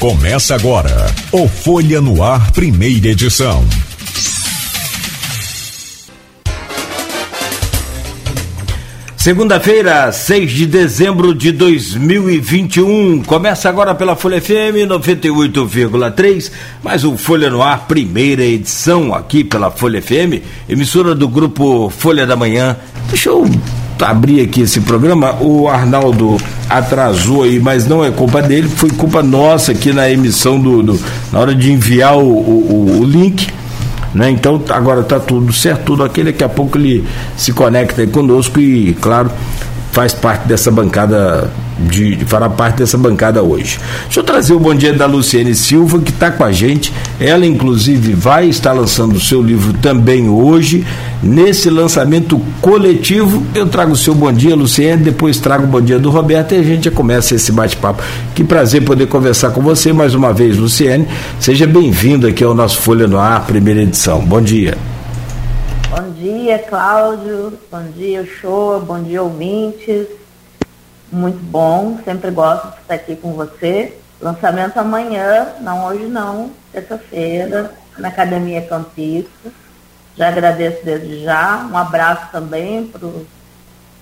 [0.00, 3.62] Começa agora o Folha no Ar, primeira edição.
[9.14, 13.24] Segunda-feira, 6 de dezembro de 2021.
[13.24, 16.50] Começa agora pela Folha FM 98,3,
[16.82, 22.26] mais um Folha no Ar, primeira edição aqui pela Folha FM, emissora do grupo Folha
[22.26, 22.74] da Manhã.
[23.10, 23.44] Deixa eu
[24.00, 25.36] abrir aqui esse programa.
[25.40, 26.36] O Arnaldo
[26.68, 30.82] atrasou aí, mas não é culpa dele, foi culpa nossa aqui na emissão do.
[30.82, 31.00] do
[31.32, 33.48] na hora de enviar o, o, o link
[34.14, 34.30] né?
[34.30, 37.04] Então agora está tudo certo, tudo aqui, daqui a pouco ele
[37.36, 39.30] se conecta conosco e, claro,
[39.92, 41.50] faz parte dessa bancada
[41.88, 43.78] de, de fará parte dessa bancada hoje.
[44.04, 46.92] Deixa eu trazer o bom dia da Luciene Silva, que está com a gente.
[47.18, 50.84] Ela, inclusive, vai estar lançando o seu livro também hoje.
[51.22, 55.98] Nesse lançamento coletivo, eu trago o seu bom dia, Luciene, depois trago o bom dia
[55.98, 58.02] do Roberto e a gente já começa esse bate-papo.
[58.34, 61.06] Que prazer poder conversar com você mais uma vez, Luciene.
[61.38, 64.20] Seja bem-vindo aqui ao nosso Folha no Ar, primeira edição.
[64.20, 64.89] Bom dia.
[66.20, 67.58] Dia, Cláudio.
[67.70, 68.78] Bom dia, show.
[68.78, 70.06] Bom dia, ouvintes
[71.10, 73.96] muito bom, sempre gosto de estar aqui com você.
[74.20, 79.50] Lançamento amanhã, não hoje não, terça-feira, na Academia Campista.
[80.14, 81.66] Já agradeço desde já.
[81.72, 83.26] Um abraço também para os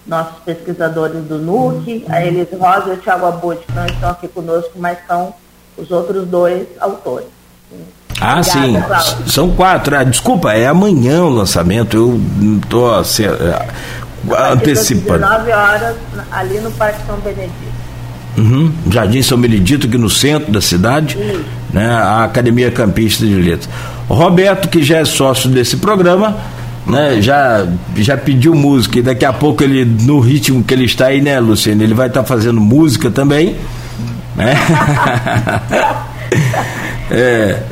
[0.05, 4.27] nossos pesquisadores do NUC, a Elise Rosa e o Thiago Abud, que não estão aqui
[4.27, 5.33] conosco, mas são
[5.77, 7.29] os outros dois autores.
[8.21, 9.17] Ah, Obrigada, sim.
[9.27, 9.97] São quatro.
[9.97, 11.97] Ah, desculpa, é amanhã o lançamento.
[11.97, 12.21] Eu
[12.63, 13.25] estou assim,
[14.51, 15.21] antecipando.
[15.21, 15.97] 19 horas
[16.31, 17.69] ali no Parque São Benedito.
[18.37, 18.73] Uhum.
[18.91, 21.19] Jardim São Benedito, aqui no centro da cidade,
[21.73, 23.69] né, a Academia Campista de Letras.
[24.09, 26.37] Roberto, que já é sócio desse programa,
[26.87, 27.67] né, já,
[27.97, 31.41] já pediu música e daqui a pouco ele, no ritmo que ele está aí, né,
[31.41, 33.57] Luciano, ele vai estar tá fazendo música também.
[34.37, 34.55] Né?
[37.11, 37.63] É.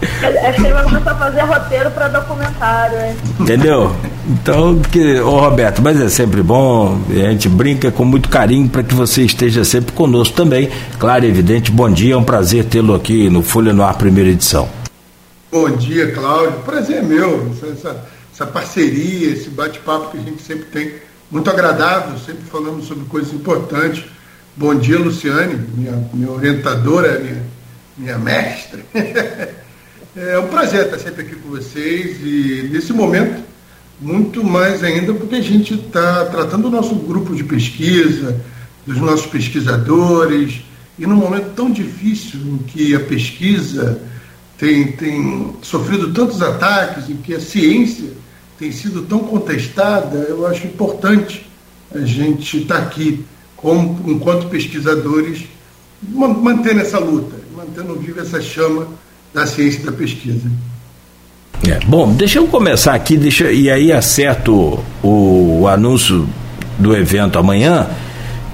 [0.49, 3.17] Acho que ele vai começar a fazer roteiro para documentário, hein?
[3.39, 3.95] Entendeu?
[4.29, 8.83] Então, que, ô Roberto, mas é sempre bom, a gente brinca com muito carinho para
[8.83, 10.71] que você esteja sempre conosco também.
[10.99, 14.31] Claro e evidente, bom dia, é um prazer tê-lo aqui no Folha no Ar, primeira
[14.31, 14.69] edição.
[15.53, 16.61] Bom dia, Cláudio.
[16.65, 20.93] Prazer é meu, essa, essa parceria, esse bate-papo que a gente sempre tem,
[21.31, 24.05] muito agradável, sempre falando sobre coisas importantes.
[24.57, 27.56] Bom dia, Luciane, minha, minha orientadora, minha
[27.97, 28.85] minha mestre.
[30.17, 33.43] é um prazer estar sempre aqui com vocês e nesse momento,
[34.01, 38.39] muito mais ainda porque a gente está tratando o nosso grupo de pesquisa,
[38.87, 40.61] dos nossos pesquisadores,
[40.99, 44.01] e num momento tão difícil em que a pesquisa
[44.59, 48.13] tem, tem sofrido tantos ataques, em que a ciência
[48.59, 51.47] tem sido tão contestada, eu acho importante
[51.95, 53.25] a gente estar aqui,
[53.55, 55.45] como, enquanto pesquisadores,
[56.03, 58.87] mantendo essa luta mantendo viva essa chama
[59.35, 60.51] da ciência e da pesquisa.
[61.67, 66.29] É, bom, deixa eu começar aqui, deixa, e aí acerto o, o anúncio
[66.79, 67.87] do evento amanhã,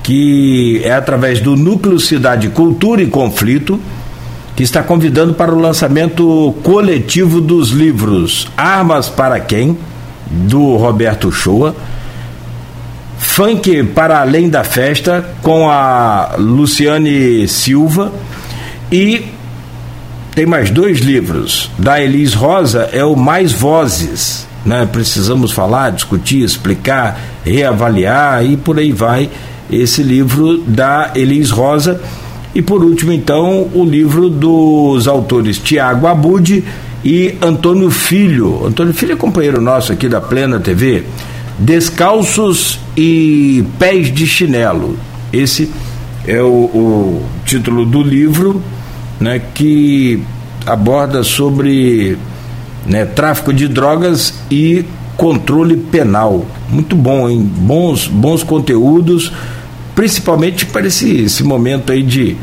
[0.03, 3.78] que é através do Núcleo Cidade Cultura e Conflito,
[4.56, 9.77] que está convidando para o lançamento coletivo dos livros Armas para Quem,
[10.31, 11.75] do Roberto Shoa,
[13.19, 18.12] Funk para Além da Festa, com a Luciane Silva,
[18.92, 19.25] e
[20.34, 21.70] tem mais dois livros.
[21.78, 24.47] Da Elis Rosa é o Mais Vozes.
[24.64, 24.86] Né?
[24.91, 29.30] Precisamos falar, discutir, explicar, reavaliar e por aí vai
[29.70, 32.00] esse livro da Elis Rosa.
[32.54, 36.62] E por último, então, o livro dos autores Tiago Abud
[37.03, 38.66] e Antônio Filho.
[38.66, 41.04] Antônio Filho é companheiro nosso aqui da Plena TV.
[41.59, 44.98] Descalços e Pés de Chinelo.
[45.32, 45.70] Esse
[46.26, 48.62] é o, o título do livro
[49.21, 50.23] né, que
[50.67, 52.17] aborda sobre
[52.87, 54.84] né, tráfico de drogas e
[55.17, 56.45] controle penal.
[56.69, 57.41] Muito bom, hein?
[57.41, 59.33] Bons, bons conteúdos,
[59.95, 62.36] principalmente para esse, esse momento aí de,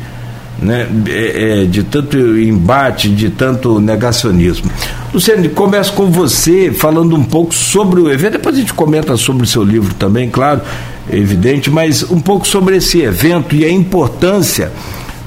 [0.62, 4.70] né, é, é, de tanto embate, de tanto negacionismo.
[5.14, 9.44] Luciano, começo com você falando um pouco sobre o evento, depois a gente comenta sobre
[9.44, 10.62] o seu livro também, claro,
[11.12, 14.72] evidente, mas um pouco sobre esse evento e a importância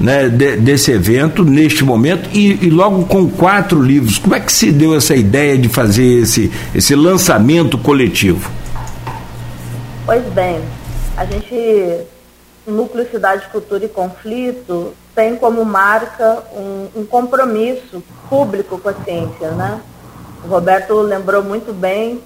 [0.03, 4.19] né, de, desse evento neste momento e, e, logo com quatro livros.
[4.19, 8.51] Como é que se deu essa ideia de fazer esse, esse lançamento coletivo?
[10.05, 10.61] Pois bem,
[11.17, 12.01] a gente,
[12.67, 19.53] Núcleo Cidade, Cultura e Conflito, tem como marca um, um compromisso público com a ciência,
[19.53, 19.81] né?
[20.45, 22.21] O Roberto lembrou muito bem.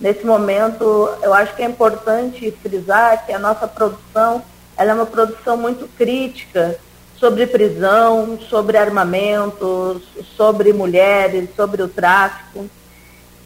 [0.00, 4.42] Nesse momento, eu acho que é importante frisar que a nossa produção
[4.76, 6.78] ela é uma produção muito crítica
[7.18, 10.02] sobre prisão, sobre armamentos,
[10.36, 12.66] sobre mulheres, sobre o tráfico.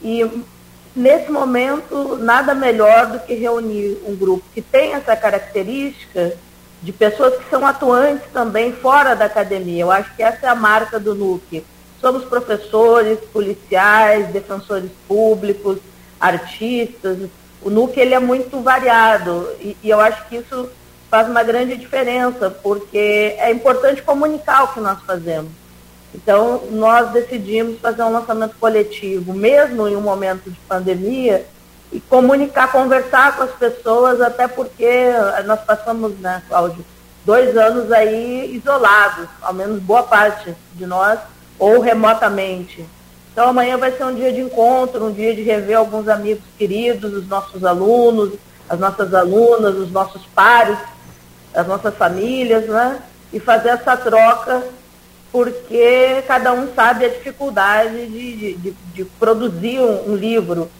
[0.02, 0.28] E
[0.94, 6.37] nesse momento, nada melhor do que reunir um grupo que tem essa característica
[6.82, 9.82] de pessoas que são atuantes também fora da academia.
[9.82, 11.64] Eu acho que essa é a marca do NUC.
[12.00, 15.78] Somos professores, policiais, defensores públicos,
[16.19, 17.19] artistas.
[17.62, 20.70] O NUC ele é muito variado e, e eu acho que isso
[21.11, 25.51] faz uma grande diferença, porque é importante comunicar o que nós fazemos.
[26.15, 31.45] Então, nós decidimos fazer um lançamento coletivo, mesmo em um momento de pandemia,
[31.93, 35.11] e comunicar, conversar com as pessoas, até porque
[35.45, 36.85] nós passamos, né, Cláudio,
[37.25, 41.19] dois anos aí isolados, ao menos boa parte de nós,
[41.59, 42.87] ou remotamente.
[43.33, 47.13] Então amanhã vai ser um dia de encontro, um dia de rever alguns amigos queridos,
[47.13, 48.35] os nossos alunos,
[48.69, 50.79] as nossas alunas, os nossos pares,
[51.55, 52.99] as nossas famílias, né?
[53.32, 54.62] E fazer essa troca,
[55.31, 60.70] porque cada um sabe a dificuldade de, de, de produzir um, um livro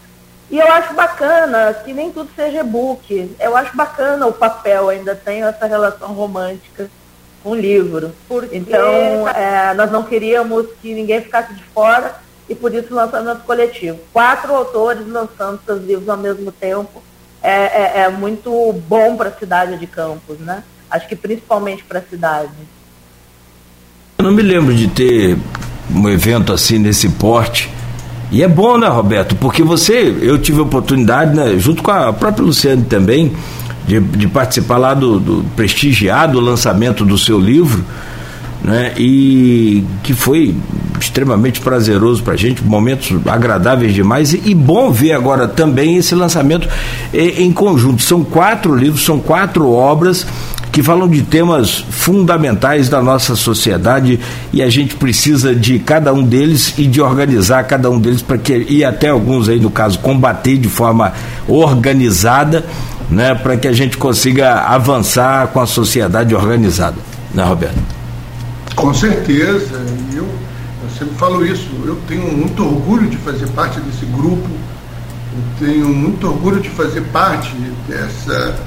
[0.51, 3.37] e eu acho bacana que nem tudo seja e-book.
[3.39, 6.91] Eu acho bacana o papel, ainda tenho essa relação romântica
[7.41, 8.13] com o livro.
[8.27, 12.17] Porque então, é, nós não queríamos que ninguém ficasse de fora
[12.49, 14.01] e por isso lançamento coletivo.
[14.13, 17.01] Quatro autores lançando seus livros ao mesmo tempo
[17.43, 18.51] é, é, é muito
[18.89, 20.63] bom para a cidade de Campos, né?
[20.91, 22.51] Acho que principalmente para a cidade.
[24.19, 25.37] Eu não me lembro de ter
[25.95, 27.71] um evento assim nesse porte
[28.33, 29.35] e é bom, né, Roberto?
[29.35, 33.33] Porque você, eu tive a oportunidade, né, junto com a própria Luciane também,
[33.89, 37.85] de, de participar lá do, do, prestigiado lançamento do seu livro,
[38.63, 40.55] né, e que foi
[41.01, 46.15] extremamente prazeroso para a gente, momentos agradáveis demais, e, e, bom ver agora também esse
[46.15, 46.69] lançamento
[47.13, 48.03] em, em conjunto.
[48.03, 50.27] São quatro livros, são quatro obras
[50.71, 54.21] que falam de temas fundamentais da nossa sociedade
[54.53, 58.39] e a gente precisa de cada um deles e de organizar cada um deles para
[58.39, 61.13] que e até alguns aí no caso combater de forma
[61.49, 62.65] organizada,
[63.11, 66.97] né, para que a gente consiga avançar com a sociedade organizada,
[67.35, 68.00] né, Roberto?
[68.75, 69.75] Com certeza,
[70.15, 71.69] eu, eu sempre falo isso.
[71.85, 74.49] Eu tenho muito orgulho de fazer parte desse grupo.
[74.49, 77.55] Eu tenho muito orgulho de fazer parte
[77.89, 78.59] dessa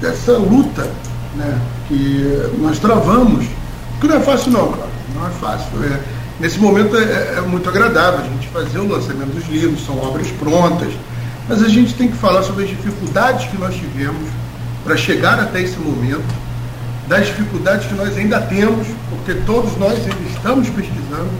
[0.00, 0.90] dessa luta
[1.34, 3.46] né, que nós travamos,
[4.00, 5.68] que não é fácil não, cara, não é fácil.
[5.82, 6.00] É,
[6.38, 10.28] nesse momento é, é, muito agradável a gente fazer o lançamento dos livros, são obras
[10.32, 10.92] prontas,
[11.48, 14.28] mas a gente tem que falar sobre as dificuldades que nós tivemos
[14.84, 16.24] para chegar até esse momento,
[17.06, 21.30] das dificuldades que nós ainda temos, porque todos nós ainda estamos pesquisando,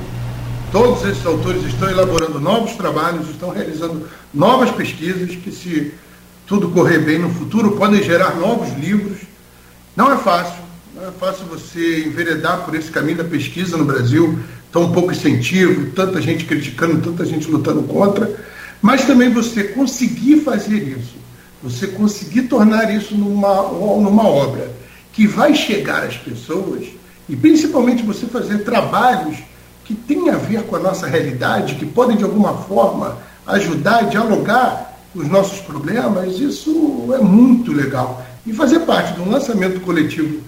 [0.70, 5.94] todos esses autores estão elaborando novos trabalhos, estão realizando novas pesquisas que, se
[6.46, 9.18] tudo correr bem no futuro, podem gerar novos livros.
[9.96, 10.62] Não é fácil,
[10.94, 14.38] não é fácil você enveredar por esse caminho da pesquisa no Brasil,
[14.70, 18.30] tão pouco incentivo, tanta gente criticando, tanta gente lutando contra,
[18.82, 21.14] mas também você conseguir fazer isso,
[21.62, 24.83] você conseguir tornar isso numa, numa obra
[25.14, 26.88] que vai chegar às pessoas
[27.28, 29.38] e principalmente você fazer trabalhos
[29.84, 34.02] que têm a ver com a nossa realidade, que podem de alguma forma ajudar a
[34.02, 38.24] dialogar os nossos problemas, isso é muito legal.
[38.44, 40.40] E fazer parte de um lançamento coletivo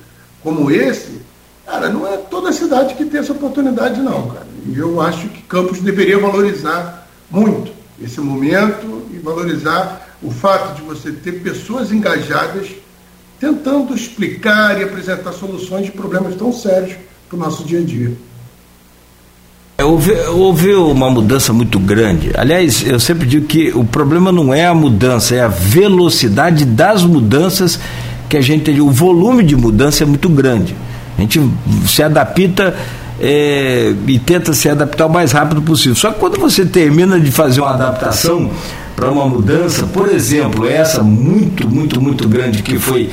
[0.43, 1.21] como esse,
[1.65, 4.47] cara, não é toda cidade que tem essa oportunidade, não, cara.
[4.67, 10.83] E eu acho que Campos deveria valorizar muito esse momento e valorizar o fato de
[10.83, 12.69] você ter pessoas engajadas
[13.41, 16.97] tentando explicar e apresentar soluções de problemas tão sérios
[17.29, 18.13] para o nosso dia a dia.
[19.79, 22.31] É, houve, houve uma mudança muito grande.
[22.35, 27.05] Aliás, eu sempre digo que o problema não é a mudança, é a velocidade das
[27.05, 27.79] mudanças
[28.29, 28.81] que a gente tem.
[28.81, 30.75] O volume de mudança é muito grande.
[31.19, 31.41] A gente
[31.87, 32.75] se adapta
[33.21, 35.95] é, e tenta se adaptar o mais rápido possível.
[35.95, 38.51] Só que quando você termina de fazer uma adaptação
[38.97, 43.11] para uma mudança, por exemplo, essa muito, muito, muito grande que foi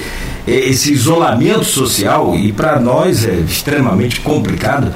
[0.47, 4.93] é, esse isolamento social, e para nós é extremamente complicado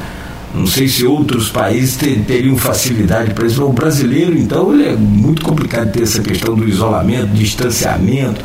[0.57, 3.63] não sei se outros países teriam facilidade para isso.
[3.63, 8.43] O brasileiro, então, é muito complicado ter essa questão do isolamento, distanciamento.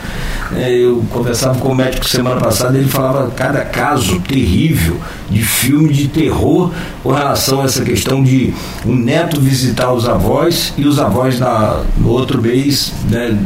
[0.55, 4.99] É, eu conversava com o médico semana passada, ele falava cada caso terrível
[5.31, 6.71] de filme de terror
[7.03, 8.53] com relação a essa questão de
[8.85, 13.39] um neto visitar os avós e os avós na, no outro mês, né,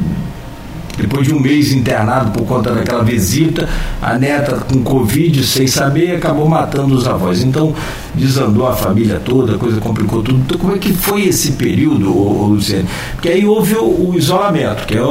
[0.97, 3.69] depois de um mês internado por conta daquela visita,
[4.00, 7.43] a neta com Covid, sem saber, acabou matando os avós.
[7.43, 7.75] Então,
[8.15, 10.38] desandou a família toda, a coisa complicou tudo.
[10.38, 12.88] Então, como é que foi esse período, Luciano?
[13.12, 15.03] Porque aí houve o, o isolamento, que é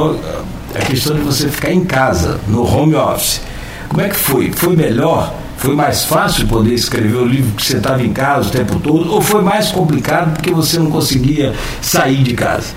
[0.74, 3.40] a questão de você ficar em casa, no home office.
[3.88, 4.52] Como é que foi?
[4.52, 5.32] Foi melhor?
[5.56, 9.12] Foi mais fácil poder escrever o livro que você estava em casa o tempo todo?
[9.12, 12.74] Ou foi mais complicado porque você não conseguia sair de casa?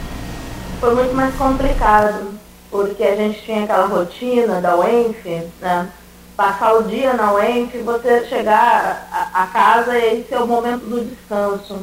[0.79, 2.28] Foi muito mais complicado,
[2.69, 5.25] porque a gente tinha aquela rotina da UENF,
[5.59, 5.89] né?
[6.35, 10.85] Passar o dia na UENF, você chegar a, a casa e esse é o momento
[10.85, 11.79] do descanso.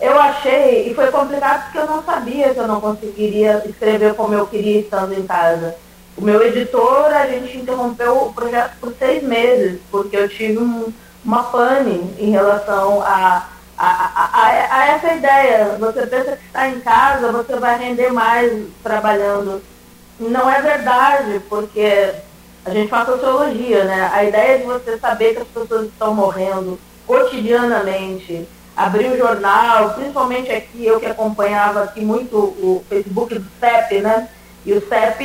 [0.00, 4.32] Eu achei, e foi complicado porque eu não sabia que eu não conseguiria escrever como
[4.32, 5.76] eu queria estando em casa.
[6.16, 10.92] O meu editor, a gente interrompeu o projeto por seis meses, porque eu tive um,
[11.24, 15.76] uma pane em relação a, a, a, a, essa ideia.
[15.78, 19.62] Você pensa que está em casa, você vai render mais trabalhando.
[20.20, 22.12] Não é verdade, porque
[22.64, 24.10] a gente faz sociologia, né?
[24.12, 28.46] A ideia de você saber que as pessoas estão morrendo cotidianamente,
[28.76, 34.28] abrir o jornal, principalmente aqui, eu que acompanhava aqui muito o Facebook do CEP, né?
[34.66, 35.24] E o CEP,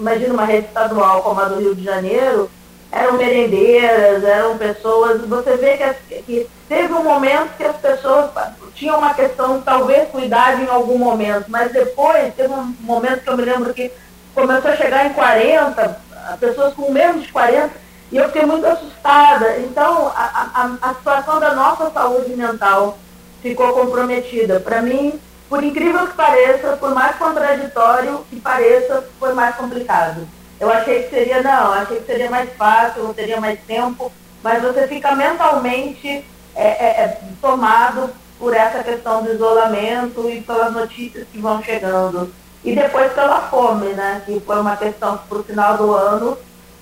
[0.00, 2.50] imagina uma rede estadual como a do Rio de Janeiro,
[2.90, 5.96] eram merendeiras, eram pessoas, você vê que, as,
[6.26, 8.30] que teve um momento que as pessoas
[8.74, 13.36] tinham uma questão, talvez cuidado em algum momento, mas depois teve um momento que eu
[13.36, 13.92] me lembro que
[14.38, 16.00] começou a chegar em 40,
[16.38, 17.70] pessoas com menos de 40,
[18.12, 19.58] e eu fiquei muito assustada.
[19.58, 22.96] Então, a, a, a situação da nossa saúde mental
[23.42, 24.60] ficou comprometida.
[24.60, 25.18] Para mim,
[25.48, 30.26] por incrível que pareça, por mais contraditório que pareça, foi mais complicado.
[30.60, 34.62] Eu achei que seria, não, achei que seria mais fácil, eu teria mais tempo, mas
[34.62, 41.26] você fica mentalmente é, é, é, tomado por essa questão do isolamento e pelas notícias
[41.30, 42.32] que vão chegando.
[42.64, 44.22] E depois pela fome, né?
[44.26, 46.36] Que foi uma questão para o final do ano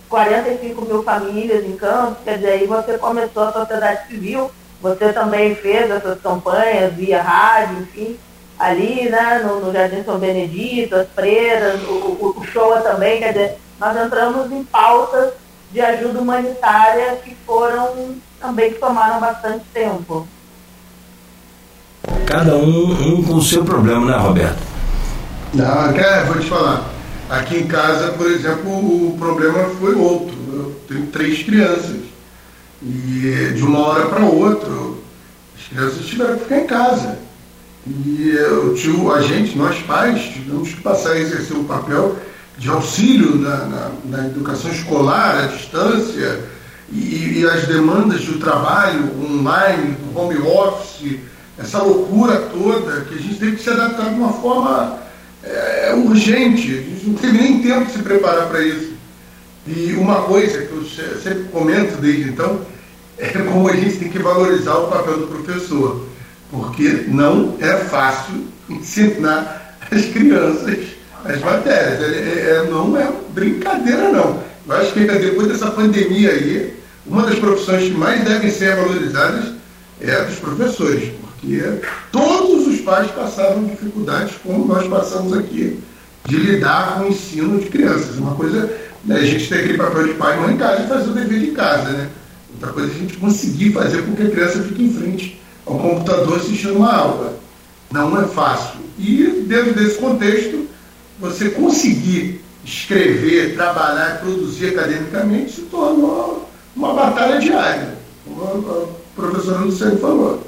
[0.09, 5.54] 45 mil famílias em campo, quer dizer, aí você começou a sociedade civil, você também
[5.54, 8.16] fez essas campanhas via rádio, enfim,
[8.59, 13.97] ali, né, no, no Jardim São Benedito, as freiras, o, o, também, quer dizer, nós
[13.97, 15.33] entramos em pautas
[15.73, 20.26] de ajuda humanitária que foram também que tomaram bastante tempo.
[22.25, 24.75] Cada um, um com o seu problema, né, Roberto?
[25.56, 26.86] Não, é, vou te falar.
[27.30, 28.70] Aqui em casa, por exemplo,
[29.08, 30.36] o problema foi outro.
[30.52, 31.96] Eu tenho três crianças.
[32.82, 34.68] E de uma hora para outra,
[35.56, 37.18] as crianças tiveram que ficar em casa.
[37.86, 42.16] E eu tive, a gente, nós pais, tivemos que passar a exercer o papel
[42.58, 46.38] de auxílio na, na, na educação escolar, à distância,
[46.92, 51.18] e, e, as demandas do trabalho online, do home office,
[51.58, 55.05] essa loucura toda, que a gente teve que se adaptar de uma forma
[55.46, 58.94] é, é, urgente, não teve nem tempo de se preparar para isso.
[59.66, 60.84] E uma coisa que eu
[61.22, 62.60] sempre comento desde então
[63.18, 66.04] é como a gente tem que valorizar o papel do professor,
[66.50, 72.00] porque não é fácil ensinar as crianças as matérias.
[72.00, 74.42] É, é, é não é brincadeira, não.
[74.66, 76.74] Eu acho que depois dessa pandemia aí,
[77.06, 79.54] uma das profissões que mais devem ser valorizadas
[80.00, 81.12] é a dos professores,
[81.46, 85.78] porque todos os pais passaram dificuldades como nós passamos aqui
[86.26, 88.16] de lidar com o ensino de crianças.
[88.16, 88.68] Uma coisa,
[89.04, 91.14] né, a gente tem aquele papel de pai e mãe em casa e fazer o
[91.14, 92.08] dever de casa, né?
[92.54, 95.78] Outra coisa é a gente conseguir fazer com que a criança fique em frente ao
[95.78, 97.38] computador assistindo uma aula.
[97.92, 98.80] Não é fácil.
[98.98, 100.66] E dentro desse contexto,
[101.20, 109.98] você conseguir escrever, trabalhar, produzir academicamente se tornou uma batalha diária, como a professora Luciane
[109.98, 110.46] falou.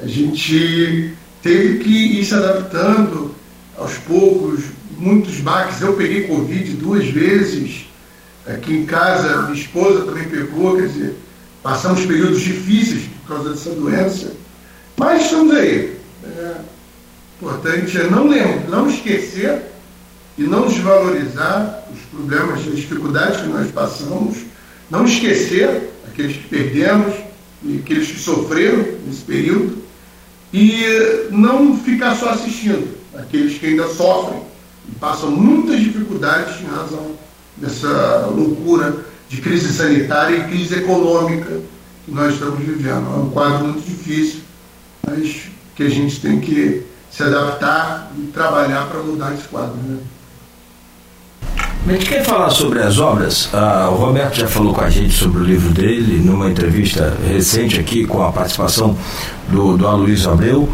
[0.00, 1.12] A gente
[1.42, 3.34] teve que ir se adaptando
[3.76, 4.60] aos poucos,
[4.96, 5.80] muitos baques.
[5.80, 7.86] Eu peguei Covid duas vezes.
[8.46, 11.16] Aqui em casa, minha esposa também pegou, quer dizer,
[11.62, 14.32] passamos períodos difíceis por causa dessa doença.
[14.96, 15.98] Mas estamos aí.
[16.24, 16.56] É,
[17.36, 18.24] importante é não
[18.68, 19.62] não esquecer
[20.38, 24.38] e não desvalorizar os problemas, as dificuldades que nós passamos,
[24.88, 27.14] não esquecer aqueles que perdemos
[27.62, 29.87] e aqueles que sofreram nesse período
[30.52, 34.42] e não ficar só assistindo aqueles que ainda sofrem
[34.88, 37.12] e passam muitas dificuldades em razão
[37.56, 41.60] dessa loucura de crise sanitária e crise econômica
[42.04, 43.06] que nós estamos vivendo.
[43.06, 44.40] É um quadro muito difícil,
[45.06, 49.76] mas que a gente tem que se adaptar e trabalhar para mudar esse quadro.
[49.76, 49.98] Né?
[51.88, 53.48] A gente quer falar sobre as obras.
[53.50, 57.80] Ah, o Roberto já falou com a gente sobre o livro dele numa entrevista recente
[57.80, 58.94] aqui com a participação
[59.48, 60.68] do, do Aloysio Abreu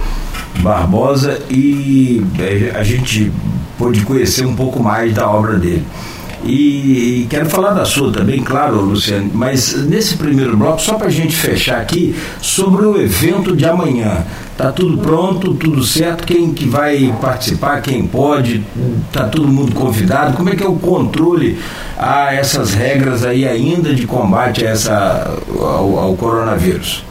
[0.59, 3.31] Barbosa e eh, a gente
[3.79, 5.87] pôde conhecer um pouco mais da obra dele.
[6.47, 11.07] E, e, quero falar da sua também, claro, Luciano, mas nesse primeiro bloco, só para
[11.07, 14.25] a gente fechar aqui, sobre o evento de amanhã.
[14.57, 18.65] Tá tudo pronto, tudo certo, quem que vai participar, quem pode,
[19.13, 21.59] tá todo mundo convidado, como é que é o controle
[21.99, 27.05] a essas regras aí ainda de combate a essa, ao, ao coronavírus?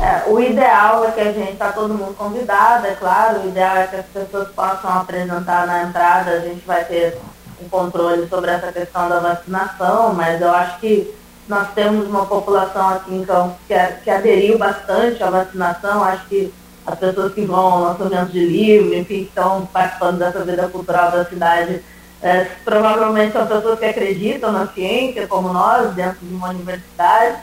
[0.00, 3.76] É, o ideal é que a gente está todo mundo convidado, é claro, o ideal
[3.76, 7.18] é que as pessoas possam apresentar na entrada, a gente vai ter
[7.60, 11.14] um controle sobre essa questão da vacinação, mas eu acho que
[11.48, 13.74] nós temos uma população aqui em Campos que,
[14.04, 16.52] que aderiu bastante à vacinação, acho que
[16.86, 21.10] as pessoas que vão ao lançamento de livro, enfim, que estão participando dessa vida cultural
[21.10, 21.82] da cidade,
[22.22, 27.38] é, provavelmente são pessoas que acreditam na ciência, como nós, dentro de uma universidade,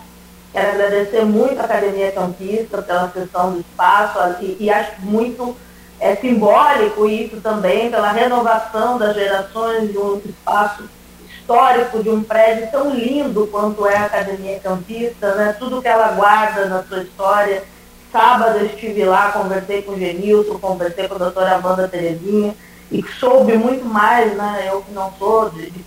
[0.56, 5.54] Quero agradecer muito a Academia Campista pela questão do espaço e, e acho muito
[6.00, 10.84] é, simbólico isso também, pela renovação das gerações de um espaço
[11.30, 15.56] histórico, de um prédio tão lindo quanto é a Academia Campista, né?
[15.58, 17.64] tudo que ela guarda na sua história.
[18.12, 22.56] Sábado eu estive lá, conversei com o Genilson, conversei com a doutora Amanda Terezinha,
[22.92, 24.70] e soube muito mais, né?
[24.72, 25.84] eu que não sou de, de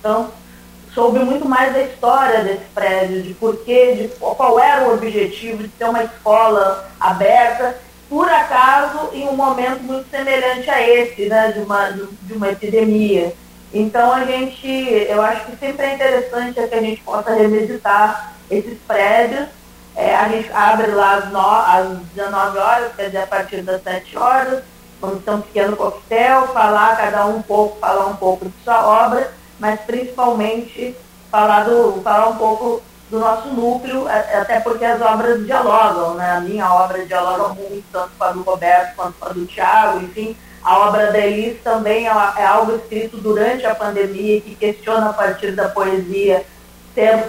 [0.95, 5.69] soube muito mais da história desse prédio, de porquê, de qual era o objetivo de
[5.69, 11.61] ter uma escola aberta, por acaso em um momento muito semelhante a esse, né, de
[11.61, 13.33] uma, de uma epidemia.
[13.73, 18.79] Então a gente, eu acho que sempre é interessante que a gente possa revisitar esses
[18.87, 19.47] prédios.
[19.95, 23.83] É, a gente abre lá às, no, às 19 horas, quer dizer, a partir das
[23.83, 24.63] 7 horas,
[25.01, 29.39] vamos ter um pequeno coquetel, falar cada um pouco, falar um pouco de sua obra
[29.59, 30.95] mas principalmente
[31.31, 36.31] falar, do, falar um pouco do nosso núcleo, até porque as obras dialogam, né?
[36.33, 40.01] A minha obra dialoga muito, tanto com a do Roberto quanto com a do Tiago,
[40.01, 40.37] enfim.
[40.63, 45.13] A obra da Elis também é, é algo escrito durante a pandemia, que questiona a
[45.13, 46.45] partir da poesia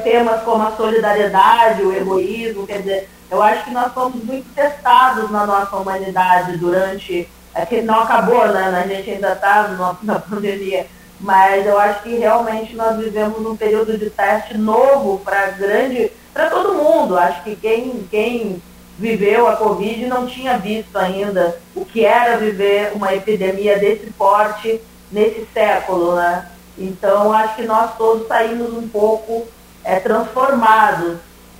[0.04, 5.30] temas como a solidariedade, o egoísmo, quer dizer, eu acho que nós fomos muito testados
[5.30, 8.84] na nossa humanidade durante, é que não acabou, né?
[8.84, 9.68] A gente ainda está
[10.02, 10.88] na pandemia,
[11.20, 16.50] mas eu acho que realmente nós vivemos um período de teste novo para grande, para
[16.50, 17.18] todo mundo.
[17.18, 18.62] Acho que quem, quem
[18.98, 24.82] viveu a Covid não tinha visto ainda o que era viver uma epidemia desse porte
[25.12, 26.48] nesse século, né?
[26.78, 29.46] Então acho que nós todos saímos um pouco
[29.84, 31.18] é, transformados.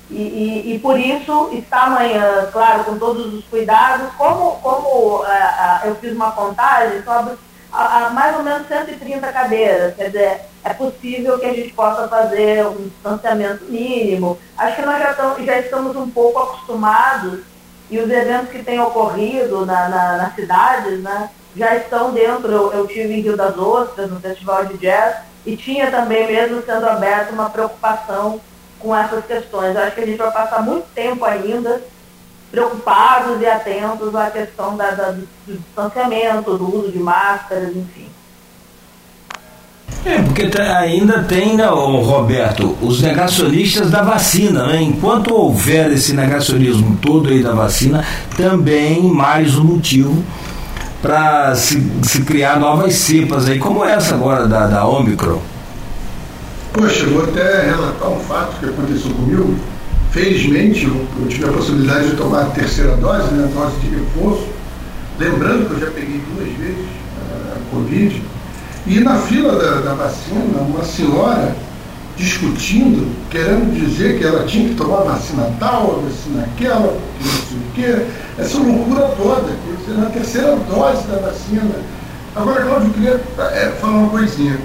[0.10, 5.88] E, e, e, por isso está amanhã, claro, com todos os cuidados, como, como é,
[5.88, 7.36] eu fiz uma contagem sobre
[7.72, 9.96] a, a mais ou menos 130 cadeiras.
[9.96, 14.38] Quer dizer, é possível que a gente possa fazer um distanciamento mínimo.
[14.58, 17.42] Acho que nós já, tamo, já estamos um pouco acostumados
[17.90, 22.52] e os eventos que têm ocorrido na, na, nas cidades né, já estão dentro.
[22.52, 26.62] Eu, eu tive em Rio das Ostras, no Festival de Jazz, e tinha também, mesmo
[26.62, 28.40] sendo aberto, uma preocupação
[28.80, 29.76] com essas questões.
[29.76, 31.82] acho que a gente vai passar muito tempo ainda
[32.52, 38.10] preocupados e atentos à questão da, da, do distanciamento, do uso de máscaras, enfim.
[40.06, 44.82] É, porque ainda tem, né, Roberto, os negacionistas da vacina, né?
[44.82, 48.06] Enquanto houver esse negacionismo todo aí da vacina,
[48.38, 50.24] também mais um motivo
[51.02, 55.42] para se, se, criar novas cepas aí, como essa agora da, da Omicron.
[56.74, 59.56] Poxa, eu vou até relatar um fato que aconteceu comigo.
[60.12, 64.48] Felizmente, eu, tive a possibilidade de tomar a terceira dose, né, a dose de reforço.
[65.20, 66.88] Lembrando que eu já peguei duas vezes
[67.56, 68.24] a Covid.
[68.88, 71.56] E na fila da, da vacina, uma senhora
[72.18, 77.58] discutindo, querendo dizer que ela tinha que tomar vacina tal, vacina aquela, que não sei
[77.58, 78.06] o quê.
[78.38, 81.76] Essa loucura toda, quer dizer, na terceira dose da vacina.
[82.36, 84.58] Agora, Cláudio, eu queria é, falar uma coisinha.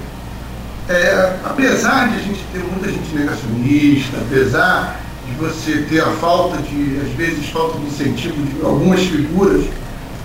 [0.89, 5.04] É, apesar de a gente ter muita gente negacionista, apesar
[5.37, 9.65] você ter a falta de, às vezes, falta de incentivo de algumas figuras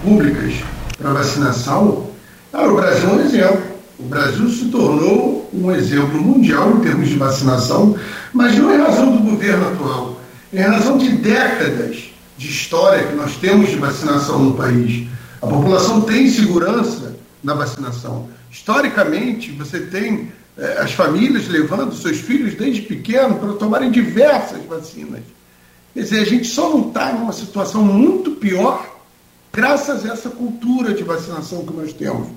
[0.02, 0.54] públicas
[0.98, 2.10] para vacinação,
[2.52, 3.62] o Brasil é um exemplo.
[3.98, 7.96] O Brasil se tornou um exemplo mundial em termos de vacinação,
[8.32, 10.20] mas não em razão do governo atual,
[10.52, 15.06] em razão de décadas de história que nós temos de vacinação no país.
[15.42, 18.28] A população tem segurança na vacinação.
[18.50, 20.39] Historicamente, você tem é,
[20.78, 25.20] as famílias levando seus filhos desde pequeno para tomarem diversas vacinas.
[25.94, 28.98] Quer dizer, a gente só não está numa situação muito pior
[29.52, 32.28] graças a essa cultura de vacinação que nós temos.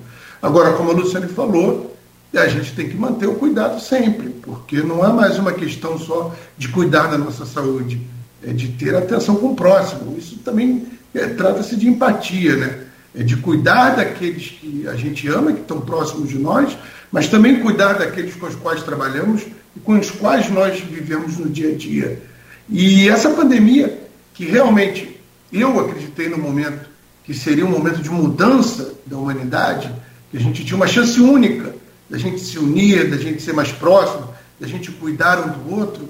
[0.42, 1.94] Agora, como a Luciane falou,
[2.34, 6.34] a gente tem que manter o cuidado sempre, porque não é mais uma questão só
[6.58, 8.00] de cuidar da nossa saúde,
[8.42, 10.16] é de ter atenção com o próximo.
[10.18, 12.80] Isso também é, trata-se de empatia, né?
[13.14, 16.76] É de cuidar daqueles que a gente ama, que estão próximos de nós,
[17.12, 19.42] mas também cuidar daqueles com os quais trabalhamos
[19.76, 22.20] e com os quais nós vivemos no dia a dia.
[22.68, 24.00] E essa pandemia,
[24.32, 25.20] que realmente
[25.52, 26.88] eu acreditei no momento
[27.24, 29.90] que seria um momento de mudança da humanidade,
[30.30, 31.74] que a gente tinha uma chance única
[32.08, 34.28] da gente se unir, da gente ser mais próximo,
[34.60, 36.08] da gente cuidar um do outro,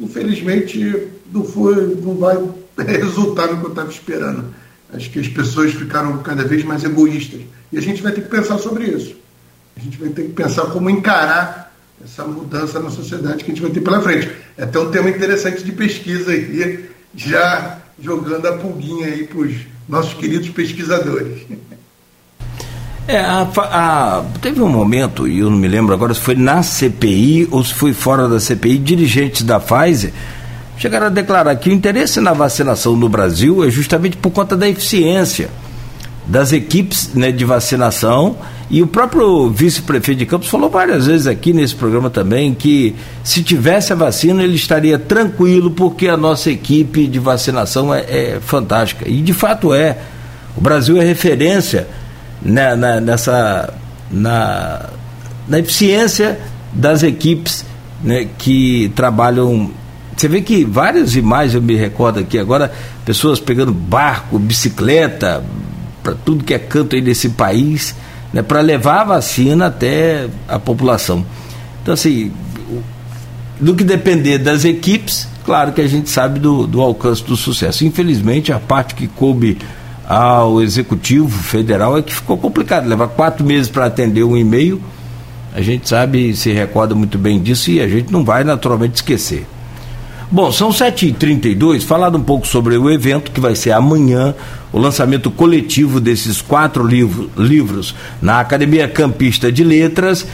[0.00, 2.36] infelizmente não, foi, não vai
[2.86, 4.54] resultar no que eu estava esperando.
[4.94, 7.40] Acho que as pessoas ficaram cada vez mais egoístas.
[7.72, 9.16] E a gente vai ter que pensar sobre isso.
[9.76, 13.62] A gente vai ter que pensar como encarar essa mudança na sociedade que a gente
[13.62, 14.30] vai ter pela frente.
[14.56, 19.54] É até um tema interessante de pesquisa aí, já jogando a pulguinha aí para os
[19.88, 21.42] nossos queridos pesquisadores.
[23.06, 26.62] É, a, a, teve um momento, e eu não me lembro agora se foi na
[26.62, 30.12] CPI ou se foi fora da CPI, dirigentes da Pfizer
[30.76, 34.68] chegaram a declarar que o interesse na vacinação no Brasil é justamente por conta da
[34.68, 35.48] eficiência
[36.26, 38.36] das equipes né, de vacinação
[38.70, 43.42] e o próprio vice-prefeito de Campos falou várias vezes aqui nesse programa também que se
[43.42, 49.08] tivesse a vacina ele estaria tranquilo porque a nossa equipe de vacinação é, é fantástica.
[49.08, 49.98] E de fato é.
[50.56, 51.86] O Brasil é referência
[52.40, 53.74] né, na, nessa,
[54.10, 54.88] na,
[55.48, 56.38] na eficiência
[56.72, 57.64] das equipes
[58.02, 59.70] né, que trabalham.
[60.16, 62.72] Você vê que várias imagens eu me recordo aqui agora,
[63.04, 65.44] pessoas pegando barco, bicicleta,
[66.02, 67.94] para tudo que é canto aí desse país
[68.34, 71.24] né, para levar a vacina até a população.
[71.80, 72.32] Então, assim,
[73.60, 77.84] do que depender das equipes, claro que a gente sabe do, do alcance do sucesso.
[77.84, 79.56] Infelizmente, a parte que coube
[80.04, 82.88] ao Executivo Federal é que ficou complicado.
[82.88, 84.82] Levar quatro meses para atender um e-mail,
[85.54, 89.46] a gente sabe, se recorda muito bem disso e a gente não vai naturalmente esquecer.
[90.30, 94.34] Bom, são 7h32, falado um pouco sobre o evento que vai ser amanhã,
[94.72, 100.26] o lançamento coletivo desses quatro livro, livros na Academia Campista de Letras.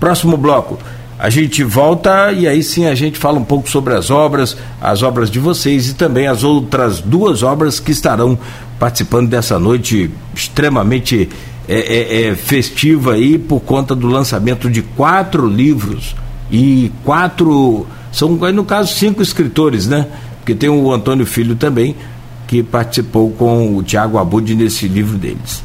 [0.00, 0.78] Próximo bloco,
[1.18, 5.02] a gente volta e aí sim a gente fala um pouco sobre as obras, as
[5.02, 8.38] obras de vocês e também as outras duas obras que estarão
[8.78, 11.28] participando dessa noite extremamente
[11.68, 16.16] é, é, é, festiva aí por conta do lançamento de quatro livros
[16.50, 20.06] e quatro são, no caso, cinco escritores, né?
[20.38, 21.94] Porque tem o Antônio Filho também,
[22.46, 25.62] que participou com o Tiago Abud nesse livro deles.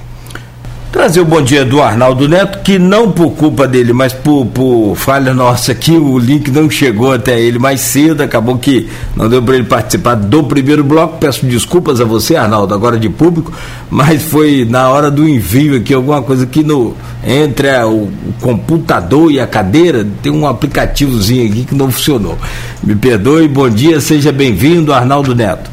[0.94, 4.94] Trazer o bom dia do Arnaldo Neto, que não por culpa dele, mas por, por
[4.96, 9.42] falha nossa aqui, o link não chegou até ele mais cedo, acabou que não deu
[9.42, 11.18] para ele participar do primeiro bloco.
[11.18, 13.52] Peço desculpas a você, Arnaldo, agora de público,
[13.90, 18.34] mas foi na hora do envio aqui, alguma coisa que no, entre a, o, o
[18.40, 22.38] computador e a cadeira, tem um aplicativozinho aqui que não funcionou.
[22.84, 25.72] Me perdoe, bom dia, seja bem-vindo, Arnaldo Neto.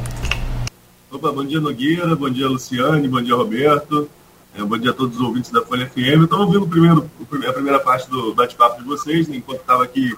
[1.13, 4.09] Opa, bom dia Nogueira, bom dia Luciane, bom dia Roberto.
[4.53, 6.25] É, bom dia a todos os ouvintes da Folha FM.
[6.25, 7.09] Estava ouvindo primeiro,
[7.49, 10.17] a primeira parte do bate-papo de vocês, né, enquanto estava aqui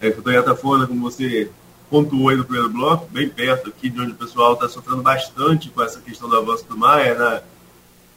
[0.00, 1.50] é, com Toyota Folha, como você
[1.88, 5.70] pontuou aí no primeiro bloco, bem perto aqui de onde o pessoal está sofrendo bastante
[5.70, 6.76] com essa questão do avanço do.
[6.76, 7.40] Na,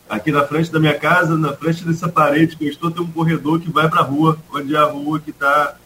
[0.10, 3.12] aqui na frente da minha casa, na frente dessa parede que eu estou, tem um
[3.12, 5.78] corredor que vai para a rua, onde é a rua que está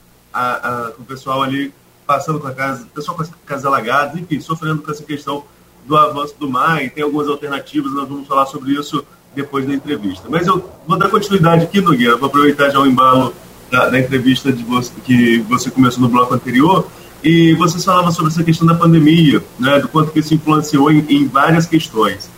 [0.96, 1.72] com o pessoal ali
[2.06, 5.46] passando com a casa, o pessoal com as casas alagadas, enfim, sofrendo com essa questão
[5.86, 9.06] do avanço do mar e tem algumas alternativas, nós vamos falar sobre isso
[9.38, 10.28] depois da entrevista.
[10.30, 13.34] Mas eu vou dar continuidade aqui, Nogueira, vou aproveitar já o embalo
[13.72, 16.88] da, da, entrevista você, que você começou no bloco anterior,
[17.24, 21.06] e você falava sobre essa questão da pandemia, né, do quanto que isso influenciou em,
[21.10, 22.30] em várias questões.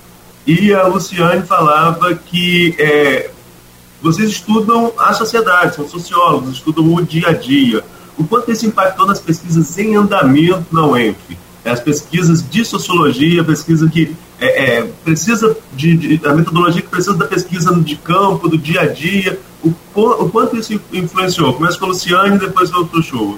[0.45, 3.29] E a Luciane falava que é,
[4.01, 7.83] vocês estudam a sociedade, são sociólogos, estudam o dia a dia.
[8.17, 11.37] O quanto isso impactou nas pesquisas em andamento na UENF?
[11.63, 17.15] As pesquisas de sociologia, pesquisa que é, é, precisa de, de, a metodologia que precisa
[17.15, 21.53] da pesquisa de campo, do dia a dia, o, o quanto isso influenciou?
[21.53, 23.37] Começa com a Luciane e depois para o show.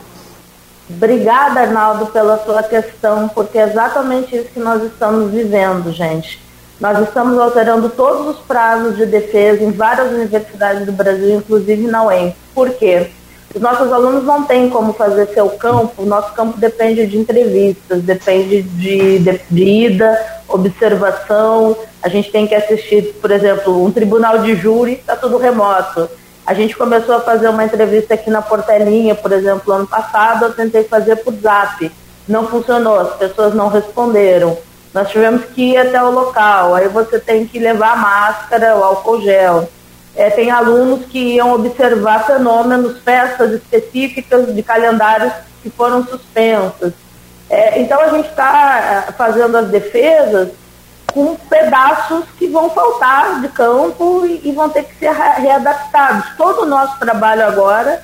[0.89, 6.39] Obrigada, Arnaldo, pela sua questão, porque é exatamente isso que nós estamos vivendo, gente.
[6.79, 12.03] Nós estamos alterando todos os prazos de defesa em várias universidades do Brasil, inclusive na
[12.05, 12.35] UEM.
[12.53, 13.09] Por quê?
[13.53, 18.01] Os nossos alunos não têm como fazer seu campo, o nosso campo depende de entrevistas,
[18.01, 21.75] depende de, de, ida, observação.
[22.01, 26.09] A gente tem que assistir, por exemplo, um tribunal de júri, está tudo remoto.
[26.45, 30.53] A gente começou a fazer uma entrevista aqui na Portelinha, por exemplo, ano passado, eu
[30.53, 31.91] tentei fazer por zap.
[32.27, 34.57] Não funcionou, as pessoas não responderam.
[34.93, 39.21] Nós tivemos que ir até o local, aí você tem que levar máscara, o álcool
[39.21, 39.67] gel.
[40.15, 46.93] É, tem alunos que iam observar fenômenos, festas específicas de calendários que foram suspensas.
[47.49, 50.49] É, então a gente está é, fazendo as defesas
[51.13, 56.25] com pedaços que vão faltar de campo e, e vão ter que ser readaptados.
[56.37, 58.03] Todo o nosso trabalho agora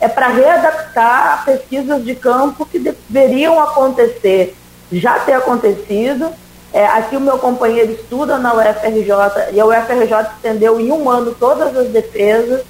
[0.00, 4.56] é para readaptar pesquisas de campo que deveriam acontecer,
[4.90, 6.30] já ter acontecido.
[6.72, 11.34] É, aqui o meu companheiro estuda na UFRJ e a UFRJ estendeu em um ano
[11.34, 12.62] todas as defesas.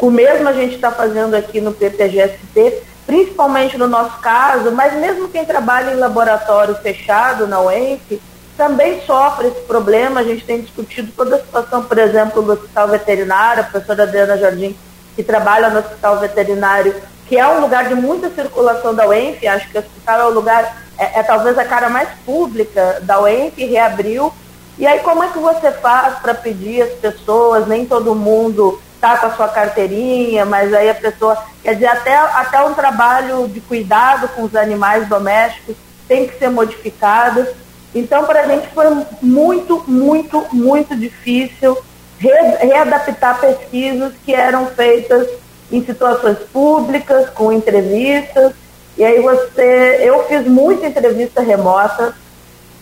[0.00, 5.28] O mesmo a gente está fazendo aqui no PPGST, principalmente no nosso caso, mas mesmo
[5.28, 8.20] quem trabalha em laboratório fechado na UENF,
[8.56, 10.20] também sofre esse problema.
[10.20, 14.36] A gente tem discutido toda a situação, por exemplo, do hospital veterinário, a professora Adriana
[14.36, 14.76] Jardim,
[15.16, 16.94] que trabalha no hospital veterinário,
[17.30, 20.34] que é um lugar de muita circulação da UENF, acho que o hospital é o
[20.34, 24.32] lugar, é, é talvez a cara mais pública da UENF, reabriu.
[24.76, 29.16] E aí como é que você faz para pedir as pessoas, nem todo mundo está
[29.16, 33.60] com a sua carteirinha, mas aí a pessoa, quer dizer, até, até um trabalho de
[33.60, 35.76] cuidado com os animais domésticos
[36.08, 37.46] tem que ser modificado.
[37.94, 38.86] Então, para a gente foi
[39.22, 41.78] muito, muito, muito difícil
[42.18, 45.28] re readaptar pesquisas que eram feitas
[45.70, 48.52] em situações públicas, com entrevistas.
[48.96, 52.14] E aí você, eu fiz muita entrevista remota,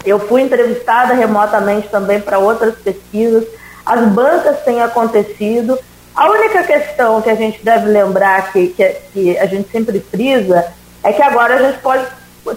[0.04, 3.44] eu fui entrevistada remotamente também para outras pesquisas.
[3.84, 5.78] As bancas têm acontecido.
[6.14, 10.72] A única questão que a gente deve lembrar que, que, que a gente sempre frisa
[11.02, 12.04] é que agora a gente pode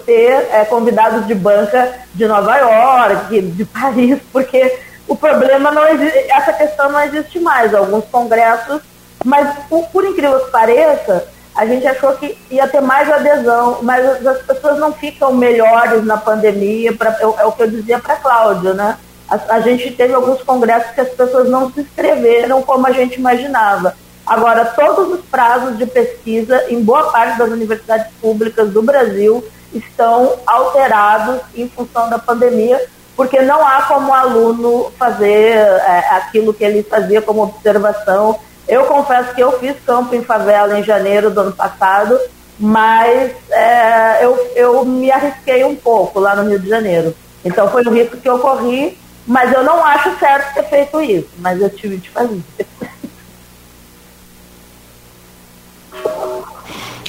[0.06, 6.32] ter é, convidados de banca de Nova York, de Paris, porque o problema não existe,
[6.32, 7.74] essa questão não existe mais.
[7.74, 8.82] Alguns congressos,
[9.24, 14.26] mas por, por incrível que pareça, a gente achou que ia ter mais adesão, mas
[14.26, 18.14] as pessoas não ficam melhores na pandemia, pra, é, é o que eu dizia para
[18.14, 18.98] a Cláudia, né?
[19.30, 23.16] A, a, gente teve alguns congressos que as pessoas não se inscreveram como a gente
[23.16, 23.96] imaginava.
[24.26, 30.38] Agora, todos os prazos de pesquisa em boa parte das universidades públicas do Brasil estão
[30.46, 32.82] alterados em função da pandemia,
[33.16, 38.40] porque não há como o aluno fazer é, aquilo que ele fazia como observação.
[38.68, 42.18] Eu confesso que eu fiz campo em favela em janeiro do ano passado,
[42.60, 47.16] mas é, eu, eu me arrisquei um pouco lá no Rio de Janeiro.
[47.44, 51.30] Então foi um risco que eu corri, mas eu não acho certo ter feito isso,
[51.40, 52.42] mas eu tive de fazer.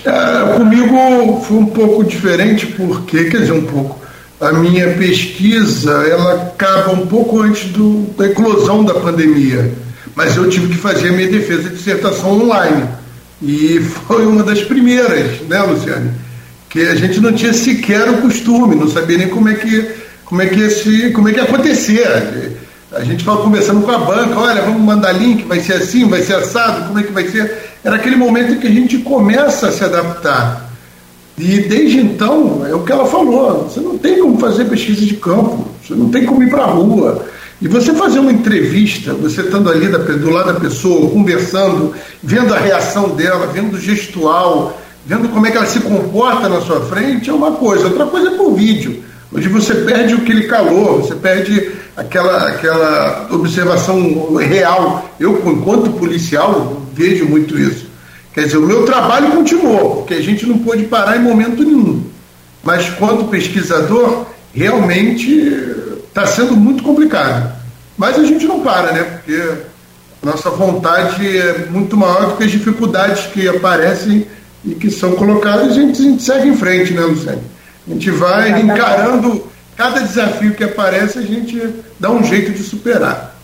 [0.04, 4.00] É, comigo foi um pouco diferente, porque, quer dizer, um pouco.
[4.40, 9.72] A minha pesquisa ela acaba um pouco antes do, da eclosão da pandemia,
[10.14, 12.84] mas eu tive que fazer a minha defesa de dissertação online.
[13.40, 16.10] E foi uma das primeiras, né, Luciane?
[16.68, 19.90] Que a gente não tinha sequer o costume, não sabia nem como é que,
[20.24, 22.56] como é que, esse, como é que ia acontecer.
[22.92, 26.22] A gente estava conversando com a banca, olha, vamos mandar link, vai ser assim, vai
[26.22, 27.72] ser assado, como é que vai ser?
[27.82, 30.70] Era aquele momento em que a gente começa a se adaptar.
[31.38, 35.14] E desde então, é o que ela falou, você não tem como fazer pesquisa de
[35.16, 37.26] campo, você não tem como ir para a rua.
[37.62, 42.58] E você fazer uma entrevista, você estando ali do lado da pessoa, conversando, vendo a
[42.58, 47.30] reação dela, vendo o gestual, vendo como é que ela se comporta na sua frente,
[47.30, 47.86] é uma coisa.
[47.86, 54.34] Outra coisa é por vídeo, onde você perde aquele calor, você perde aquela, aquela observação
[54.34, 55.08] real.
[55.20, 57.86] Eu, enquanto policial, vejo muito isso.
[58.34, 62.02] Quer dizer, o meu trabalho continuou, porque a gente não pôde parar em momento nenhum.
[62.64, 65.62] Mas, quanto pesquisador, realmente
[66.12, 67.52] está sendo muito complicado.
[67.96, 69.02] Mas a gente não para, né?
[69.02, 69.62] Porque
[70.22, 74.26] nossa vontade é muito maior do que as dificuldades que aparecem
[74.64, 77.42] e que são colocadas, a gente, a gente segue em frente, né, Luciane?
[77.88, 81.60] A gente vai encarando cada desafio que aparece, a gente
[81.98, 83.36] dá um jeito de superar.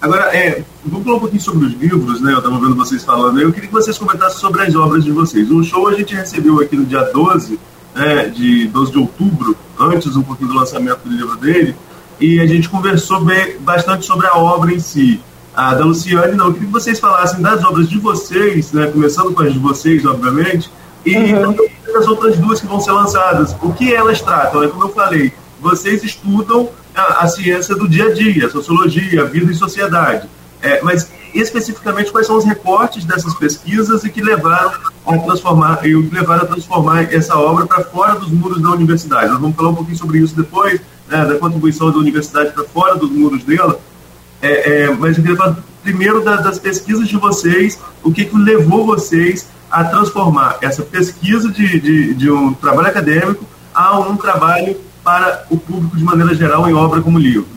[0.00, 2.32] Agora, é, vamos falar um pouquinho sobre os livros, né?
[2.32, 3.40] Eu estava vendo vocês falando.
[3.40, 5.48] Eu queria que vocês comentassem sobre as obras de vocês.
[5.48, 7.56] O show a gente recebeu aqui no dia 12,
[7.94, 11.74] né, de 12 de outubro, antes um pouquinho do lançamento do livro dele,
[12.20, 15.20] e a gente conversou bem, bastante sobre a obra em si.
[15.54, 16.46] A da Luciane, não.
[16.46, 20.04] Eu queria que vocês falassem das obras de vocês, né, começando com as de vocês,
[20.06, 20.70] obviamente,
[21.04, 21.56] e uhum.
[21.92, 23.54] das outras duas que vão ser lançadas.
[23.60, 24.62] O que elas tratam?
[24.62, 29.22] É como eu falei, vocês estudam a, a ciência do dia a dia, a sociologia,
[29.22, 30.28] a vida e sociedade.
[30.62, 34.72] É, mas especificamente quais são os recortes dessas pesquisas e que levaram
[35.06, 39.30] a transformar e levaram a transformar essa obra para fora dos muros da universidade.
[39.30, 42.96] Nós vamos falar um pouquinho sobre isso depois, né, da contribuição da universidade para fora
[42.96, 43.80] dos muros dela.
[44.40, 48.36] É, é, mas eu queria falar primeiro da, das pesquisas de vocês, o que, que
[48.36, 54.76] levou vocês a transformar essa pesquisa de, de, de um trabalho acadêmico a um trabalho
[55.02, 57.48] para o público de maneira geral em obra como livro.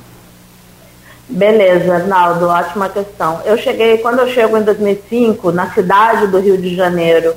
[1.27, 3.41] Beleza, Arnaldo, ótima questão.
[3.45, 7.35] Eu cheguei, quando eu chego em 2005, na cidade do Rio de Janeiro,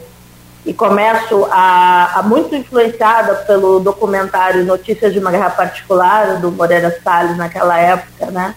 [0.66, 7.01] e começo a, a, muito influenciada pelo documentário Notícias de uma Guerra Particular do Moreira
[7.03, 8.55] Salles naquela época, né?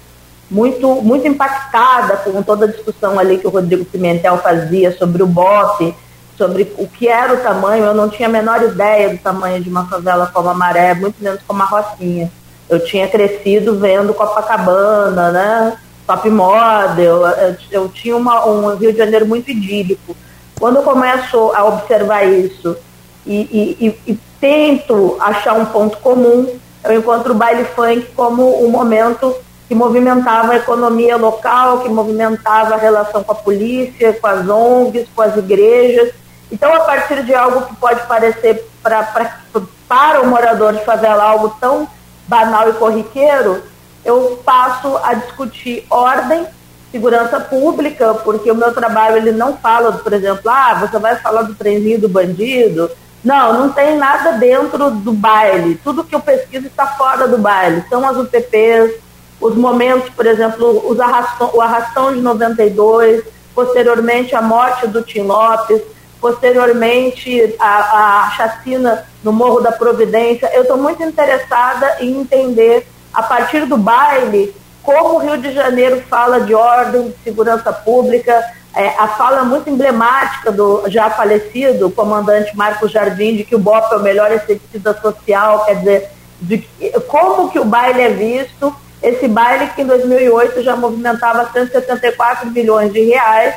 [0.49, 5.27] Muito, muito impactada com toda a discussão ali que o Rodrigo Pimentel fazia sobre o
[5.27, 5.95] BOP,
[6.37, 7.85] sobre o que era o tamanho.
[7.85, 11.23] Eu não tinha a menor ideia do tamanho de uma favela como a Maré, muito
[11.23, 12.29] menos como a Rocinha.
[12.71, 15.77] Eu tinha crescido vendo Copacabana, né?
[16.07, 20.15] Top Model, eu, eu tinha uma, um Rio de Janeiro muito idílico
[20.61, 22.77] quando eu começo a observar isso
[23.25, 28.63] e, e, e, e tento achar um ponto comum, eu encontro o baile funk como
[28.63, 29.35] um momento
[29.67, 35.07] que movimentava a economia local, que movimentava a relação com a polícia, com as ONGs,
[35.15, 36.13] com as igrejas.
[36.51, 39.39] Então, a partir de algo que pode parecer pra, pra,
[39.87, 41.87] para o morador de favela algo tão
[42.31, 43.61] banal e corriqueiro,
[44.05, 46.47] eu passo a discutir ordem
[46.89, 51.43] segurança pública, porque o meu trabalho ele não fala, por exemplo, ah, você vai falar
[51.43, 52.89] do trenzinho do bandido.
[53.23, 55.79] Não, não tem nada dentro do baile.
[55.83, 57.83] Tudo que eu pesquiso está fora do baile.
[57.89, 58.95] São as UPPs,
[59.39, 65.21] os momentos, por exemplo, os arrastão, o arrastão de 92, posteriormente a morte do Tim
[65.21, 65.81] Lopes,
[66.21, 70.49] posteriormente a, a chacina no Morro da Providência.
[70.53, 76.01] Eu estou muito interessada em entender, a partir do baile, como o Rio de Janeiro
[76.07, 82.55] fala de ordem, de segurança pública, é, a fala muito emblemática do já falecido comandante
[82.55, 86.65] Marcos Jardim de que o BOP é o melhor inseticida social, quer dizer, de
[87.07, 92.93] como que o baile é visto, esse baile que em 2008 já movimentava 174 milhões
[92.93, 93.55] de reais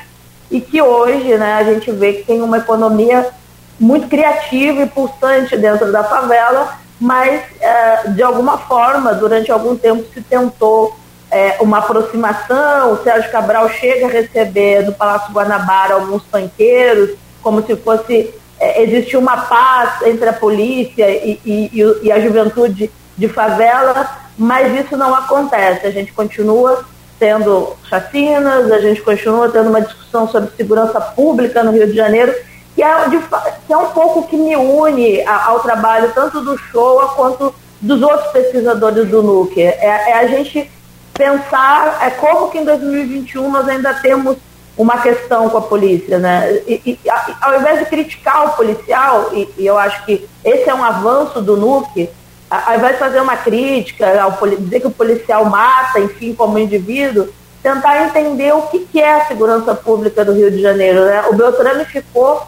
[0.50, 3.26] e que hoje né, a gente vê que tem uma economia
[3.78, 10.04] muito criativa e pulsante dentro da favela, mas é, de alguma forma, durante algum tempo
[10.12, 10.96] se tentou
[11.30, 12.92] é, uma aproximação.
[12.92, 17.11] O Sérgio Cabral chega a receber no Palácio Guanabara alguns panqueiros,
[17.42, 22.90] como se fosse é, existir uma paz entre a polícia e, e, e, a juventude
[23.16, 25.87] de favela, mas isso não acontece.
[25.87, 26.85] A gente continua
[27.24, 32.34] tendo chacinas, a gente continua tendo uma discussão sobre segurança pública no Rio de Janeiro,
[32.74, 33.18] que é, de,
[33.66, 38.30] que é um pouco que me une ao trabalho tanto do Showa quanto dos outros
[38.30, 39.58] pesquisadores do NUC.
[39.58, 40.70] É, é a gente
[41.14, 44.37] pensar é como que em 2021 nós ainda temos
[44.76, 46.52] uma questão com a polícia, né?
[46.66, 47.10] E, e
[47.40, 51.40] ao invés de criticar o policial, e, e, eu acho que esse é um avanço
[51.40, 52.10] do NUC,
[52.66, 57.28] ao invés de fazer uma crítica, ao, dizer que o policial mata, enfim, como indivíduo,
[57.62, 61.24] tentar entender o que, que é a segurança pública do Rio de Janeiro, né?
[61.28, 62.42] O Beltrame ficou,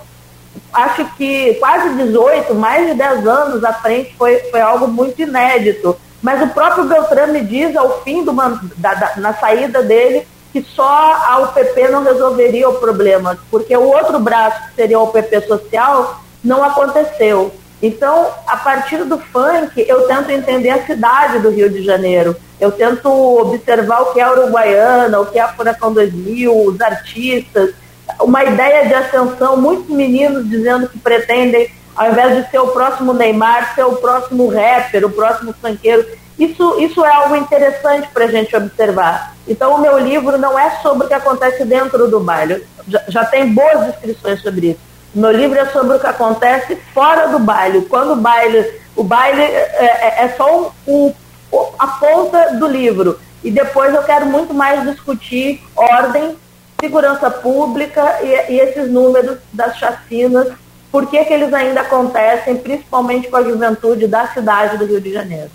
[0.72, 5.96] acho que quase 18, mais de 10 anos à frente, foi, foi algo muito inédito
[6.26, 8.32] mas o próprio Beltrame diz ao fim do,
[8.76, 13.84] da, da, na saída dele que só a UPP não resolveria o problema, porque o
[13.84, 17.52] outro braço, que seria a UPP social, não aconteceu.
[17.82, 22.34] Então, a partir do funk, eu tento entender a cidade do Rio de Janeiro.
[22.58, 26.80] Eu tento observar o que é a Uruguaiana, o que é a Furacão 2000, os
[26.80, 27.74] artistas,
[28.20, 33.14] uma ideia de ascensão, muitos meninos dizendo que pretendem ao invés de ser o próximo
[33.14, 36.06] Neymar, ser o próximo rapper, o próximo funkeiro.
[36.38, 39.34] Isso, isso é algo interessante para a gente observar.
[39.48, 42.66] Então, o meu livro não é sobre o que acontece dentro do baile.
[42.86, 44.80] Já, já tem boas descrições sobre isso.
[45.16, 47.86] Meu livro é sobre o que acontece fora do baile.
[47.86, 51.12] Quando o baile, o baile é, é, é só um,
[51.50, 53.18] um, a ponta do livro.
[53.42, 56.36] E depois eu quero muito mais discutir ordem,
[56.78, 60.48] segurança pública e, e esses números das chacinas
[60.92, 65.14] por que, que eles ainda acontecem, principalmente com a juventude da cidade do Rio de
[65.14, 65.50] Janeiro.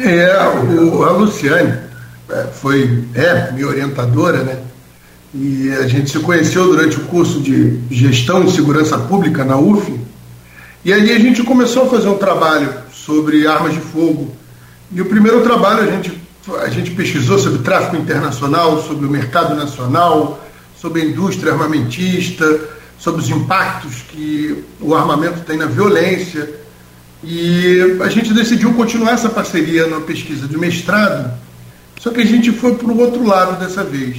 [0.00, 0.28] É,
[0.78, 1.76] o, a Luciane
[2.28, 4.69] é, foi, é minha orientadora, né?
[5.32, 9.98] E a gente se conheceu durante o curso de Gestão e Segurança Pública na UF.
[10.84, 14.34] E ali a gente começou a fazer um trabalho sobre armas de fogo.
[14.92, 16.20] E o primeiro trabalho a gente,
[16.60, 20.44] a gente pesquisou sobre tráfico internacional, sobre o mercado nacional,
[20.76, 22.60] sobre a indústria armamentista,
[22.98, 26.50] sobre os impactos que o armamento tem na violência.
[27.22, 31.30] E a gente decidiu continuar essa parceria na pesquisa de mestrado,
[32.00, 34.16] só que a gente foi para o outro lado dessa vez.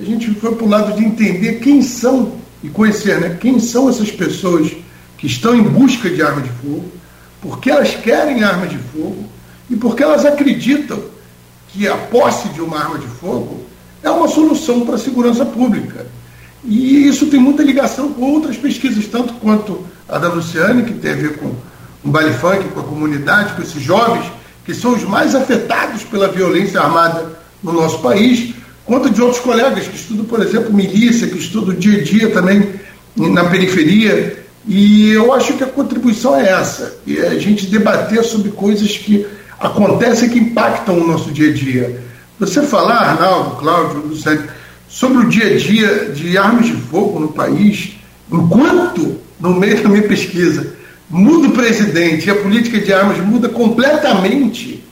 [0.00, 3.88] A gente foi para o lado de entender quem são e conhecer né, quem são
[3.88, 4.72] essas pessoas
[5.18, 6.90] que estão em busca de arma de fogo,
[7.40, 9.28] porque elas querem arma de fogo
[9.70, 10.98] e porque elas acreditam
[11.68, 13.62] que a posse de uma arma de fogo
[14.02, 16.06] é uma solução para a segurança pública.
[16.64, 21.12] E isso tem muita ligação com outras pesquisas, tanto quanto a da Luciane, que tem
[21.12, 21.52] a ver com
[22.02, 24.24] o baile funk, com a comunidade, com esses jovens,
[24.64, 28.54] que são os mais afetados pela violência armada no nosso país,
[28.84, 32.68] quanto de outros colegas que estudam, por exemplo, milícia, que estudam dia a dia também
[33.16, 38.50] na periferia, e eu acho que a contribuição é essa, é a gente debater sobre
[38.50, 39.26] coisas que
[39.60, 42.02] acontecem que impactam o nosso dia a dia.
[42.40, 44.44] Você falar, Arnaldo, Cláudio, Luciano,
[44.88, 47.92] sobre o dia a dia de armas de fogo no país,
[48.30, 50.74] enquanto, no meio da minha pesquisa,
[51.08, 54.82] muda o presidente e a política de armas muda completamente.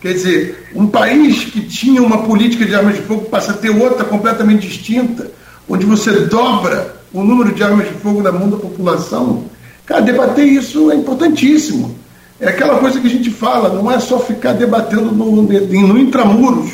[0.00, 3.70] Quer dizer, um país que tinha uma política de armas de fogo passa a ter
[3.70, 5.30] outra completamente distinta,
[5.68, 9.44] onde você dobra o número de armas de fogo na mão da população.
[9.84, 11.96] Cara, debater isso é importantíssimo.
[12.40, 16.70] É aquela coisa que a gente fala, não é só ficar debatendo no, no intramuros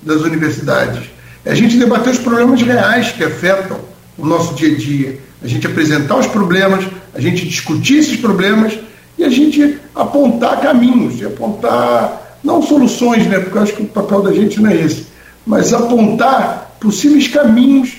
[0.00, 1.10] das universidades.
[1.44, 3.80] É a gente debater os problemas reais que afetam
[4.16, 5.18] o nosso dia a dia.
[5.42, 8.78] A gente apresentar os problemas, a gente discutir esses problemas
[9.16, 13.88] e a gente apontar caminhos, e apontar, não soluções, né, porque eu acho que o
[13.88, 15.06] papel da gente não é esse,
[15.46, 17.96] mas apontar possíveis caminhos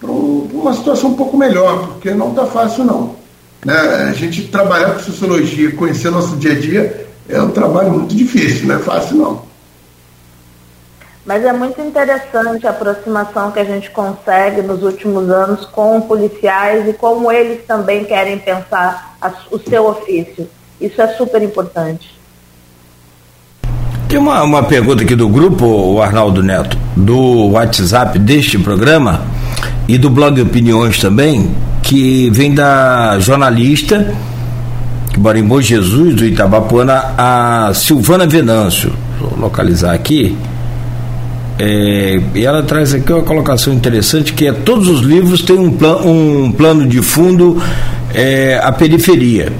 [0.00, 3.16] para uma situação um pouco melhor, porque não está fácil não.
[3.64, 3.74] Né?
[3.74, 8.68] A gente trabalhar com sociologia, conhecer nosso dia a dia, é um trabalho muito difícil,
[8.68, 9.46] não é fácil não.
[11.24, 16.88] Mas é muito interessante a aproximação que a gente consegue nos últimos anos com policiais
[16.88, 19.16] e como eles também querem pensar
[19.50, 20.48] o seu ofício.
[20.80, 22.15] Isso é super importante.
[24.08, 29.22] Tem uma, uma pergunta aqui do grupo, o Arnaldo Neto, do WhatsApp deste programa
[29.88, 31.50] e do blog Opiniões também,
[31.82, 34.14] que vem da jornalista
[35.16, 38.92] que mora em Bom Jesus, do Itabapuana, a Silvana Venâncio.
[39.18, 40.36] Vou localizar aqui.
[41.58, 45.72] É, e ela traz aqui uma colocação interessante que é todos os livros têm um,
[45.72, 47.56] plan, um plano de fundo
[48.12, 49.50] é, a periferia.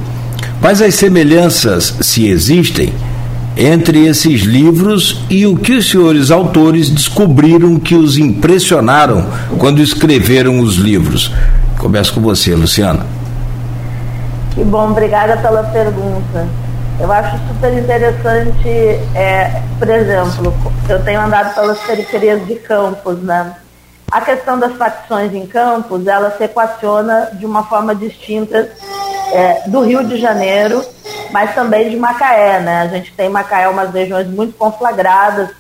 [0.61, 2.93] Quais as semelhanças, se existem,
[3.57, 9.27] entre esses livros e o que os senhores autores descobriram que os impressionaram
[9.59, 11.33] quando escreveram os livros?
[11.79, 13.07] Começo com você, Luciana.
[14.55, 16.47] Que bom, obrigada pela pergunta.
[16.99, 18.69] Eu acho super interessante,
[19.15, 20.55] é, por exemplo,
[20.89, 23.55] eu tenho andado pelas periferias de campos, né?
[24.11, 28.71] A questão das facções em campos, ela se equaciona de uma forma distinta
[29.33, 30.83] é, do Rio de Janeiro,
[31.31, 32.83] mas também de Macaé, né?
[32.83, 35.51] A gente tem Macaé umas regiões muito conflagradas.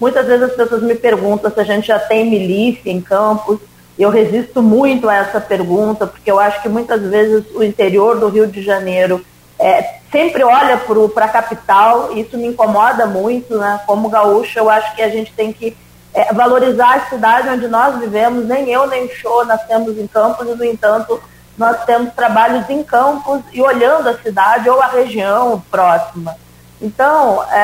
[0.00, 3.58] Muitas vezes as pessoas me perguntam se a gente já tem milícia em campos.
[3.98, 8.28] Eu resisto muito a essa pergunta, porque eu acho que muitas vezes o interior do
[8.28, 9.24] Rio de Janeiro
[9.58, 10.78] é, sempre olha
[11.14, 13.80] para a capital, e isso me incomoda muito, né?
[13.86, 15.74] Como gaúcha, eu acho que a gente tem que
[16.12, 18.46] é, valorizar a cidade onde nós vivemos.
[18.46, 21.20] Nem eu, nem o Show nascemos em Campos, e, no entanto,
[21.56, 26.36] nós temos trabalhos em campos e olhando a cidade ou a região próxima.
[26.80, 27.58] Então, é,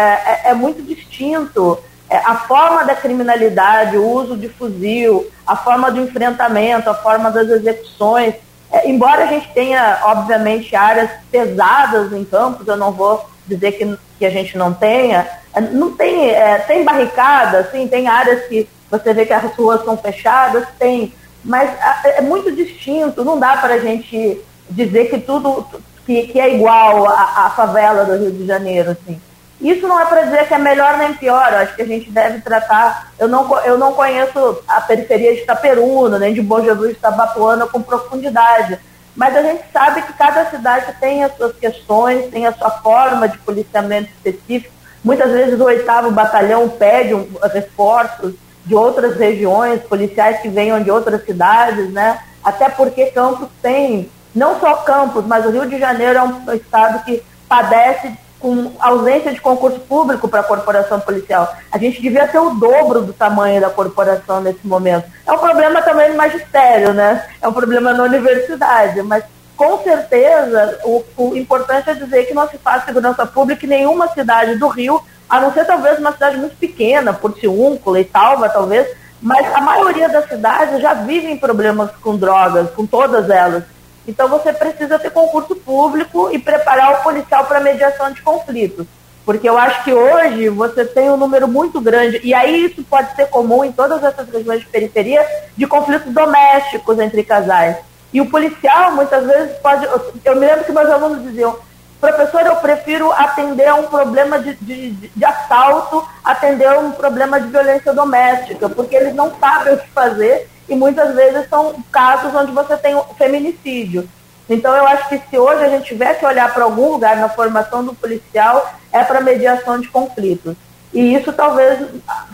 [0.47, 1.79] é, é muito distinto
[2.09, 7.31] é, a forma da criminalidade, o uso de fuzil, a forma do enfrentamento, a forma
[7.31, 8.35] das execuções.
[8.71, 13.99] É, embora a gente tenha, obviamente, áreas pesadas em campos, eu não vou dizer que,
[14.19, 18.69] que a gente não tenha, é, não tem, é, tem barricadas, sim, tem áreas que
[18.91, 21.15] você vê que as ruas são fechadas, tem
[21.45, 21.71] mas
[22.05, 24.41] é muito distinto, não dá para a gente
[24.71, 25.67] dizer que tudo
[26.07, 29.21] que, que é igual à, favela do Rio de Janeiro, assim.
[29.61, 32.11] Isso não é para dizer que é melhor nem pior, eu acho que a gente
[32.11, 33.13] deve tratar.
[33.17, 37.67] Eu não, eu não conheço a periferia de Itaperuna, nem de Bom Jesus de Tabapuana
[37.69, 38.79] com profundidade,
[39.15, 43.29] mas a gente sabe que cada cidade tem as suas questões, tem a sua forma
[43.29, 44.75] de policiamento específico.
[45.05, 48.35] Muitas vezes o oitavo batalhão pede um, reforços
[48.65, 52.21] de outras regiões, policiais que venham de outras cidades, né?
[52.43, 57.05] Até porque Campos tem, não só Campos, mas o Rio de Janeiro é um estado
[57.05, 61.55] que padece com ausência de concurso público para a corporação policial.
[61.71, 65.07] A gente devia ter o dobro do tamanho da corporação nesse momento.
[65.25, 67.25] É um problema também no magistério, né?
[67.41, 69.23] É um problema na universidade, mas
[69.57, 74.09] com certeza o, o importante é dizer que não se faz segurança pública em nenhuma
[74.09, 75.01] cidade do Rio
[75.33, 78.87] a não ser talvez uma cidade muito pequena, Porciúncula e Talva, talvez,
[79.19, 83.65] mas a maioria das cidades já vivem problemas com drogas, com todas elas.
[84.07, 88.87] Então você precisa ter concurso público e preparar o policial para mediação de conflitos.
[89.25, 93.17] Porque eu acho que hoje você tem um número muito grande, e aí isso pode
[93.17, 95.27] ser comum em todas essas regiões de periferia,
[95.57, 97.79] de conflitos domésticos entre casais.
[98.13, 99.87] E o policial, muitas vezes, pode.
[100.23, 101.57] Eu me lembro que meus alunos diziam:
[102.03, 107.41] Professor, eu prefiro atender a um problema de, de, de, assalto, atender a um problema
[107.41, 112.35] de violência doméstica, porque eles não sabem o que fazer e muitas vezes são casos
[112.35, 114.09] onde você tem feminicídio.
[114.51, 117.29] Então, eu acho que se hoje a gente tiver que olhar para algum lugar na
[117.29, 120.57] formação do policial, é para mediação de conflitos.
[120.93, 121.89] E isso talvez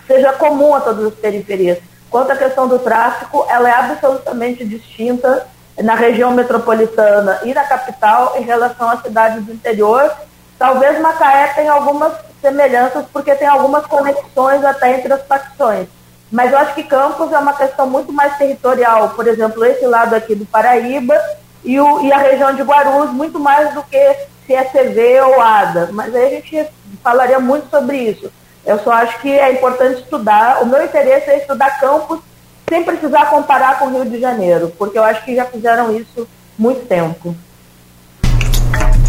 [0.07, 1.77] seja comum a todas as periferias.
[2.09, 5.47] Quanto à questão do tráfico, ela é absolutamente distinta
[5.83, 10.11] na região metropolitana e na capital em relação às cidades do interior.
[10.59, 15.87] Talvez Macaé tenha algumas semelhanças, porque tem algumas conexões até entre as facções.
[16.31, 19.11] Mas eu acho que Campos é uma questão muito mais territorial.
[19.11, 21.19] Por exemplo, esse lado aqui do Paraíba
[21.65, 25.89] e, o, e a região de Guarulhos, muito mais do que é CV ou ADA.
[25.93, 26.69] Mas aí a gente
[27.03, 28.31] falaria muito sobre isso.
[28.67, 30.63] Eu só acho que é importante estudar.
[30.63, 32.21] O meu interesse é estudar Campos
[32.69, 36.27] sem precisar comparar com o Rio de Janeiro, porque eu acho que já fizeram isso
[36.59, 37.35] muito tempo.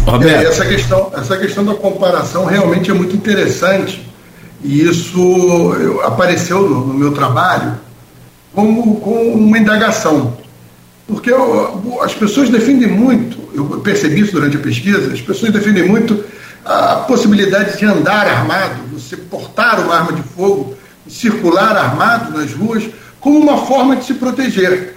[0.04, 0.46] Roberto.
[0.46, 4.08] É, essa, questão, essa questão da comparação realmente é muito interessante
[4.62, 7.78] e isso apareceu no, no meu trabalho
[8.54, 10.36] como, como uma indagação.
[11.06, 15.86] Porque eu, as pessoas defendem muito, eu percebi isso durante a pesquisa, as pessoas defendem
[15.86, 16.24] muito
[16.64, 20.76] a possibilidade de andar armado, você portar uma arma de fogo,
[21.08, 22.84] circular armado nas ruas,
[23.20, 24.96] como uma forma de se proteger.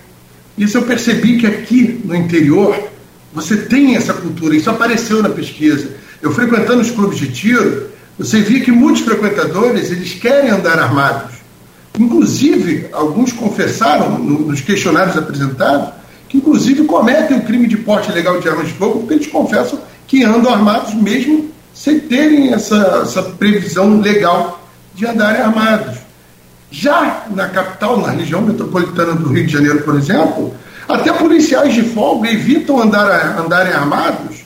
[0.58, 2.76] Isso eu percebi que aqui no interior
[3.34, 5.92] você tem essa cultura, isso apareceu na pesquisa.
[6.22, 11.34] Eu frequentando os clubes de tiro, você via que muitos frequentadores eles querem andar armados.
[12.00, 15.94] Inclusive, alguns confessaram nos questionários apresentados
[16.30, 19.80] que, inclusive, cometem o crime de porte ilegal de armas de fogo porque eles confessam
[20.08, 25.98] que andam armados mesmo sem terem essa, essa previsão legal de andarem armados.
[26.76, 30.54] Já na capital, na região metropolitana do Rio de Janeiro, por exemplo,
[30.90, 34.44] até policiais de folga evitam andar, andarem armados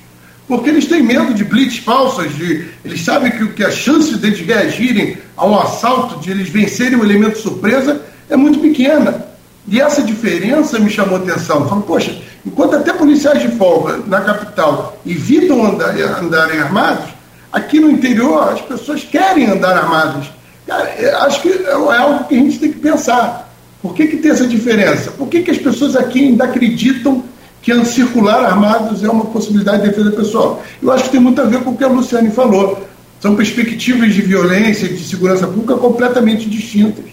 [0.47, 4.28] porque eles têm medo de blitz falsas, de, eles sabem que, que a chance de
[4.28, 9.25] eles reagirem a um assalto, de eles vencerem o elemento surpresa, é muito pequena.
[9.67, 11.67] E essa diferença me chamou a atenção.
[11.67, 17.09] Falei, poxa, enquanto até policiais de folga na capital evitam andar, andarem armados,
[17.51, 20.37] aqui no interior as pessoas querem andar armadas.
[20.68, 23.49] Cara, acho que é algo que a gente tem que pensar.
[23.82, 25.11] Por que, que tem essa diferença?
[25.11, 27.24] Por que, que as pessoas aqui ainda acreditam
[27.61, 30.61] que circular armados é uma possibilidade de defesa pessoal?
[30.84, 32.86] Eu acho que tem muito a ver com o que a Luciane falou.
[33.22, 37.05] São perspectivas de violência e de segurança pública completamente distintas.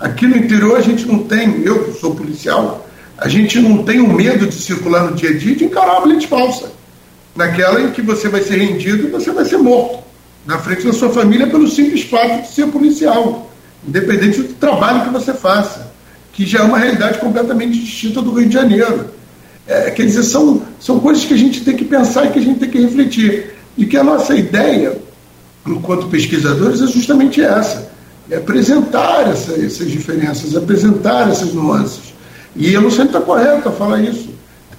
[0.00, 2.88] Aqui no interior a gente não tem, eu sou policial,
[3.18, 6.06] a gente não tem o medo de circular no dia a dia de encarar uma
[6.06, 6.72] blitz falsa.
[7.36, 10.11] Naquela em que você vai ser rendido e você vai ser morto
[10.44, 13.50] na frente da sua família pelo simples fato de ser policial,
[13.86, 15.92] independente do trabalho que você faça,
[16.32, 19.10] que já é uma realidade completamente distinta do Rio de Janeiro.
[19.66, 22.42] É, quer dizer, são, são coisas que a gente tem que pensar e que a
[22.42, 23.54] gente tem que refletir.
[23.76, 24.98] E que a nossa ideia,
[25.66, 27.90] enquanto pesquisadores, é justamente essa:
[28.28, 32.12] é apresentar essa, essas diferenças, apresentar essas nuances.
[32.56, 34.30] E a Luciana está correta a falar isso.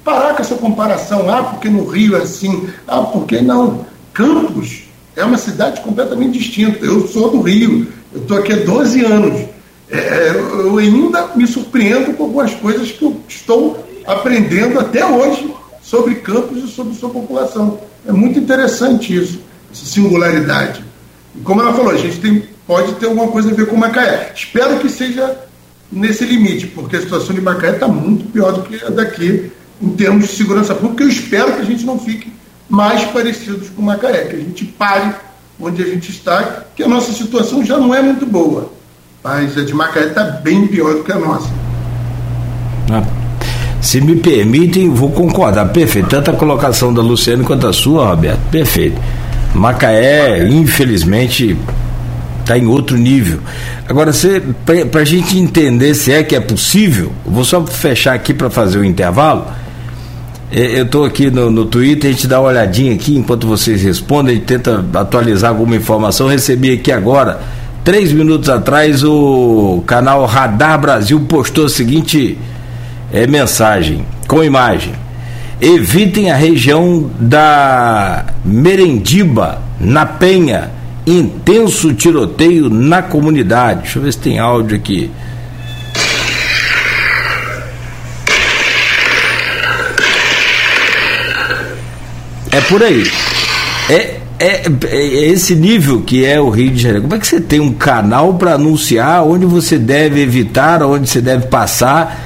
[0.04, 3.86] Parar com essa comparação, ah, porque no Rio é assim, ah, porque não.
[4.14, 4.84] Campos
[5.16, 6.86] é uma cidade completamente distinta.
[6.86, 9.46] Eu sou do Rio, eu estou aqui há 12 anos.
[9.90, 16.16] É, eu ainda me surpreendo com algumas coisas que eu estou aprendendo até hoje sobre
[16.16, 17.80] campos e sobre sua população.
[18.08, 19.40] É muito interessante isso,
[19.72, 20.84] essa singularidade.
[21.36, 24.32] E como ela falou, a gente tem, pode ter alguma coisa a ver com Macaé.
[24.36, 25.38] Espero que seja
[25.92, 29.52] nesse limite, porque a situação de Macaé está muito pior do que a daqui
[29.82, 31.04] em termos de segurança pública.
[31.04, 32.32] Eu espero que a gente não fique
[32.70, 35.14] mais parecidos com Macaé, que a gente pare
[35.60, 38.72] onde a gente está, que a nossa situação já não é muito boa.
[39.24, 41.50] Mas a de Macaé está bem pior do que a nossa.
[42.92, 43.04] Ah,
[43.82, 45.66] se me permitem, vou concordar.
[45.70, 46.10] Perfeito.
[46.10, 48.40] Tanto a colocação da Luciana quanto a sua, Roberto.
[48.52, 49.00] Perfeito.
[49.54, 51.58] Macaé, infelizmente,
[52.42, 53.40] está em outro nível.
[53.88, 54.12] Agora,
[54.92, 58.80] para a gente entender se é que é possível, vou só fechar aqui para fazer
[58.80, 59.48] o intervalo.
[60.56, 63.82] É, eu estou aqui no, no Twitter, a gente dá uma olhadinha aqui enquanto vocês
[63.82, 66.28] respondem, tenta atualizar alguma informação.
[66.28, 67.42] Recebi aqui agora,
[67.84, 72.38] três minutos atrás, o canal Radar Brasil postou a seguinte
[73.12, 74.94] é, mensagem com imagem.
[75.60, 80.70] Evitem a região da Merendiba, na Penha.
[81.06, 83.82] Intenso tiroteio na comunidade.
[83.82, 85.10] Deixa eu ver se tem áudio aqui.
[92.54, 93.04] É por aí.
[93.90, 97.02] É, é, é, esse nível que é o Rio de Janeiro.
[97.02, 101.20] Como é que você tem um canal para anunciar onde você deve evitar, onde você
[101.20, 102.20] deve passar,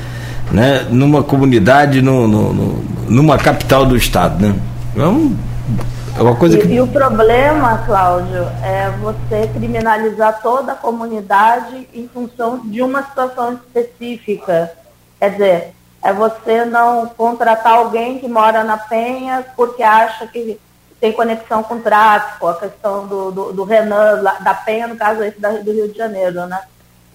[0.52, 4.56] né, numa comunidade, no, no, no numa capital do estado, né?
[4.98, 6.68] É, é uma coisa que...
[6.68, 13.02] e, e o problema, Cláudio, é você criminalizar toda a comunidade em função de uma
[13.04, 14.72] situação específica.
[15.20, 15.74] Quer dizer,
[16.04, 20.60] é você não contratar alguém que mora na Penha porque acha que
[21.00, 25.24] tem conexão com o tráfico, a questão do, do, do Renan, da Penha, no caso
[25.24, 26.62] esse da, do Rio de Janeiro, né?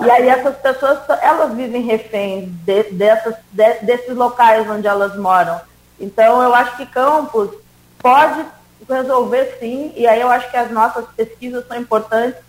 [0.00, 5.60] E aí essas pessoas, elas vivem reféns de, dessas, de, desses locais onde elas moram.
[5.98, 7.50] Então, eu acho que Campos
[7.98, 8.44] pode
[8.88, 12.40] resolver sim, e aí eu acho que as nossas pesquisas são importantes,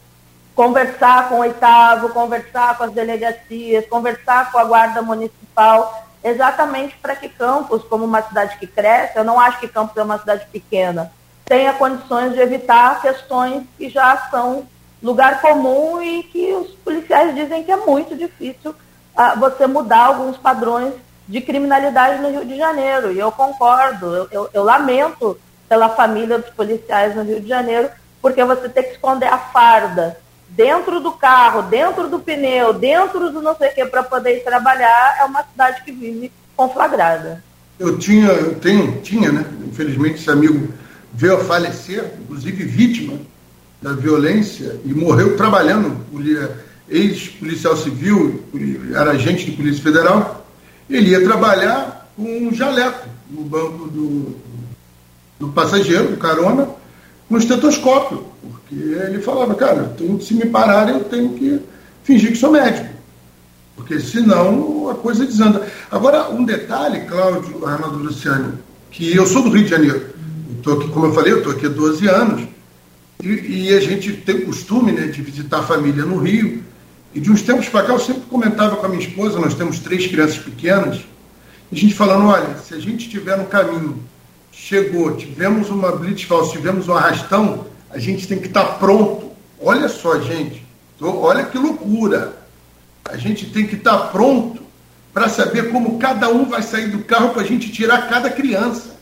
[0.56, 7.16] conversar com o oitavo, conversar com as delegacias, conversar com a guarda municipal, exatamente para
[7.16, 10.46] que Campos, como uma cidade que cresce, eu não acho que Campos é uma cidade
[10.52, 11.12] pequena,
[11.46, 14.66] tenha condições de evitar questões que já são
[15.02, 18.74] lugar comum e que os policiais dizem que é muito difícil
[19.16, 20.94] ah, você mudar alguns padrões
[21.28, 23.12] de criminalidade no Rio de Janeiro.
[23.12, 27.90] E eu concordo, eu, eu, eu lamento pela família dos policiais no Rio de Janeiro,
[28.22, 30.18] porque você tem que esconder a farda
[30.56, 34.44] dentro do carro, dentro do pneu, dentro do não sei o que, para poder ir
[34.44, 37.44] trabalhar, é uma cidade que vive conflagrada.
[37.80, 39.46] Eu tinha, eu tenho, tinha, né?
[39.68, 40.72] Infelizmente esse amigo
[41.14, 43.18] veio a falecer, inclusive vítima
[43.82, 45.98] da violência, e morreu trabalhando,
[46.88, 48.44] ex-policial civil,
[48.96, 50.46] era agente de Polícia Federal,
[50.90, 54.36] ele ia trabalhar com um jaleco no banco do,
[55.40, 56.70] do passageiro, do carona,
[57.36, 61.60] um estetoscópio, porque ele falava, cara, tenho, se me pararem, eu tenho que
[62.04, 62.88] fingir que sou médico,
[63.76, 65.68] porque senão a coisa desanda.
[65.90, 68.60] Agora, um detalhe, Cláudio, Arnaldo Luciano,
[68.92, 70.06] que eu sou do Rio de Janeiro,
[70.58, 72.48] estou aqui, como eu falei, eu estou aqui há 12 anos,
[73.22, 76.62] e, e, a gente tem o costume né, de visitar a família no Rio,
[77.16, 79.80] e de uns tempos para cá eu sempre comentava com a minha esposa, nós temos
[79.80, 81.00] três crianças pequenas,
[81.72, 83.98] a gente falando, olha, se a gente estiver no caminho
[84.54, 89.32] chegou, tivemos uma blitz falsa, tivemos um arrastão, a gente tem que estar tá pronto.
[89.60, 90.64] Olha só, gente,
[91.02, 92.38] olha que loucura.
[93.04, 94.62] A gente tem que estar tá pronto
[95.14, 98.94] para saber como cada um vai sair do carro para a gente tirar cada criança.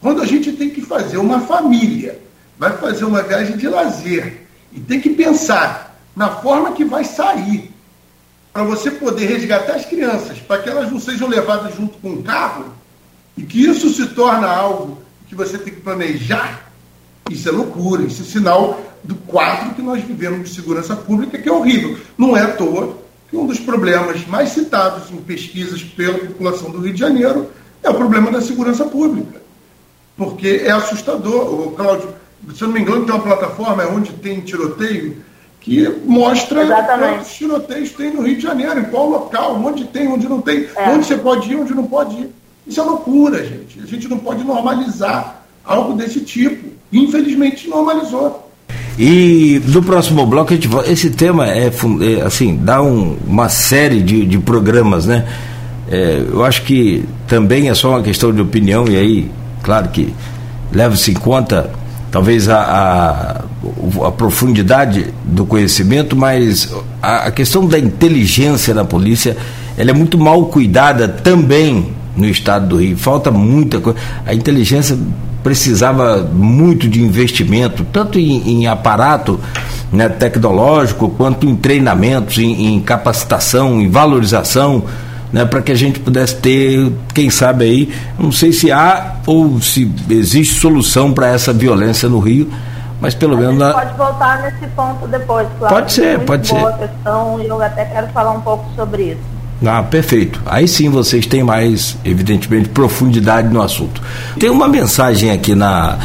[0.00, 2.18] Quando a gente tem que fazer uma família,
[2.58, 7.70] vai fazer uma viagem de lazer e tem que pensar na forma que vai sair
[8.52, 12.22] para você poder resgatar as crianças, para que elas não sejam levadas junto com o
[12.22, 12.79] carro,
[13.40, 16.70] e que isso se torna algo que você tem que planejar,
[17.30, 21.48] isso é loucura, isso é sinal do quadro que nós vivemos de segurança pública, que
[21.48, 21.96] é horrível.
[22.18, 22.98] Não é à toa
[23.30, 27.50] que um dos problemas mais citados em pesquisas pela população do Rio de Janeiro
[27.82, 29.40] é o problema da segurança pública.
[30.18, 31.68] Porque é assustador.
[31.68, 32.10] O Cláudio,
[32.54, 35.16] se eu não me engano, tem uma plataforma onde tem tiroteio
[35.62, 37.14] que mostra Exatamente.
[37.14, 40.68] quantos tiroteios tem no Rio de Janeiro, em qual local, onde tem, onde não tem,
[40.76, 40.90] é.
[40.90, 42.39] onde você pode ir, onde não pode ir.
[42.70, 43.80] Isso é loucura, gente.
[43.82, 46.68] A gente não pode normalizar algo desse tipo.
[46.92, 48.48] Infelizmente, normalizou.
[48.96, 54.00] E no próximo bloco, a gente esse tema é, é assim, dá um, uma série
[54.00, 55.26] de, de programas, né?
[55.90, 59.30] É, eu acho que também é só uma questão de opinião, e aí,
[59.64, 60.14] claro que
[60.72, 61.72] leva-se em conta
[62.12, 69.36] talvez a, a, a, profundidade do conhecimento, mas a, a, questão da inteligência na polícia
[69.76, 72.96] ela é muito mal cuidada também no estado do Rio.
[72.96, 73.98] Falta muita coisa.
[74.26, 74.98] A inteligência
[75.42, 79.40] precisava muito de investimento, tanto em, em aparato
[79.92, 84.84] né, tecnológico, quanto em treinamentos, em, em capacitação, em valorização,
[85.32, 89.60] né, para que a gente pudesse ter, quem sabe aí, não sei se há ou
[89.60, 92.50] se existe solução para essa violência no Rio,
[93.00, 93.62] mas pelo menos.
[93.62, 95.74] A pode voltar nesse ponto depois, claro.
[95.74, 96.88] Pode ser, pode boa ser.
[96.88, 99.39] questão e eu até quero falar um pouco sobre isso.
[99.64, 100.40] Ah, perfeito.
[100.46, 104.00] Aí sim vocês têm mais, evidentemente, profundidade no assunto.
[104.38, 105.98] Tem uma mensagem aqui na,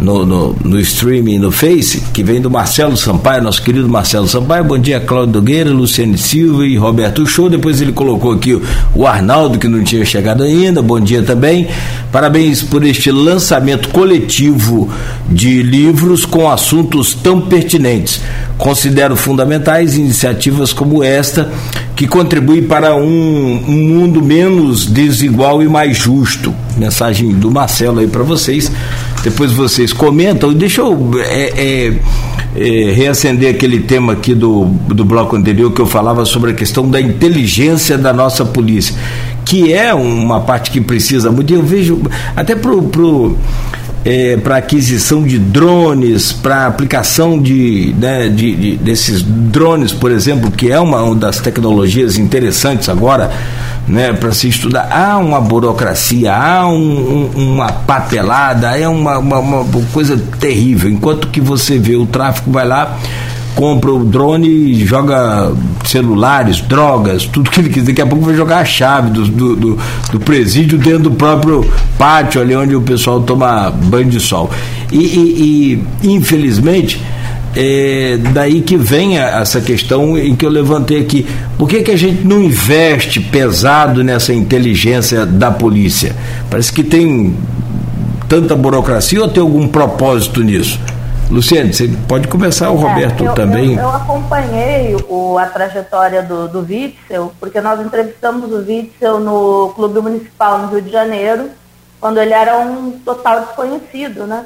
[0.00, 4.64] no, no, no streaming no Face, que vem do Marcelo Sampaio, nosso querido Marcelo Sampaio.
[4.64, 7.50] Bom dia, Cláudio Nogueira, Luciane Silva e Roberto Show.
[7.50, 8.60] Depois ele colocou aqui
[8.94, 10.80] o, Arnaldo, que não tinha chegado ainda.
[10.80, 11.68] Bom dia também.
[12.10, 14.88] Parabéns por este lançamento coletivo
[15.28, 18.20] de livros com assuntos tão pertinentes.
[18.56, 21.50] Considero fundamentais iniciativas como esta,
[21.94, 26.54] que contribuem para um, um mundo menos desigual e mais justo.
[26.76, 28.70] Mensagem do Marcelo aí para vocês.
[29.22, 30.52] Depois vocês comentam.
[30.52, 31.92] Deixa eu é, é,
[32.56, 36.88] é, reacender aquele tema aqui do, do bloco anterior que eu falava sobre a questão
[36.88, 38.94] da inteligência da nossa polícia,
[39.44, 41.52] que é uma parte que precisa muito.
[41.52, 42.00] Eu vejo
[42.34, 43.36] até pro, pro
[44.04, 50.50] é, para aquisição de drones, para aplicação de, né, de, de, desses drones, por exemplo,
[50.50, 53.30] que é uma, uma das tecnologias interessantes agora
[53.88, 54.88] né, para se estudar.
[54.90, 60.90] Há uma burocracia, há um, um, uma papelada, é uma, uma, uma coisa terrível.
[60.90, 62.98] Enquanto que você vê o tráfico vai lá
[63.54, 65.52] compra o drone joga
[65.84, 67.86] celulares, drogas, tudo que ele quiser.
[67.86, 69.78] Daqui a pouco vai jogar a chave do, do, do,
[70.12, 71.68] do presídio dentro do próprio
[71.98, 74.50] pátio ali onde o pessoal toma banho de sol.
[74.92, 77.00] E, e, e infelizmente,
[77.54, 81.26] é daí que vem essa questão em que eu levantei aqui.
[81.58, 86.14] Por que, que a gente não investe pesado nessa inteligência da polícia?
[86.48, 87.36] Parece que tem
[88.28, 90.78] tanta burocracia ou tem algum propósito nisso?
[91.30, 93.74] Luciane, você pode começar, o é, Roberto é, eu, também.
[93.74, 99.72] Eu, eu acompanhei o, a trajetória do, do Witzel, porque nós entrevistamos o Witzel no
[99.76, 101.50] Clube Municipal no Rio de Janeiro,
[102.00, 104.44] quando ele era um total desconhecido, né?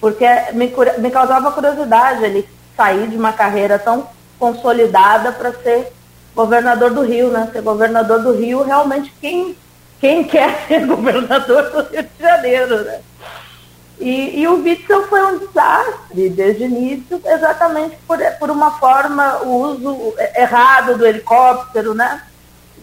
[0.00, 5.92] Porque me, me causava curiosidade ele sair de uma carreira tão consolidada para ser
[6.34, 7.48] governador do Rio, né?
[7.52, 9.56] Ser governador do Rio, realmente quem,
[9.98, 13.00] quem quer ser governador do Rio de Janeiro, né?
[13.98, 19.38] E, e o Witzel foi um desastre desde o início, exatamente por, por uma forma,
[19.38, 22.22] o uso errado do helicóptero, né?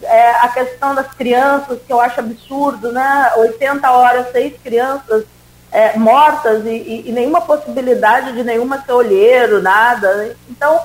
[0.02, 3.32] É, a questão das crianças, que eu acho absurdo, né?
[3.36, 5.24] 80 horas, seis crianças
[5.74, 10.36] é, mortas e, e, e, nenhuma possibilidade de nenhuma ser olheiro, nada.
[10.48, 10.80] Então,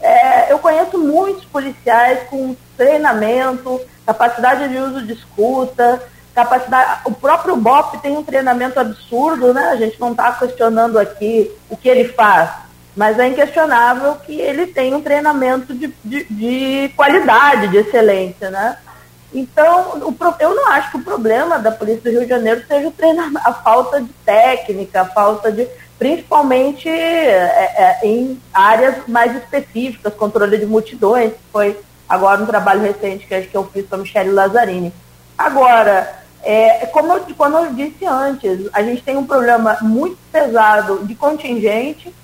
[0.00, 6.00] é, eu conheço muitos policiais com treinamento, capacidade de uso de escuta,
[6.32, 7.00] capacidade.
[7.04, 9.70] O próprio BOP tem um treinamento absurdo, né?
[9.70, 12.48] A gente não está questionando aqui o que ele faz,
[12.94, 18.76] mas é inquestionável que ele tem um treinamento de, de, de qualidade, de excelência, né?
[19.32, 22.92] Então, o, eu não acho que o problema da Polícia do Rio de Janeiro seja
[23.44, 25.68] a falta de técnica, a falta de.
[25.98, 32.80] principalmente é, é, em áreas mais específicas, controle de multidões, que foi agora um trabalho
[32.80, 34.92] recente que, que eu fiz com a Michelle Lazzarini.
[35.36, 41.14] Agora, é, como, eu, eu disse antes, a gente tem um problema muito pesado de
[41.14, 42.14] contingente,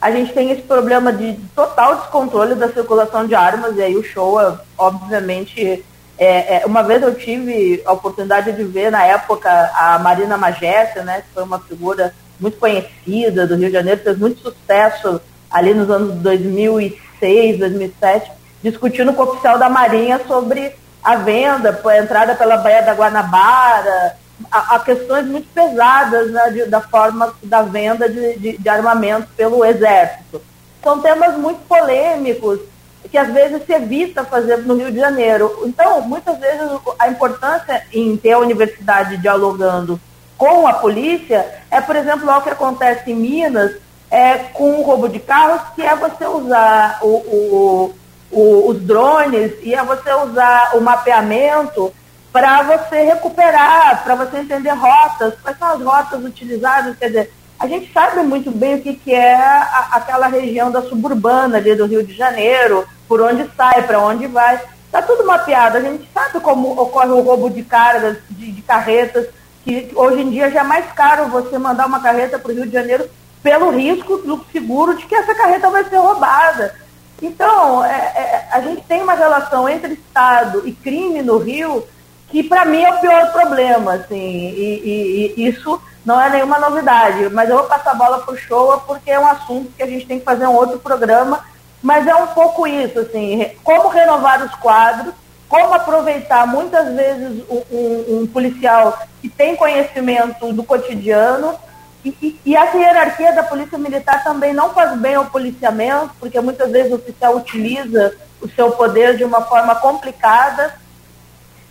[0.00, 4.02] a gente tem esse problema de total descontrole da circulação de armas, e aí o
[4.02, 5.84] Showa, obviamente,
[6.20, 11.02] é, é, uma vez eu tive a oportunidade de ver na época a Marina Magessa,
[11.02, 15.18] né, que foi uma figura muito conhecida do Rio de Janeiro, fez muito sucesso
[15.50, 21.98] ali nos anos 2006, 2007, discutindo com o oficial da Marinha sobre a venda, a
[21.98, 24.16] entrada pela Baía da Guanabara,
[24.52, 29.28] a, a questões muito pesadas né, de, da forma da venda de, de, de armamento
[29.38, 30.42] pelo Exército.
[30.82, 32.60] São temas muito polêmicos
[33.08, 35.62] que às vezes se evita fazer no Rio de Janeiro.
[35.64, 40.00] Então, muitas vezes a importância em ter a universidade dialogando
[40.36, 43.76] com a polícia é, por exemplo, o que acontece em Minas
[44.10, 47.94] é, com o roubo de carros, que é você usar o, o
[48.30, 51.92] o, os drones e é você usar o mapeamento
[52.32, 57.66] para você recuperar, para você entender rotas, quais são as rotas utilizadas, quer dizer, a
[57.66, 61.84] gente sabe muito bem o que, que é a, aquela região da suburbana ali do
[61.84, 64.58] Rio de Janeiro, por onde sai, para onde vai.
[64.86, 69.28] Está tudo mapeado, a gente sabe como ocorre o roubo de cargas, de, de carretas,
[69.62, 72.64] que hoje em dia já é mais caro você mandar uma carreta para o Rio
[72.64, 73.10] de Janeiro
[73.42, 76.74] pelo risco do seguro de que essa carreta vai ser roubada.
[77.20, 81.86] Então, é, é, a gente tem uma relação entre Estado e crime no Rio
[82.30, 83.94] que, para mim, é o pior problema.
[83.94, 85.80] Assim, e, e, e, isso
[86.10, 87.28] não é nenhuma novidade.
[87.30, 89.86] Mas eu vou passar a bola para o Showa porque é um assunto que a
[89.86, 91.44] gente tem que fazer um outro programa.
[91.80, 95.14] Mas é um pouco isso, assim, como renovar os quadros,
[95.48, 101.58] como aproveitar muitas vezes um, um, policial que tem conhecimento do cotidiano
[102.04, 106.70] e, e, essa hierarquia da polícia militar também não faz bem ao policiamento, porque muitas
[106.70, 110.74] vezes o oficial utiliza o seu poder de uma forma complicada.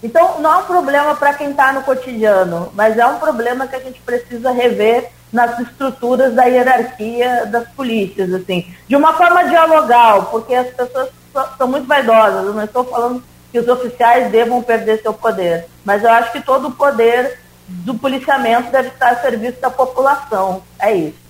[0.01, 3.75] Então, não é um problema para quem está no cotidiano, mas é um problema que
[3.75, 10.25] a gente precisa rever nas estruturas da hierarquia das polícias, assim, de uma forma dialogal,
[10.31, 11.09] porque as pessoas
[11.57, 12.45] são muito vaidosas.
[12.45, 16.41] Eu não estou falando que os oficiais devam perder seu poder, mas eu acho que
[16.41, 20.63] todo o poder do policiamento deve estar a serviço da população.
[20.79, 21.29] É isso.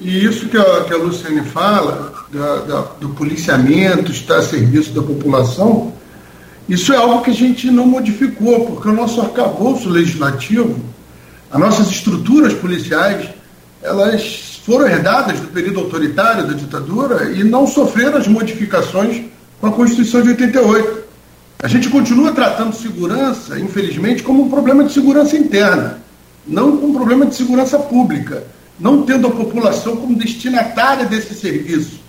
[0.00, 4.92] E isso que a, que a Luciane fala, da, da, do policiamento estar a serviço
[4.92, 5.91] da população,
[6.72, 10.80] isso é algo que a gente não modificou, porque o nosso arcabouço legislativo,
[11.50, 13.28] as nossas estruturas policiais,
[13.82, 19.22] elas foram herdadas do período autoritário da ditadura e não sofreram as modificações
[19.60, 21.02] com a Constituição de 88.
[21.62, 26.00] A gente continua tratando segurança, infelizmente, como um problema de segurança interna,
[26.46, 28.44] não como um problema de segurança pública,
[28.80, 32.00] não tendo a população como destinatária desse serviço.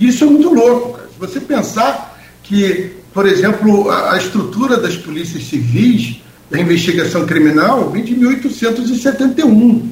[0.00, 0.94] Isso é muito louco.
[0.94, 1.08] Cara.
[1.08, 2.13] Se você pensar
[2.44, 6.20] que, por exemplo, a, a estrutura das polícias civis,
[6.50, 9.90] da investigação criminal, vem de 1871.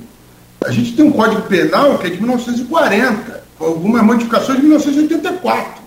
[0.64, 5.82] A gente tem um Código Penal que é de 1940, com algumas modificações de 1984.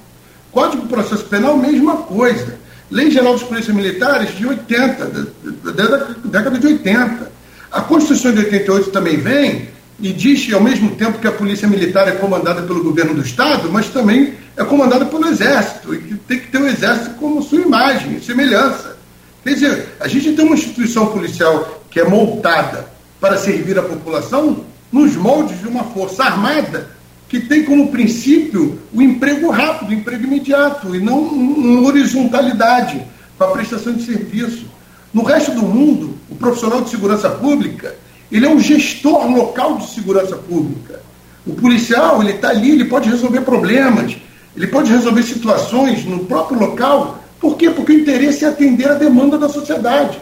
[0.51, 2.57] Código de Processo Penal, mesma coisa.
[2.89, 7.31] Lei Geral dos Polícias Militares de 80, da, da, da década de 80.
[7.71, 9.69] A Constituição de 88 também vem
[9.99, 13.71] e diz ao mesmo tempo que a polícia militar é comandada pelo governo do Estado,
[13.71, 17.61] mas também é comandada pelo Exército, e que tem que ter o Exército como sua
[17.61, 18.97] imagem, semelhança.
[19.43, 22.89] Quer dizer, a gente tem uma instituição policial que é montada
[23.19, 26.89] para servir a população nos moldes de uma força armada
[27.27, 33.01] que tem como princípio o emprego rápido, o emprego imediato, e não uma horizontalidade
[33.37, 34.65] para a prestação de serviço.
[35.13, 37.95] No resto do mundo, o profissional de segurança pública
[38.31, 41.01] ele é um gestor local de segurança pública.
[41.45, 44.17] O policial, ele está ali, ele pode resolver problemas,
[44.55, 47.23] ele pode resolver situações no próprio local.
[47.39, 47.69] Por quê?
[47.69, 50.19] Porque o interesse é atender a demanda da sociedade,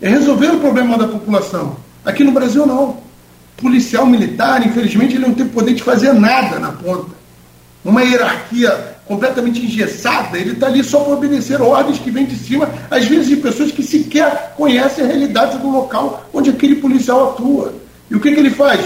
[0.00, 1.76] é resolver o problema da população.
[2.04, 2.98] Aqui no Brasil, não.
[3.56, 7.10] Policial militar, infelizmente, ele não tem poder de fazer nada na ponta.
[7.84, 12.70] Uma hierarquia completamente engessada, ele está ali só para obedecer ordens que vêm de cima,
[12.88, 17.74] às vezes de pessoas que sequer conhecem a realidade do local onde aquele policial atua.
[18.08, 18.80] E o que, que ele faz?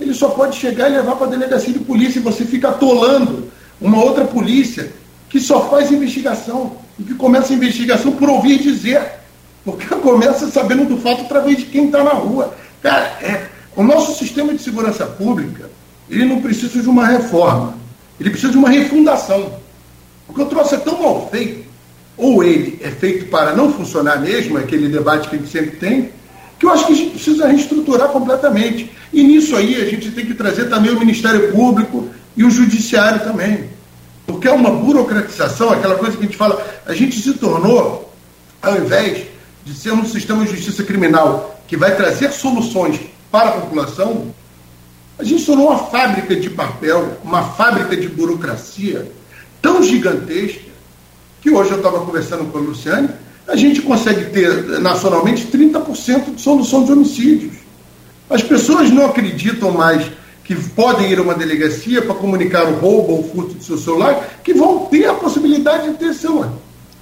[0.00, 3.52] Ele só pode chegar e levar para a delegacia de polícia e você fica atolando
[3.78, 4.90] uma outra polícia
[5.28, 9.02] que só faz investigação e que começa a investigação por ouvir dizer,
[9.62, 12.56] porque começa sabendo do fato através de quem está na rua.
[12.82, 15.68] Cara, é, o nosso sistema de segurança pública
[16.08, 17.74] ele não precisa de uma reforma,
[18.18, 19.65] ele precisa de uma refundação.
[20.26, 21.66] Porque o troço é tão mal feito,
[22.16, 26.10] ou ele é feito para não funcionar mesmo, aquele debate que a gente sempre tem,
[26.58, 28.90] que eu acho que a gente precisa reestruturar completamente.
[29.12, 33.20] E nisso aí a gente tem que trazer também o Ministério Público e o Judiciário
[33.20, 33.68] também.
[34.26, 38.12] Porque é uma burocratização, aquela coisa que a gente fala, a gente se tornou,
[38.60, 39.26] ao invés
[39.64, 42.98] de ser um sistema de justiça criminal que vai trazer soluções
[43.30, 44.34] para a população,
[45.18, 49.10] a gente tornou uma fábrica de papel, uma fábrica de burocracia,
[49.66, 50.60] tão gigantesca
[51.42, 53.08] que hoje eu estava conversando com a Luciane,
[53.48, 57.54] a gente consegue ter nacionalmente 30% de solução de homicídios.
[58.30, 60.08] As pessoas não acreditam mais
[60.44, 63.76] que podem ir a uma delegacia para comunicar o roubo ou o furto do seu
[63.76, 66.48] celular, que vão ter a possibilidade de ter seu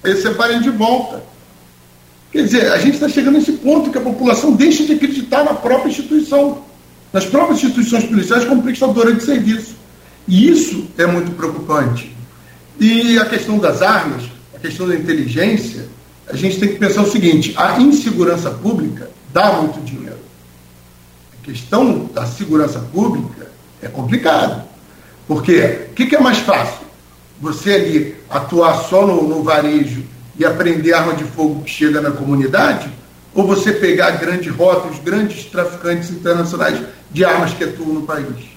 [0.03, 1.23] receberem de volta.
[2.33, 5.53] Quer dizer, a gente está chegando nesse ponto que a população deixa de acreditar na
[5.53, 6.65] própria instituição,
[7.13, 9.75] nas próprias instituições policiais como prestadora de serviço.
[10.27, 12.14] E isso é muito preocupante.
[12.79, 15.87] E a questão das armas, a questão da inteligência,
[16.29, 20.19] a gente tem que pensar o seguinte: a insegurança pública dá muito dinheiro.
[21.33, 23.49] A questão da segurança pública
[23.83, 24.65] é complicado.
[25.27, 26.85] Porque o que, que, é mais fácil?
[27.41, 30.05] Você ali atuar só no, no varejo
[30.39, 32.91] e aprender arma de fogo que chega na comunidade?
[33.35, 38.55] Ou você pegar grandes rotas, grandes traficantes internacionais de armas que atuam no país?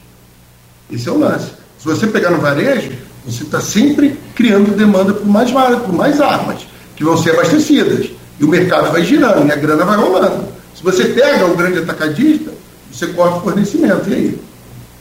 [0.91, 1.51] Esse é o lance.
[1.79, 2.91] Se você pegar no varejo,
[3.27, 6.65] você está sempre criando demanda por mais, por mais armas,
[6.95, 8.09] que vão ser abastecidas.
[8.39, 10.45] E o mercado vai girando e a grana vai rolando.
[10.73, 12.51] Se você pega o grande atacadista,
[12.91, 14.09] você corta o fornecimento.
[14.09, 14.39] E aí?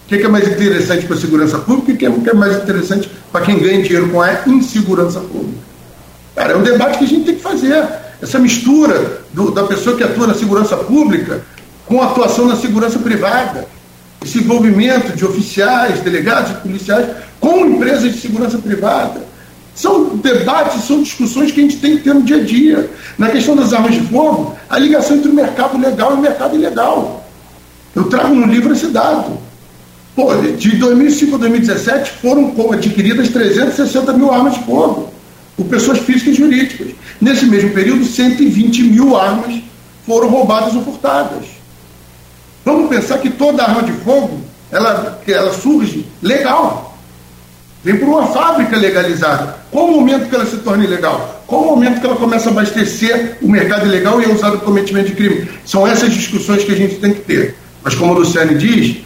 [0.04, 3.10] O que é mais interessante para a segurança pública e o que é mais interessante
[3.30, 5.58] para quem ganha dinheiro com a insegurança pública?
[6.34, 7.86] Cara, é um debate que a gente tem que fazer.
[8.20, 11.42] Essa mistura do, da pessoa que atua na segurança pública
[11.86, 13.68] com a atuação na segurança privada.
[14.24, 17.06] Esse envolvimento de oficiais, delegados, policiais
[17.40, 19.24] com empresas de segurança privada.
[19.74, 22.90] São debates, são discussões que a gente tem que ter no dia a dia.
[23.18, 26.56] Na questão das armas de fogo, a ligação entre o mercado legal e o mercado
[26.56, 27.28] ilegal.
[27.94, 29.38] Eu trago no livro esse dado.
[30.14, 35.12] Pô, de 2005 a 2017 foram adquiridas 360 mil armas de fogo
[35.54, 36.88] por pessoas físicas e jurídicas.
[37.20, 39.60] Nesse mesmo período, 120 mil armas
[40.06, 41.55] foram roubadas ou furtadas.
[42.66, 44.40] Vamos pensar que toda arma de fogo
[44.72, 46.98] ela, ela surge legal.
[47.84, 49.56] Vem por uma fábrica legalizada.
[49.70, 51.44] Qual o momento que ela se torna ilegal?
[51.46, 54.66] Qual o momento que ela começa a abastecer o mercado ilegal e é usado para
[54.66, 55.48] cometimento de crime?
[55.64, 57.54] São essas discussões que a gente tem que ter.
[57.84, 58.96] Mas como a Luciane diz,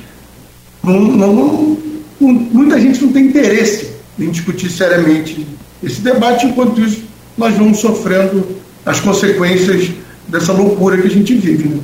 [0.83, 1.79] não, não, não,
[2.19, 5.47] muita gente não tem interesse em discutir seriamente
[5.83, 7.03] esse debate, enquanto isso
[7.37, 8.57] nós vamos sofrendo
[8.87, 9.91] as consequências
[10.29, 11.69] dessa loucura que a gente vive.
[11.69, 11.81] Né?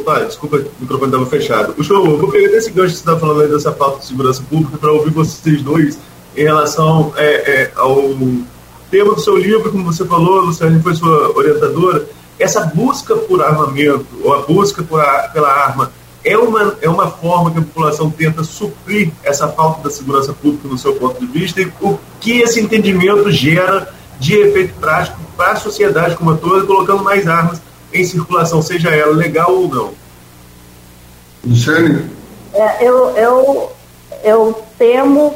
[0.00, 1.74] Opa, desculpa, o microfone estava fechado.
[1.76, 4.42] O show, vou pegar esse gancho que você está falando aí dessa pauta de segurança
[4.48, 5.98] pública para ouvir vocês dois
[6.36, 8.14] em relação é, é, ao
[8.90, 12.06] tema do seu livro, como você falou, Luciane foi sua orientadora.
[12.38, 15.92] Essa busca por armamento, ou a busca a, pela arma,
[16.24, 20.66] é uma, é uma forma que a população tenta suprir essa falta da segurança pública
[20.66, 25.52] no seu ponto de vista e o que esse entendimento gera de efeito prático para
[25.52, 27.60] a sociedade como a toda, colocando mais armas
[27.92, 29.92] em circulação, seja ela legal ou não.
[31.44, 32.10] Luciane?
[32.52, 33.72] É, eu, eu,
[34.24, 35.34] eu temo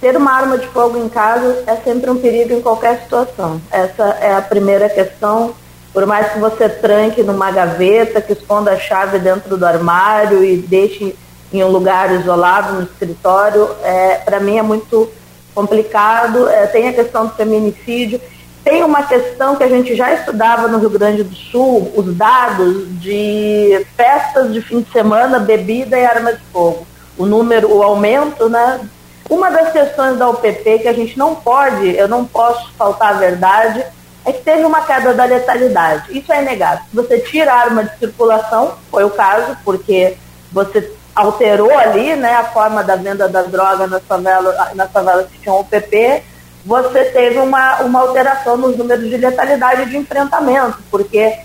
[0.00, 3.60] ter uma arma de fogo em casa é sempre um perigo em qualquer situação.
[3.70, 5.54] Essa é a primeira questão
[5.94, 10.56] por mais que você tranque numa gaveta, que esconda a chave dentro do armário e
[10.56, 11.16] deixe
[11.52, 15.08] em um lugar isolado no escritório, é, para mim é muito
[15.54, 16.48] complicado.
[16.48, 18.20] É, tem a questão do feminicídio,
[18.64, 22.88] tem uma questão que a gente já estudava no Rio Grande do Sul, os dados
[22.98, 26.86] de festas de fim de semana, bebida e arma de fogo.
[27.18, 28.80] O número, o aumento, né?
[29.28, 33.18] Uma das questões da UPP que a gente não pode, eu não posso faltar a
[33.18, 33.84] verdade,
[34.24, 36.18] é que teve uma queda da letalidade.
[36.18, 36.84] Isso é inegável.
[36.88, 40.16] Se você tira a arma de circulação, foi o caso, porque
[40.50, 45.38] você alterou ali né, a forma da venda das drogas nas favelas, nas favelas que
[45.38, 46.22] tinham UPP,
[46.64, 51.44] você teve uma, uma alteração nos números de letalidade de enfrentamento, porque é,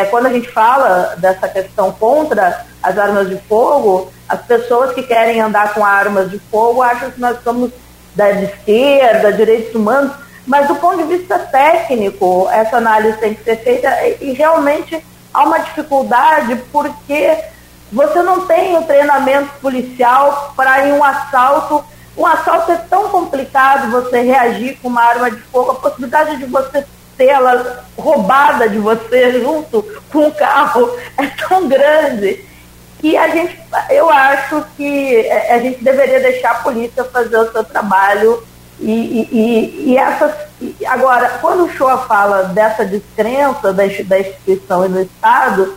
[0.00, 5.02] é, quando a gente fala dessa questão contra as armas de fogo, as pessoas que
[5.02, 7.70] querem andar com armas de fogo acham que nós somos
[8.14, 10.12] da esquerda, direitos humanos,
[10.46, 13.88] mas do ponto de vista técnico, essa análise tem que ser feita
[14.20, 17.36] e realmente há uma dificuldade porque
[17.92, 21.84] você não tem o treinamento policial para em um assalto.
[22.20, 26.44] Um assalto é tão complicado você reagir com uma arma de fogo, a possibilidade de
[26.44, 26.84] você
[27.16, 32.44] tê-la roubada de você junto com o carro é tão grande
[32.98, 33.58] que a gente,
[33.88, 38.46] eu acho que a gente deveria deixar a polícia fazer o seu trabalho
[38.78, 38.90] e,
[39.32, 40.34] e, e essas,
[40.86, 45.74] agora, quando o Shoa fala dessa descrença da, da instituição e do Estado,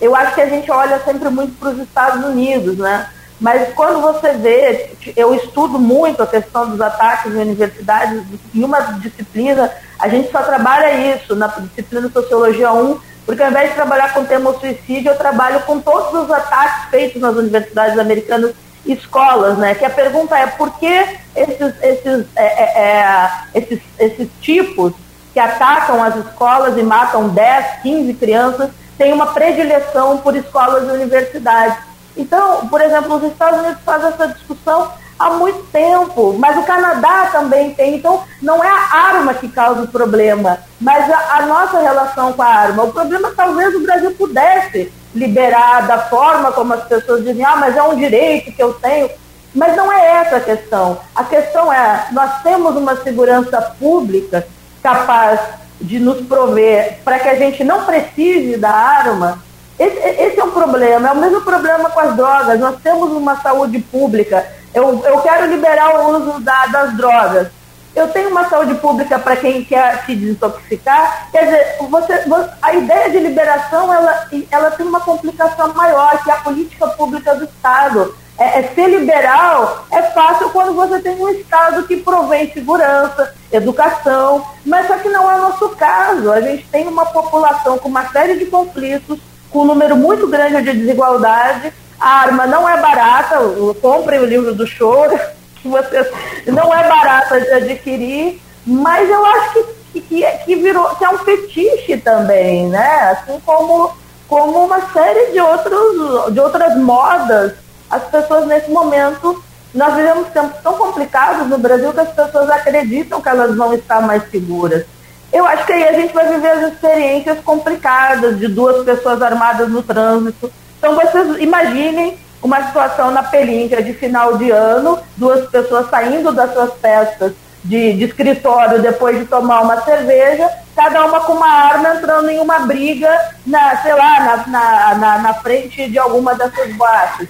[0.00, 3.08] eu acho que a gente olha sempre muito para os Estados Unidos, né?
[3.40, 8.22] Mas quando você vê, eu estudo muito a questão dos ataques em universidades,
[8.54, 13.70] em uma disciplina, a gente só trabalha isso, na disciplina Sociologia 1, porque ao invés
[13.70, 17.98] de trabalhar com o tema suicídio, eu trabalho com todos os ataques feitos nas universidades
[17.98, 18.52] americanas
[18.84, 19.74] escolas, né?
[19.74, 24.92] Que a pergunta é por que esses, esses, é, é, é, esses, esses tipos
[25.32, 30.92] que atacam as escolas e matam 10, 15 crianças têm uma predileção por escolas e
[30.92, 31.89] universidades.
[32.16, 37.28] Então, por exemplo, os Estados Unidos fazem essa discussão há muito tempo, mas o Canadá
[37.30, 37.96] também tem.
[37.96, 42.42] Então, não é a arma que causa o problema, mas a, a nossa relação com
[42.42, 42.84] a arma.
[42.84, 47.76] O problema talvez o Brasil pudesse liberar da forma como as pessoas dizem, ah, mas
[47.76, 49.10] é um direito que eu tenho.
[49.54, 50.98] Mas não é essa a questão.
[51.14, 54.46] A questão é, nós temos uma segurança pública
[54.82, 55.40] capaz
[55.80, 59.42] de nos prover para que a gente não precise da arma.
[59.80, 62.60] Esse, esse, é um problema, é o mesmo problema com as drogas.
[62.60, 64.46] Nós temos uma saúde pública.
[64.74, 67.48] Eu, eu quero liberar o uso da, das drogas
[67.94, 71.28] eu tenho uma saúde pública para quem quer se desintoxicar.
[71.32, 72.24] Quer dizer, você,
[72.62, 77.34] a ideia de liberação ela, ela tem uma complicação maior, que é a política pública
[77.34, 78.14] do Estado.
[78.38, 84.46] É, é, ser liberal é fácil quando você tem um Estado que provém segurança, educação,
[84.64, 86.32] mas só que não é o nosso caso.
[86.32, 89.18] A gente tem uma população com uma série de conflitos,
[89.50, 91.72] com um número muito grande de desigualdade.
[91.98, 93.36] A arma não é barata,
[93.80, 95.18] comprem o livro do choro
[95.60, 96.10] que você
[96.46, 99.52] não é barata de adquirir, mas eu acho
[99.92, 103.10] que, que, que, virou, que é um fetiche também, né?
[103.10, 103.92] Assim como,
[104.26, 107.52] como uma série de, outros, de outras modas.
[107.90, 109.42] As pessoas nesse momento,
[109.74, 114.00] nós vivemos tempos tão complicados no Brasil que as pessoas acreditam que elas vão estar
[114.00, 114.86] mais seguras.
[115.32, 119.68] Eu acho que aí a gente vai viver as experiências complicadas de duas pessoas armadas
[119.68, 120.50] no trânsito.
[120.78, 126.52] Então vocês imaginem uma situação na Pelíndia de final de ano, duas pessoas saindo das
[126.52, 131.94] suas festas de, de, escritório depois de tomar uma cerveja, cada uma com uma arma
[131.94, 133.10] entrando em uma briga,
[133.46, 137.28] na, sei lá, na, na, na, na frente de alguma dessas boates.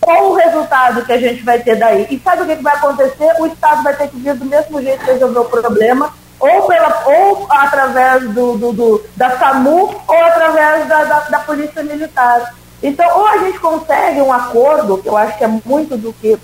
[0.00, 2.06] Qual o resultado que a gente vai ter daí?
[2.10, 3.32] E sabe o que, que vai acontecer?
[3.38, 7.46] O Estado vai ter que vir do mesmo jeito resolver o problema, ou, pela, ou
[7.50, 12.54] através do, do, do da SAMU, ou através da, da, da Polícia Militar.
[12.82, 16.38] Então, ou a gente consegue um acordo, que eu acho que é muito do que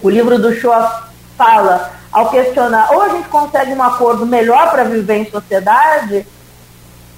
[0.00, 1.06] o livro do Shaw
[1.36, 6.26] fala ao questionar, ou a gente consegue um acordo melhor para viver em sociedade,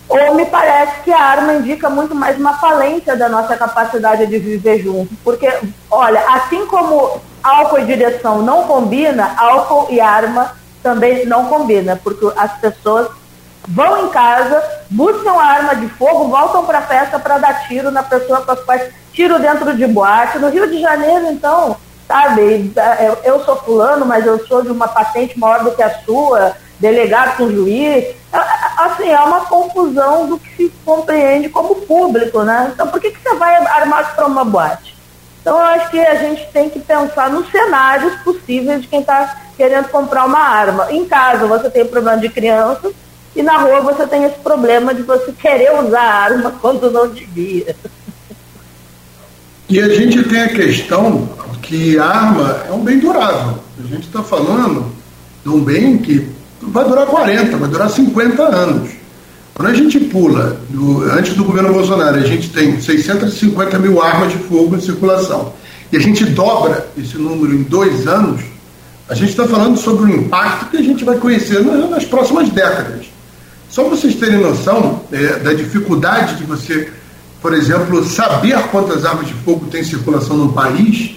[0.08, 4.38] ou me parece que a arma indica muito mais uma falência da nossa capacidade de
[4.38, 5.14] viver junto.
[5.22, 5.46] Porque,
[5.90, 12.26] olha, assim como álcool e direção não combina, álcool e arma também não combina, porque
[12.36, 13.08] as pessoas
[13.68, 17.90] vão em casa, buscam a arma de fogo, voltam para a festa para dar tiro
[17.90, 20.38] na pessoa com as quais tiro dentro de boate.
[20.38, 21.76] No Rio de Janeiro, então,
[22.06, 22.72] sabe,
[23.24, 27.36] eu sou fulano, mas eu sou de uma patente maior do que a sua, delegado
[27.36, 28.04] com juiz.
[28.32, 28.38] É,
[28.78, 32.70] assim, é uma confusão do que se compreende como público, né?
[32.72, 34.96] Então, por que, que você vai armado para uma boate?
[35.40, 39.47] Então, eu acho que a gente tem que pensar nos cenários possíveis de quem está
[39.58, 40.86] querendo comprar uma arma.
[40.90, 42.92] Em casa, você tem problema de crianças,
[43.36, 47.08] E na rua você tem esse problema de você querer usar a arma quando não
[47.08, 47.76] devia.
[49.68, 51.28] E a gente tem a questão
[51.60, 53.58] que arma é um bem durável.
[53.78, 54.90] A gente está falando
[55.44, 56.26] de um bem que
[56.62, 58.90] vai durar 40, vai durar 50 anos.
[59.54, 64.32] Quando a gente pula, do, antes do governo Bolsonaro, a gente tem 650 mil armas
[64.32, 65.52] de fogo em circulação.
[65.92, 68.40] E a gente dobra esse número em dois anos,
[69.08, 73.06] a gente está falando sobre o impacto que a gente vai conhecer nas próximas décadas.
[73.70, 76.92] Só para vocês terem noção é, da dificuldade de você,
[77.40, 81.16] por exemplo, saber quantas armas de fogo tem em circulação no país,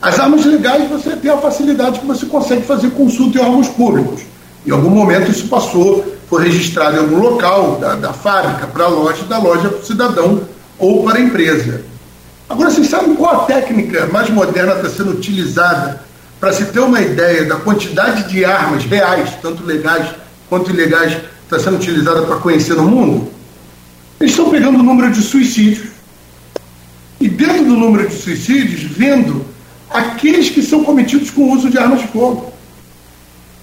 [0.00, 4.22] as armas legais você tem a facilidade que você consegue fazer consulta em órgãos públicos.
[4.66, 8.88] Em algum momento isso passou, foi registrado em algum local, da, da fábrica para a
[8.88, 10.42] loja, da loja para o cidadão
[10.78, 11.82] ou para a empresa.
[12.48, 16.02] Agora, vocês sabem qual a técnica mais moderna está sendo utilizada
[16.42, 20.08] para se ter uma ideia da quantidade de armas reais, tanto legais
[20.48, 23.28] quanto ilegais, está sendo utilizada para conhecer no mundo?
[24.18, 25.90] Eles estão pegando o número de suicídios
[27.20, 29.46] e, dentro do número de suicídios, vendo
[29.88, 32.52] aqueles que são cometidos com o uso de armas de fogo.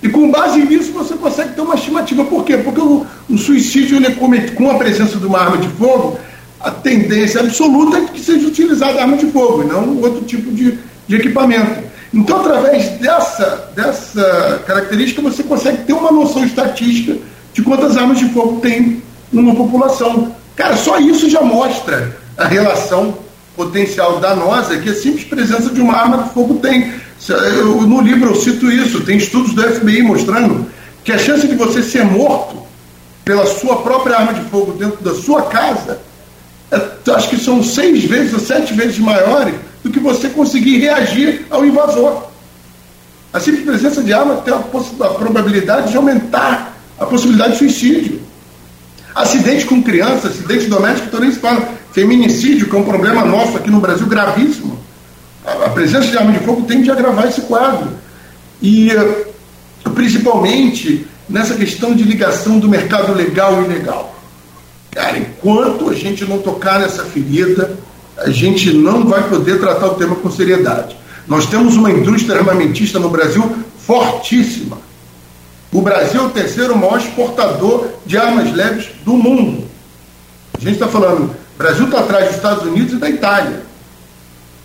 [0.02, 2.24] E com base nisso você consegue ter uma estimativa.
[2.24, 2.56] Por quê?
[2.56, 6.18] Porque o, o suicídio ele é cometido com a presença de uma arma de fogo,
[6.62, 10.80] a tendência absoluta é que seja utilizada arma de fogo, e não outro tipo de,
[11.10, 11.89] de equipamento.
[12.14, 17.18] Então, através dessa, dessa característica, você consegue ter uma noção estatística
[17.54, 20.36] de quantas armas de fogo tem numa população.
[20.56, 23.18] Cara, só isso já mostra a relação
[23.56, 26.94] potencial danosa que a simples presença de uma arma de fogo tem.
[27.28, 30.68] Eu, no livro eu cito isso, tem estudos do FBI mostrando
[31.04, 32.58] que a chance de você ser morto
[33.24, 36.00] pela sua própria arma de fogo dentro da sua casa,
[36.72, 41.46] é, acho que são seis vezes ou sete vezes maiores do que você conseguir reagir
[41.50, 42.30] ao invasor.
[43.32, 48.22] A simples presença de arma tem a, a probabilidade de aumentar a possibilidade de suicídio.
[49.14, 51.68] Acidente com criança, acidente doméstico, então nem se fala.
[51.92, 54.80] Feminicídio, que é um problema nosso aqui no Brasil gravíssimo.
[55.46, 57.92] A, a presença de arma de fogo tende a agravar esse quadro.
[58.62, 59.28] E eh,
[59.94, 64.16] principalmente nessa questão de ligação do mercado legal e ilegal.
[64.92, 67.78] Cara, enquanto a gente não tocar nessa ferida,
[68.22, 70.96] a gente não vai poder tratar o tema com seriedade.
[71.28, 74.78] Nós temos uma indústria armamentista no Brasil fortíssima.
[75.72, 79.66] O Brasil é o terceiro maior exportador de armas leves do mundo.
[80.58, 83.62] A gente está falando, o Brasil está atrás dos Estados Unidos e da Itália.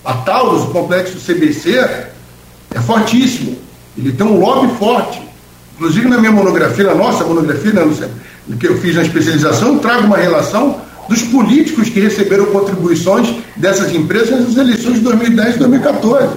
[0.05, 3.59] A Taurus, o complexo CBC, é fortíssimo.
[3.97, 5.23] Ele tem um lobby forte.
[5.75, 8.11] Inclusive na minha monografia, na nossa monografia, né,
[8.59, 13.93] que eu fiz na especialização, eu trago uma relação dos políticos que receberam contribuições dessas
[13.95, 16.37] empresas nas eleições de 2010 e 2014.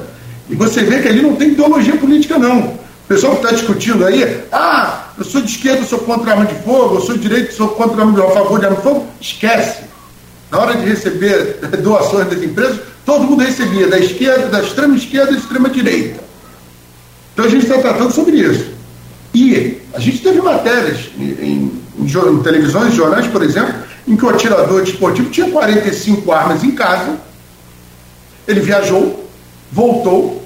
[0.50, 2.60] E você vê que ali não tem ideologia política, não.
[2.60, 6.46] O pessoal que está discutindo aí, ah, eu sou de esquerda, sou contra a arma
[6.46, 8.66] de fogo, eu sou de direita, sou contra a arma de fogo, a favor de
[8.66, 9.84] arma de fogo, esquece.
[10.52, 15.32] Na hora de receber doações das empresas, todo mundo recebia da esquerda, da extrema esquerda
[15.32, 16.20] e da extrema direita.
[17.34, 18.66] Então a gente está tratando sobre isso.
[19.34, 23.74] E a gente teve matérias em, em, em televisões, jornais, por exemplo,
[24.08, 27.18] em que o atirador desportivo tinha 45 armas em casa,
[28.48, 29.28] ele viajou,
[29.72, 30.42] voltou,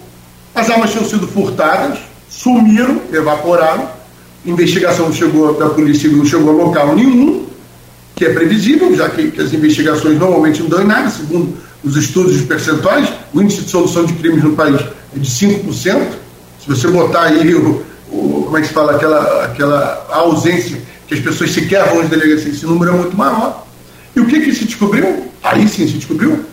[0.56, 3.88] as armas tinham sido furtadas, sumiram, evaporaram.
[4.44, 7.46] Investigação chegou da polícia não chegou a local nenhum,
[8.16, 11.96] que é previsível, já que, que, as investigações normalmente não dão em nada, segundo os
[11.96, 14.82] estudos de percentuais, o índice de solução de crimes no país
[15.16, 15.64] é de 5%.
[16.60, 20.81] Se você botar aí o, o como é que se fala, aquela, aquela ausência
[21.12, 23.68] que as pessoas sequer vão às delegacias, esse número é muito maior.
[24.16, 25.30] E o que, que se descobriu?
[25.44, 26.46] Aí sim se descobriu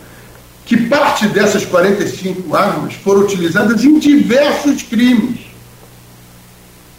[0.65, 5.39] que parte dessas 45 armas foram utilizadas em diversos crimes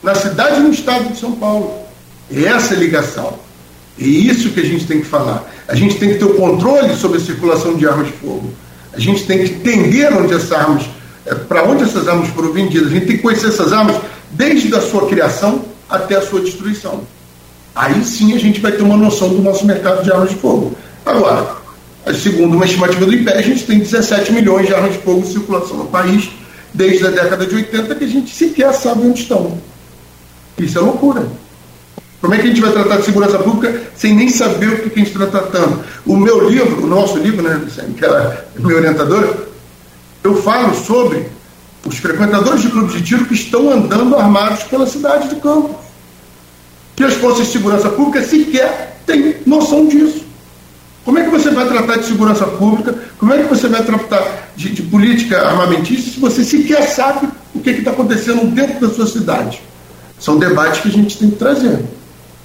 [0.02, 1.82] na cidade e no estado de São Paulo.
[2.34, 3.38] É essa ligação.
[4.00, 5.44] É isso que a gente tem que falar.
[5.68, 8.54] A gente tem que ter o controle sobre a circulação de armas de fogo.
[8.94, 10.84] A gente tem que entender onde essas armas,
[11.26, 12.86] é, para onde essas armas foram vendidas.
[12.86, 13.96] A gente tem que conhecer essas armas
[14.30, 17.04] desde a sua criação até a sua destruição.
[17.74, 20.76] Aí sim a gente vai ter uma noção do nosso mercado de armas de fogo.
[21.06, 21.56] Agora,
[22.14, 25.24] segundo uma estimativa do IPE, a gente tem 17 milhões de armas de fogo em
[25.24, 26.30] circulação no país
[26.72, 29.58] desde a década de 80 que a gente sequer sabe onde estão.
[30.58, 31.26] Isso é loucura.
[32.20, 35.00] Como é que a gente vai tratar de segurança pública sem nem saber o que
[35.00, 35.82] a gente está tratando?
[36.04, 37.60] O meu livro, o nosso livro, né,
[37.96, 39.46] que é meu orientador,
[40.22, 41.26] eu falo sobre
[41.86, 45.89] os frequentadores de clubes de tiro que estão andando armados pela cidade de Campos.
[46.96, 50.24] Que as forças de segurança pública sequer têm noção disso.
[51.04, 52.94] Como é que você vai tratar de segurança pública?
[53.18, 57.60] Como é que você vai tratar de, de política armamentista se você sequer sabe o
[57.60, 59.62] que está acontecendo dentro da sua cidade?
[60.18, 61.82] São debates que a gente tem que trazer.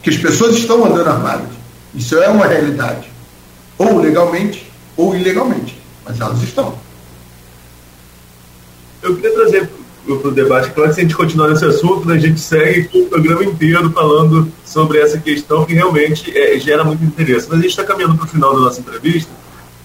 [0.02, 1.50] que as pessoas estão andando armadas.
[1.94, 3.10] Isso é uma realidade.
[3.78, 5.78] Ou legalmente, ou ilegalmente.
[6.06, 6.76] Mas elas estão.
[9.02, 9.70] Eu queria trazer
[10.06, 12.90] para o debate, claro que se a gente continuar nesse assunto, né, a gente segue
[12.94, 17.48] o programa inteiro falando sobre essa questão que realmente é, gera muito interesse.
[17.50, 19.32] Mas a gente está caminhando para o final da nossa entrevista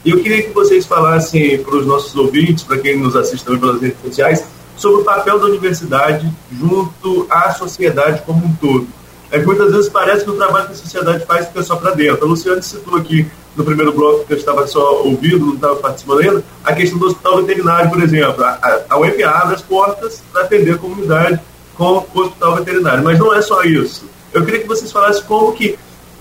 [0.05, 3.61] e eu queria que vocês falassem para os nossos ouvintes, para quem nos assiste também
[3.61, 4.45] pelas redes sociais,
[4.77, 8.87] sobre o papel da universidade junto à sociedade como um todo.
[9.31, 11.93] É que muitas vezes parece que o trabalho que a sociedade faz fica só para
[11.93, 12.25] dentro.
[12.25, 13.27] A Luciane citou aqui
[13.57, 17.07] no primeiro bloco que eu estava só ouvindo, não estava participando ainda, a questão do
[17.07, 18.45] hospital veterinário, por exemplo.
[18.45, 21.41] A, a UEP abre as portas para atender a comunidade
[21.75, 23.03] com o hospital veterinário.
[23.03, 24.05] Mas não é só isso.
[24.33, 25.79] Eu queria que vocês falassem como que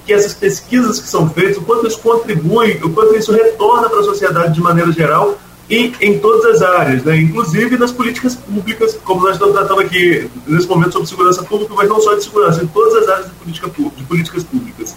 [0.10, 3.99] que essas pesquisas que são feitas, o quanto isso contribui, o quanto isso retorna para
[3.99, 5.38] a sociedade de maneira geral
[5.69, 7.15] e em todas as áreas, né?
[7.15, 11.88] inclusive nas políticas públicas, como nós estamos tratando aqui nesse momento sobre segurança pública, mas
[11.88, 14.95] não só de segurança, em todas as áreas de, política, de políticas públicas.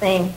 [0.00, 0.32] Sim.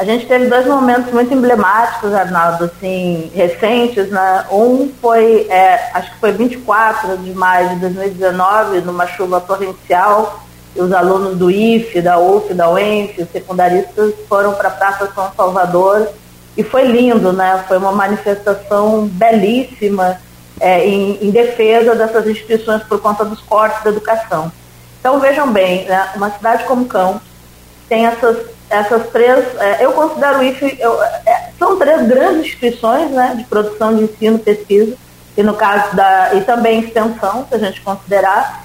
[0.00, 4.46] A gente teve dois momentos muito emblemáticos, Arnaldo, assim, recentes, né?
[4.50, 10.42] Um foi, é, acho que foi 24 de maio de 2019, numa chuva torrencial,
[10.74, 15.30] os alunos do IFE, da UF, da UENF, os secundaristas foram para a Praça São
[15.36, 16.08] Salvador
[16.56, 17.62] e foi lindo, né?
[17.68, 20.18] Foi uma manifestação belíssima
[20.58, 24.50] é, em, em, defesa dessas instituições por conta dos cortes da educação.
[24.98, 26.08] Então vejam bem, né?
[26.16, 27.20] uma cidade como Cão
[27.90, 33.10] tem essas, essas três, é, eu considero o IFE, eu, é, são três grandes instituições
[33.10, 34.96] né, de produção de ensino, pesquisa,
[35.36, 38.64] e no caso da, e também extensão, se a gente considerar,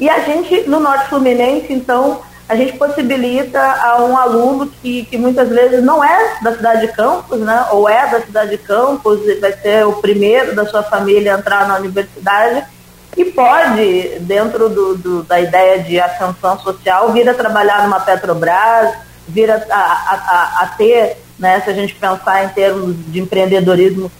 [0.00, 5.16] e a gente, no Norte Fluminense, então, a gente possibilita a um aluno que, que
[5.16, 7.66] muitas vezes não é da cidade de Campos, né?
[7.70, 11.38] ou é da cidade de Campos, e vai ser o primeiro da sua família a
[11.38, 12.64] entrar na universidade,
[13.16, 18.94] e pode, dentro do, do, da ideia de ascensão social, vir a trabalhar numa Petrobras,
[19.28, 24.10] vir a, a, a, a ter, né, se a gente pensar em termos de empreendedorismo,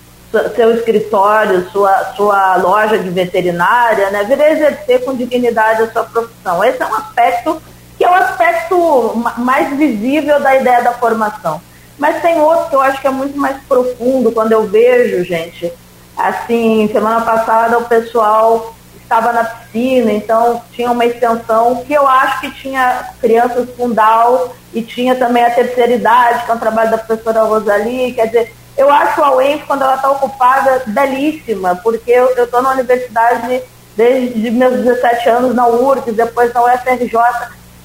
[0.54, 6.04] seu escritório, sua, sua loja de veterinária, né, vir a exercer com dignidade a sua
[6.04, 6.62] profissão.
[6.64, 7.62] Esse é um aspecto
[7.96, 11.60] que é o aspecto mais visível da ideia da formação.
[11.98, 15.72] Mas tem outro que eu acho que é muito mais profundo, quando eu vejo, gente,
[16.16, 18.74] assim, semana passada o pessoal
[19.12, 24.80] estava na piscina, então tinha uma extensão que eu acho que tinha crianças Down e
[24.80, 28.90] tinha também a terceira idade, que é um trabalho da professora Rosalie, quer dizer, eu
[28.90, 33.62] acho a UENF, quando ela está ocupada, belíssima, porque eu estou na universidade
[33.94, 37.12] desde meus 17 anos, na URGS, depois na UFRJ.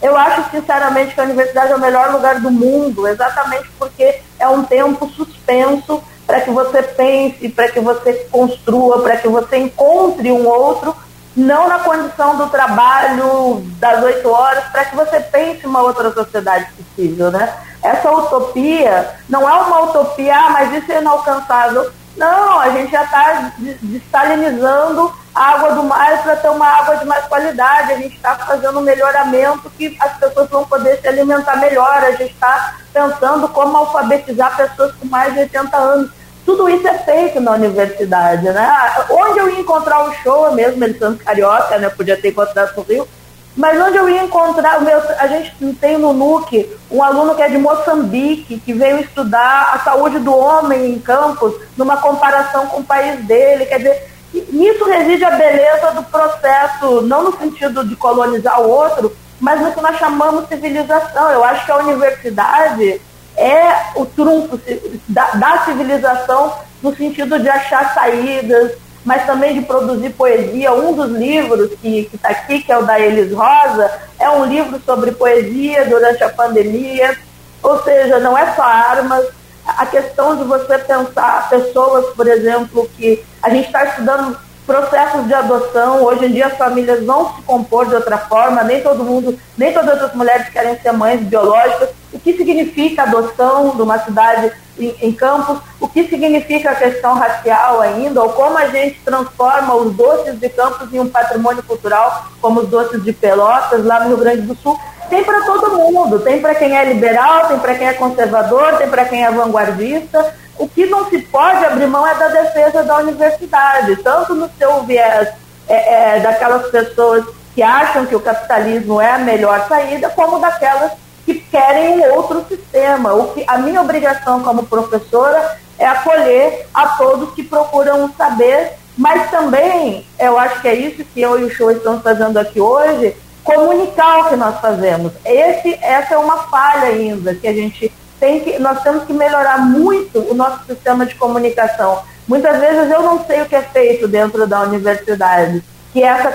[0.01, 4.47] Eu acho, sinceramente, que a universidade é o melhor lugar do mundo, exatamente porque é
[4.47, 10.31] um tempo suspenso para que você pense, para que você construa, para que você encontre
[10.31, 10.95] um outro,
[11.37, 16.67] não na condição do trabalho das oito horas, para que você pense uma outra sociedade
[16.73, 17.53] possível, né?
[17.87, 21.91] essa utopia não é uma utopia, ah, mas isso é inalcançável.
[22.15, 27.05] Não, a gente já está destalinizando a água do mar para ter uma água de
[27.05, 27.93] mais qualidade.
[27.93, 32.03] A gente está fazendo um melhoramento que as pessoas vão poder se alimentar melhor.
[32.03, 36.11] A gente está pensando como alfabetizar pessoas com mais de 80 anos.
[36.47, 39.05] Tudo isso é feito na universidade, né?
[39.09, 41.89] Onde eu ia encontrar o show, mesmo ele sendo carioca, né?
[41.89, 43.05] Podia ter encontrado no Rio,
[43.53, 47.49] mas onde eu ia encontrar, meu, a gente tem no NUC um aluno que é
[47.49, 52.85] de Moçambique, que veio estudar a saúde do homem em campos, numa comparação com o
[52.85, 53.65] país dele.
[53.65, 54.11] Quer dizer,
[54.49, 59.73] nisso reside a beleza do processo, não no sentido de colonizar o outro, mas no
[59.73, 61.29] que nós chamamos civilização.
[61.29, 63.01] Eu acho que a universidade
[63.37, 64.59] é o trunfo
[65.07, 68.73] da, da civilização no sentido de achar saídas,
[69.05, 70.73] mas também de produzir poesia.
[70.73, 73.89] Um dos livros que está aqui, que é o da Elis Rosa,
[74.19, 77.17] é um livro sobre poesia durante a pandemia.
[77.61, 79.25] Ou seja, não é só armas,
[79.65, 84.37] a questão de você pensar pessoas, por exemplo, que a gente está estudando
[84.67, 88.81] processos de adoção, hoje em dia as famílias vão se compor de outra forma, nem
[88.81, 91.89] todo mundo, nem todas as mulheres querem ser mães biológicas.
[92.11, 95.59] O que significa adoção de uma cidade em, em Campos?
[95.79, 98.21] O que significa a questão racial ainda?
[98.21, 102.67] Ou como a gente transforma os doces de Campos em um patrimônio cultural, como os
[102.67, 104.77] doces de Pelotas, lá no Rio Grande do Sul?
[105.09, 108.89] Tem para todo mundo, tem para quem é liberal, tem para quem é conservador, tem
[108.89, 112.97] para quem é vanguardista o que não se pode abrir mão é da defesa da
[112.97, 115.29] universidade, tanto no seu viés
[115.67, 120.91] é, é, daquelas pessoas que acham que o capitalismo é a melhor saída, como daquelas
[121.25, 123.13] que querem um outro sistema.
[123.13, 129.29] O que, a minha obrigação como professora é acolher a todos que procuram saber, mas
[129.29, 133.15] também, eu acho que é isso que eu e o show estamos fazendo aqui hoje,
[133.43, 135.11] comunicar o que nós fazemos.
[135.23, 139.59] Esse, essa é uma falha ainda que a gente tem que, nós temos que melhorar
[139.59, 142.01] muito o nosso sistema de comunicação.
[142.27, 145.63] Muitas vezes eu não sei o que é feito dentro da universidade,
[145.93, 146.29] que é essa,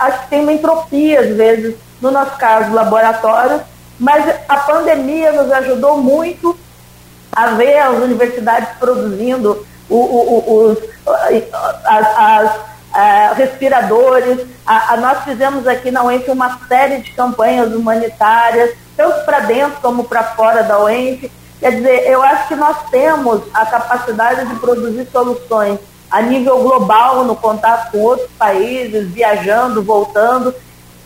[0.00, 3.62] acho que tem uma entropia às vezes, no nosso caso, laboratórios,
[3.98, 6.56] mas a pandemia nos ajudou muito
[7.32, 10.78] a ver as universidades produzindo o, o, os,
[11.84, 12.60] as, as
[12.98, 14.46] uh, respiradores.
[14.66, 19.80] A, a, nós fizemos aqui na UENF uma série de campanhas humanitárias, tanto para dentro
[19.80, 21.30] como para fora da UENF.
[21.60, 25.78] Quer dizer, eu acho que nós temos a capacidade de produzir soluções
[26.10, 30.54] a nível global, no contato com outros países, viajando, voltando,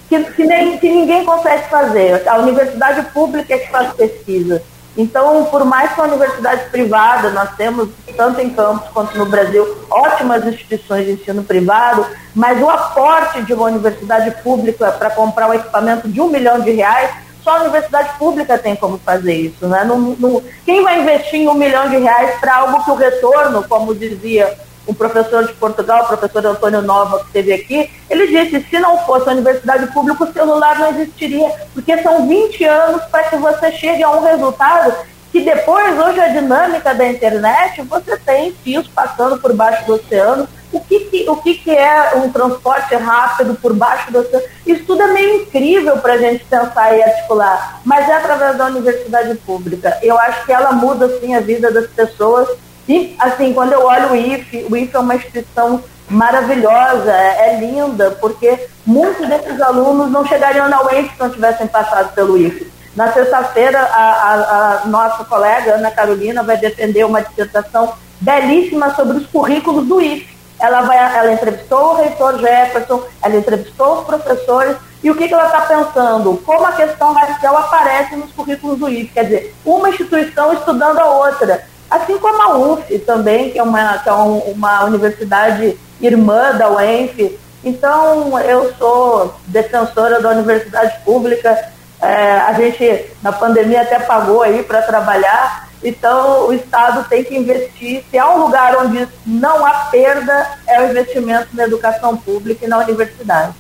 [0.09, 2.29] que, que, nem, que ninguém consegue fazer.
[2.29, 4.63] A universidade pública é que faz pesquisa.
[4.97, 9.67] Então, por mais que a universidade privada, nós temos, tanto em Campos quanto no Brasil,
[9.91, 15.55] ótimas instituições de ensino privado, mas o aporte de uma universidade pública para comprar um
[15.55, 17.11] equipamento de um milhão de reais,
[17.43, 19.67] só a universidade pública tem como fazer isso.
[19.67, 19.83] Né?
[19.85, 23.67] No, no, quem vai investir em um milhão de reais para algo que o retorno,
[23.67, 24.57] como dizia
[24.87, 28.99] o professor de Portugal, o professor Antônio Nova, que esteve aqui, ele disse, se não
[29.07, 33.73] fosse a universidade pública, o celular não existiria, porque são 20 anos para que você
[33.73, 34.95] chegue a um resultado
[35.33, 40.47] que depois, hoje, a dinâmica da internet, você tem fios passando por baixo do oceano,
[40.71, 44.45] o que, que o que, que é um transporte rápido por baixo do oceano?
[44.67, 48.67] Isso tudo é meio incrível para a gente pensar e articular, mas é através da
[48.67, 49.99] universidade pública.
[50.03, 52.49] Eu acho que ela muda, sim, a vida das pessoas
[52.89, 57.61] e, assim, quando eu olho o IFE, o IFE é uma instituição maravilhosa, é, é
[57.61, 62.71] linda, porque muitos desses alunos não chegariam na UENF se não tivessem passado pelo IFE.
[62.95, 69.17] Na sexta-feira, a, a, a, nossa colega Ana Carolina vai defender uma dissertação belíssima sobre
[69.19, 70.33] os currículos do IFE.
[70.61, 75.35] Ela, vai, ela entrevistou o reitor Jefferson, ela entrevistou os professores, e o que, que
[75.35, 76.37] ela está pensando?
[76.45, 79.09] Como a questão racial aparece nos currículos do IFE.
[79.09, 83.99] Quer dizer, uma instituição estudando a outra assim como a UF também, que é uma,
[83.99, 87.39] que é uma universidade irmã da UENF.
[87.65, 91.57] Então, eu sou defensora da universidade pública.
[92.01, 95.69] É, a gente, na pandemia, até pagou aí para trabalhar.
[95.85, 98.05] Então, o Estado tem que investir.
[98.11, 102.69] Se há um lugar onde não há perda, é o investimento na educação pública e
[102.69, 103.55] na universidade.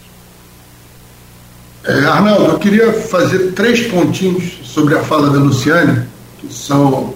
[1.84, 7.14] É, Arnaldo, eu queria fazer três pontinhos sobre a fala da Luciane, que são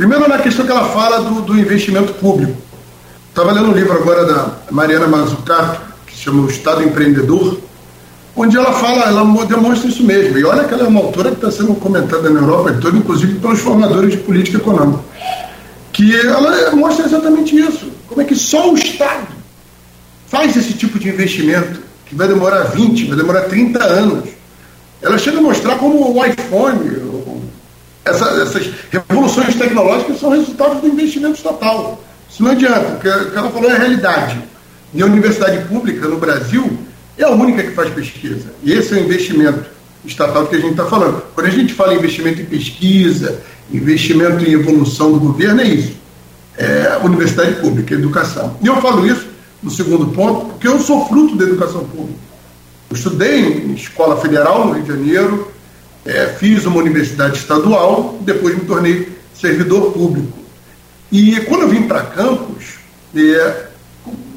[0.00, 2.56] Primeiro, na questão que ela fala do, do investimento público.
[3.28, 7.58] Estava lendo um livro agora da Mariana Mazzucato, que se chama O Estado Empreendedor,
[8.34, 10.38] onde ela fala, ela demonstra isso mesmo.
[10.38, 13.40] E olha que ela é uma autora que está sendo comentada na Europa toda, inclusive
[13.40, 15.00] pelos formadores de política econômica.
[15.92, 17.92] Que ela mostra exatamente isso.
[18.08, 19.28] Como é que só o Estado
[20.28, 24.30] faz esse tipo de investimento, que vai demorar 20, vai demorar 30 anos.
[25.02, 27.09] Ela chega a mostrar como o iPhone,
[28.10, 32.02] essa, essas revoluções tecnológicas são resultado do investimento estatal.
[32.30, 34.38] Isso não adianta, o que ela falou é a realidade.
[34.92, 36.78] E a universidade pública no Brasil
[37.16, 38.52] é a única que faz pesquisa.
[38.62, 39.64] E esse é o investimento
[40.04, 41.22] estatal que a gente está falando.
[41.34, 43.40] Quando a gente fala em investimento em pesquisa,
[43.72, 46.00] investimento em evolução do governo, é isso.
[46.56, 48.56] É universidade pública, educação.
[48.62, 49.26] E eu falo isso
[49.62, 52.18] no segundo ponto, porque eu sou fruto da educação pública.
[52.90, 55.52] Eu estudei em escola federal no Rio de Janeiro,
[56.04, 60.38] é, fiz uma universidade estadual, depois me tornei servidor público.
[61.10, 62.78] E quando eu vim para Campos,
[63.14, 63.66] é,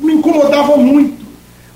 [0.02, 1.24] me incomodava muito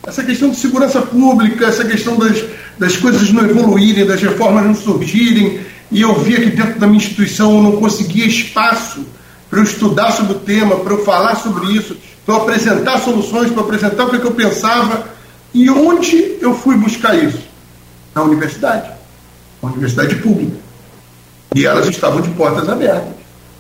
[0.06, 2.44] essa questão de segurança pública, essa questão das,
[2.78, 5.60] das coisas não evoluírem, das reformas não surgirem,
[5.92, 9.06] e eu via que dentro da minha instituição eu não conseguia espaço
[9.50, 11.96] para eu estudar sobre o tema, para eu falar sobre isso,
[12.26, 15.08] para eu apresentar soluções, para apresentar o que eu pensava.
[15.54, 17.40] E onde eu fui buscar isso?
[18.14, 18.97] Na universidade
[19.68, 20.58] uma universidade pública.
[21.56, 23.14] E elas estavam de portas abertas.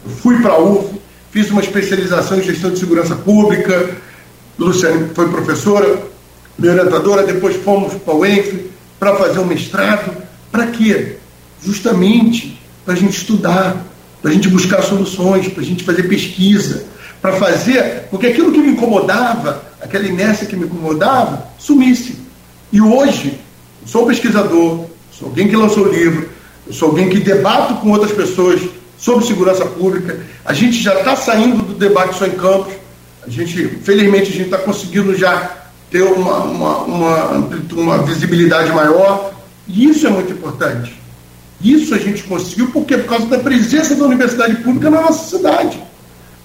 [0.06, 1.00] Eu fui para a UF,
[1.32, 3.98] fiz uma especialização em gestão de segurança pública,
[4.58, 6.02] Luciane foi professora,
[6.58, 10.12] minha orientadora, depois fomos para o ENF para fazer um mestrado.
[10.52, 11.18] Para quê?
[11.64, 13.86] Justamente para a gente estudar,
[14.22, 16.86] para a gente buscar soluções, para a gente fazer pesquisa,
[17.22, 22.18] para fazer, porque aquilo que me incomodava, aquela inércia que me incomodava, sumisse.
[22.72, 23.40] E hoje,
[23.86, 24.86] sou pesquisador,
[25.18, 26.30] sou alguém que lançou livro,
[26.66, 28.62] eu sou alguém que debato com outras pessoas
[28.98, 30.20] sobre segurança pública.
[30.46, 32.74] A gente já está saindo do debate só em campos.
[33.26, 35.58] A gente, felizmente, a gente está conseguindo já
[35.90, 39.34] ter uma, uma, uma, uma visibilidade maior.
[39.68, 40.94] E isso é muito importante.
[41.60, 45.82] Isso a gente conseguiu porque por causa da presença da universidade pública na nossa cidade.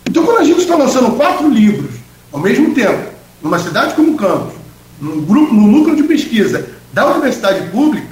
[0.09, 1.91] Então, quando a gente está lançando quatro livros
[2.33, 3.11] ao mesmo tempo,
[3.43, 4.55] numa cidade como Campos,
[5.01, 8.12] num grupo, num núcleo de pesquisa, da universidade pública,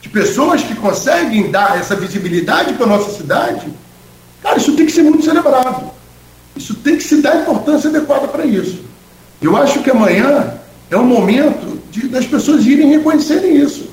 [0.00, 3.66] de pessoas que conseguem dar essa visibilidade para a nossa cidade,
[4.42, 5.90] cara, isso tem que ser muito celebrado.
[6.56, 8.80] Isso tem que se dar importância adequada para isso.
[9.40, 10.54] Eu acho que amanhã
[10.90, 13.90] é o momento de, das pessoas irem reconhecerem isso.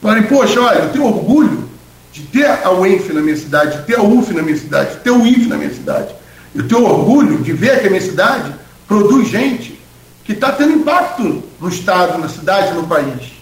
[0.00, 1.68] Falarem, poxa, olha, eu tenho orgulho
[2.12, 5.00] de ter a UENF na minha cidade, de ter a UF na minha cidade, de
[5.00, 6.14] ter o IF na minha cidade.
[6.54, 8.54] Eu tenho orgulho de ver que a minha cidade
[8.86, 9.78] produz gente
[10.24, 13.32] que está tendo impacto no Estado, na cidade, no país.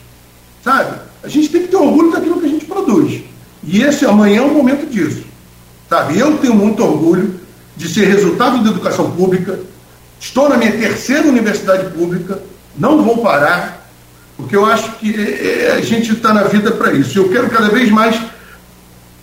[0.62, 0.98] Sabe?
[1.24, 3.22] A gente tem que ter orgulho daquilo que a gente produz.
[3.66, 5.24] E esse amanhã é o momento disso.
[5.88, 6.18] Sabe?
[6.18, 7.40] Eu tenho muito orgulho
[7.76, 9.58] de ser resultado da educação pública.
[10.20, 12.42] Estou na minha terceira universidade pública,
[12.76, 13.90] não vou parar,
[14.36, 17.18] porque eu acho que é, é, a gente está na vida para isso.
[17.18, 18.20] Eu quero cada vez mais,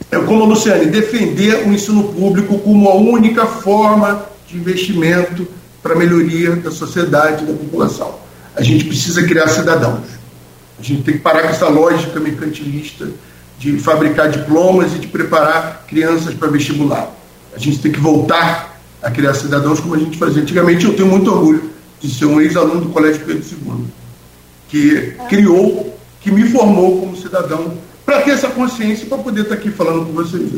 [0.09, 5.47] é, como a Luciane, defender o ensino público como a única forma de investimento
[5.81, 8.15] para a melhoria da sociedade da população.
[8.55, 10.20] A gente precisa criar cidadãos.
[10.81, 13.07] A gente tem que parar com essa lógica mercantilista
[13.59, 17.07] de fabricar diplomas e de preparar crianças para vestibular.
[17.55, 20.83] A gente tem que voltar a criar cidadãos como a gente fazia antigamente.
[20.83, 23.85] Eu tenho muito orgulho de ser um ex-aluno do Colégio Pedro II,
[24.69, 29.69] que criou, que me formou como cidadão, para ter essa consciência para poder estar aqui
[29.69, 30.49] falando com vocês.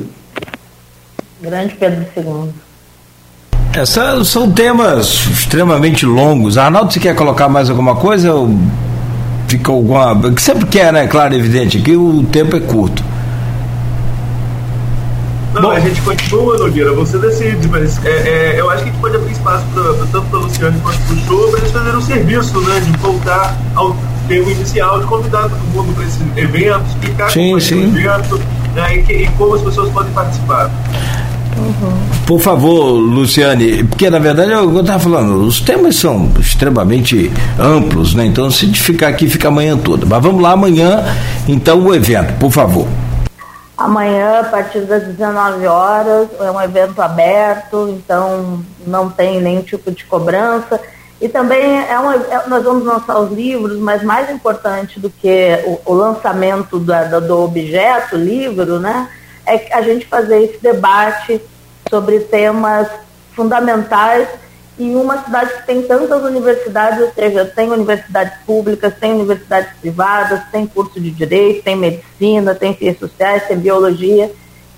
[1.41, 2.53] Grande Pedro II.
[3.73, 6.57] Essas são temas extremamente longos.
[6.57, 8.31] Arnaldo, você quer colocar mais alguma coisa?
[8.33, 8.49] Ou
[9.57, 10.31] fica alguma.
[10.31, 11.07] Que sempre quer, né?
[11.07, 13.03] Claro, evidente, que o tempo é curto.
[15.53, 18.91] Não, Bom, a gente continua, Nogueira, você decide, mas é, é, eu acho que a
[18.91, 21.59] gente pode abrir espaço pra, pra, tanto para a Luciane quanto para o show para
[21.59, 22.79] eles fazerem um serviço, né?
[22.79, 23.95] De voltar ao
[24.27, 27.83] termo inicial, de convidar todo mundo para esse evento, explicar sim, como sim.
[27.83, 28.41] é o evento
[28.73, 30.71] né, e, e como as pessoas podem participar.
[32.25, 38.25] Por favor, Luciane, porque na verdade eu estava falando, os temas são extremamente amplos, né?
[38.25, 40.05] Então se ficar aqui, fica amanhã toda.
[40.05, 41.03] Mas vamos lá amanhã,
[41.47, 42.87] então o evento, por favor.
[43.77, 49.91] Amanhã, a partir das 19 horas, é um evento aberto, então não tem nenhum tipo
[49.91, 50.79] de cobrança.
[51.19, 55.59] E também é uma, é, nós vamos lançar os livros, mas mais importante do que
[55.65, 59.09] o, o lançamento da, do objeto, livro, né,
[59.45, 61.41] é a gente fazer esse debate
[61.93, 62.87] sobre temas
[63.35, 64.27] fundamentais
[64.79, 70.41] em uma cidade que tem tantas universidades, ou seja, tem universidades públicas, tem universidades privadas,
[70.51, 74.31] tem curso de direito, tem medicina, tem ciências sociais, tem biologia.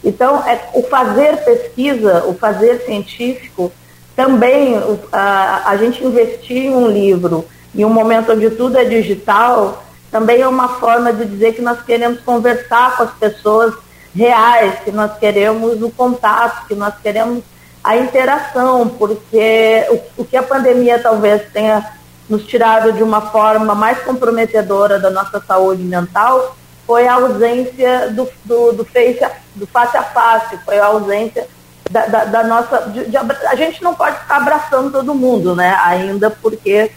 [0.04, 3.72] Então, é, o fazer pesquisa, o fazer científico,
[4.14, 4.76] também
[5.10, 10.42] a, a gente investir em um livro, em um momento onde tudo é digital, também
[10.42, 13.74] é uma forma de dizer que nós queremos conversar com as pessoas
[14.16, 17.44] reais, que nós queremos o contato, que nós queremos
[17.84, 21.86] a interação, porque o, o que a pandemia talvez tenha
[22.28, 26.56] nos tirado de uma forma mais comprometedora da nossa saúde mental
[26.88, 29.20] foi a ausência do, do, do, face,
[29.56, 31.48] do face a face, foi a ausência
[31.90, 32.82] da, da, da nossa.
[32.90, 35.78] De, de, a gente não pode ficar abraçando todo mundo, né?
[35.84, 36.92] Ainda porque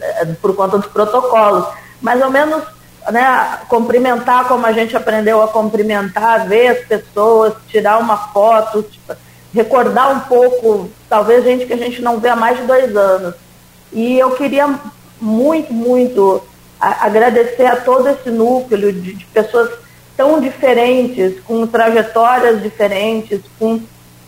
[0.00, 1.66] é, por conta dos protocolos.
[2.00, 2.62] Mais ou menos
[3.10, 9.14] né, cumprimentar como a gente aprendeu a cumprimentar, ver as pessoas, tirar uma foto, tipo,
[9.52, 13.34] recordar um pouco, talvez gente que a gente não vê há mais de dois anos.
[13.92, 14.78] E eu queria
[15.20, 16.42] muito, muito
[16.80, 19.70] agradecer a todo esse núcleo de, de, pessoas
[20.16, 23.80] tão diferentes, com trajetórias diferentes, com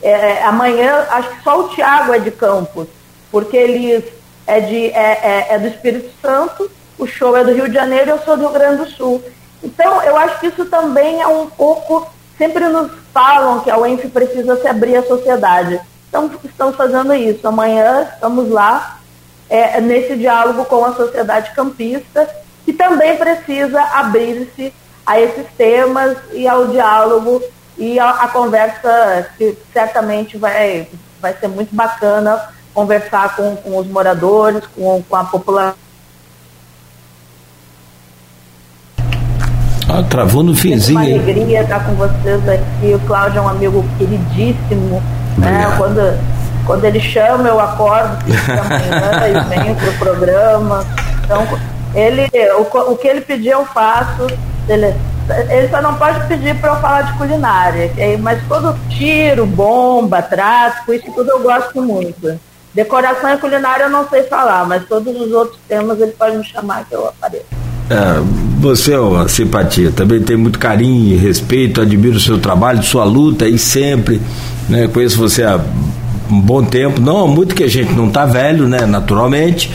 [0.03, 2.87] é, amanhã acho que só o Tiago é de Campos,
[3.31, 4.05] porque ele
[4.47, 8.11] é, de, é, é, é do Espírito Santo, o show é do Rio de Janeiro
[8.11, 9.23] e eu sou do Rio Grande do Sul.
[9.63, 12.07] Então eu acho que isso também é um pouco
[12.39, 15.81] sempre nos falam que a UENF precisa se abrir à sociedade.
[16.09, 17.47] Então, estamos fazendo isso.
[17.47, 19.01] Amanhã estamos lá
[19.49, 22.29] é, nesse diálogo com a sociedade campista,
[22.65, 24.73] que também precisa abrir-se
[25.05, 27.43] a esses temas e ao diálogo
[27.79, 30.89] e a, a, conversa que certamente vai,
[31.21, 35.86] vai ser muito bacana conversar com, com os moradores, com, com a população
[39.89, 40.99] Ah, travou no finzinho.
[40.99, 42.95] É uma alegria estar com vocês aqui.
[42.95, 45.03] O Cláudio é um amigo queridíssimo.
[45.39, 45.75] Né?
[45.77, 46.19] Quando,
[46.67, 48.17] quando ele chama, eu acordo
[48.51, 50.85] amanhã e venho para o programa.
[51.25, 51.47] Então,
[51.95, 54.27] ele, o, o que ele pedir, eu faço.
[54.69, 54.93] Ele,
[55.49, 57.91] ele só não pode pedir para eu falar de culinária,
[58.21, 62.39] mas todo tiro, bomba, tráfico, isso tudo eu gosto muito.
[62.75, 66.45] Decoração e culinária eu não sei falar, mas todos os outros temas ele pode me
[66.45, 67.66] chamar que eu apareço.
[67.89, 68.21] É,
[68.59, 73.05] você é uma simpatia, também tem muito carinho e respeito, admiro o seu trabalho, sua
[73.05, 74.21] luta e sempre,
[74.69, 75.61] né, conheço você há
[76.29, 79.71] um bom tempo, não muito que a gente não está velho, né, naturalmente,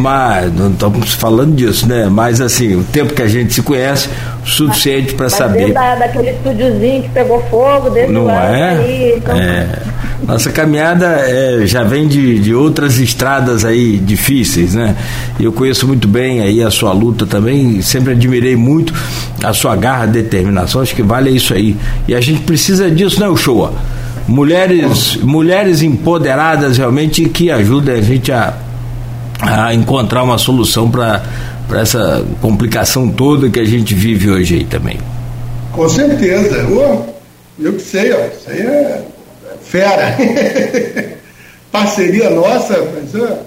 [0.00, 2.08] mas não estamos falando disso, né?
[2.10, 4.08] Mas assim, o tempo que a gente se conhece,
[4.42, 5.72] o suficiente para saber.
[5.72, 8.70] Da, daquele estúdiozinho que pegou fogo, desse não é?
[8.70, 9.36] Aí, então...
[9.36, 9.68] é.
[10.24, 14.96] Nossa caminhada é, já vem de, de outras estradas aí difíceis, né?
[15.38, 18.94] Eu conheço muito bem aí a sua luta também, sempre admirei muito
[19.44, 21.76] a sua garra, determinação, acho que vale isso aí.
[22.08, 23.72] E a gente precisa disso, né, Uchoa?
[24.26, 28.54] mulheres, mulheres empoderadas realmente que ajudem a gente a,
[29.40, 31.22] a encontrar uma solução para
[31.74, 34.98] essa complicação toda que a gente vive hoje aí também.
[35.72, 36.56] Com certeza.
[36.56, 37.14] Eu,
[37.58, 39.04] eu que sei, ó, isso aí é
[39.68, 40.16] fera.
[41.70, 43.42] Parceria nossa, mas é,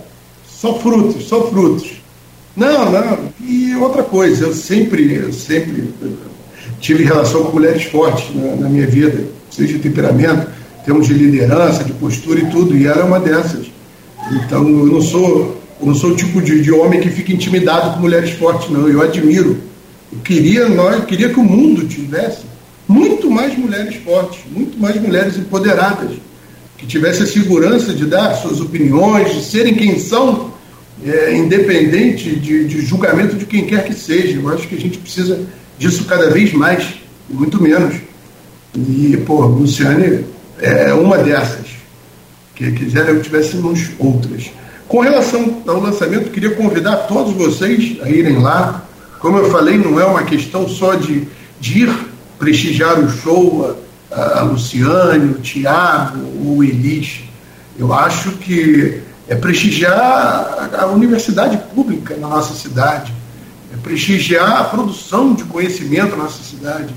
[0.48, 2.00] só frutos, só frutos.
[2.56, 3.20] Não, não.
[3.42, 5.94] E outra coisa, eu sempre, eu sempre
[6.80, 10.48] tive relação com mulheres fortes na, na minha vida, seja de temperamento,
[10.86, 13.68] termos de liderança, de postura e tudo, e ela é uma dessas.
[14.32, 17.94] Então, eu não sou, eu não sou o tipo de, de homem que fica intimidado
[17.94, 18.88] com mulheres fortes, não.
[18.88, 19.58] Eu admiro.
[20.12, 22.49] Eu queria, nós, queria que o mundo tivesse
[22.90, 26.10] muito mais mulheres fortes, muito mais mulheres empoderadas,
[26.76, 30.52] que tivessem a segurança de dar suas opiniões, de serem quem são,
[31.06, 34.40] é, independente de, de julgamento de quem quer que seja.
[34.40, 35.40] Eu acho que a gente precisa
[35.78, 36.96] disso cada vez mais,
[37.30, 37.96] muito menos.
[38.76, 40.26] E, pô, Luciane
[40.60, 41.68] é uma dessas.
[42.56, 44.50] Que quiser eu tivéssemos outras.
[44.88, 48.84] Com relação ao lançamento, queria convidar todos vocês a irem lá.
[49.20, 51.28] Como eu falei, não é uma questão só de,
[51.60, 52.09] de ir
[52.40, 53.78] prestigiar o show,
[54.10, 57.26] a, a Luciane, o Tiago, o Elis.
[57.78, 63.14] Eu acho que é prestigiar a, a universidade pública na nossa cidade,
[63.72, 66.94] é prestigiar a produção de conhecimento na nossa cidade,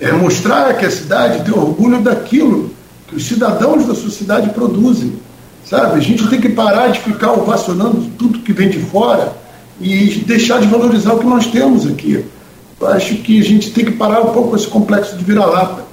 [0.00, 2.70] é mostrar que a cidade tem orgulho daquilo
[3.08, 5.20] que os cidadãos da sociedade produzem.
[5.64, 5.96] Sabe?
[5.96, 9.32] A gente tem que parar de ficar ovacionando tudo que vem de fora
[9.80, 12.24] e deixar de valorizar o que nós temos aqui.
[12.80, 15.84] Eu acho que a gente tem que parar um pouco esse complexo de vira-lata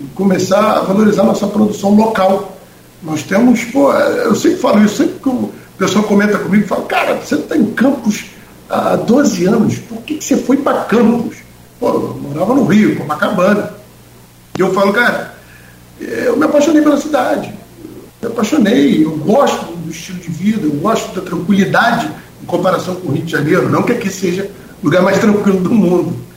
[0.00, 2.56] e começar a valorizar nossa produção local.
[3.02, 7.14] Nós temos, pô, eu sempre falo isso, sempre que o pessoal comenta comigo, fala, cara,
[7.14, 8.24] você está em Campos
[8.68, 11.36] há 12 anos, por que, que você foi para Campos?
[11.78, 13.74] Pô, eu morava no Rio, Copacabana.
[14.58, 15.34] E eu falo, cara,
[16.00, 17.52] eu me apaixonei pela cidade.
[18.22, 22.10] Me apaixonei, eu gosto do estilo de vida, eu gosto da tranquilidade
[22.42, 23.68] em comparação com o Rio de Janeiro.
[23.68, 24.50] Não que aqui seja
[24.82, 26.29] o lugar mais tranquilo do mundo,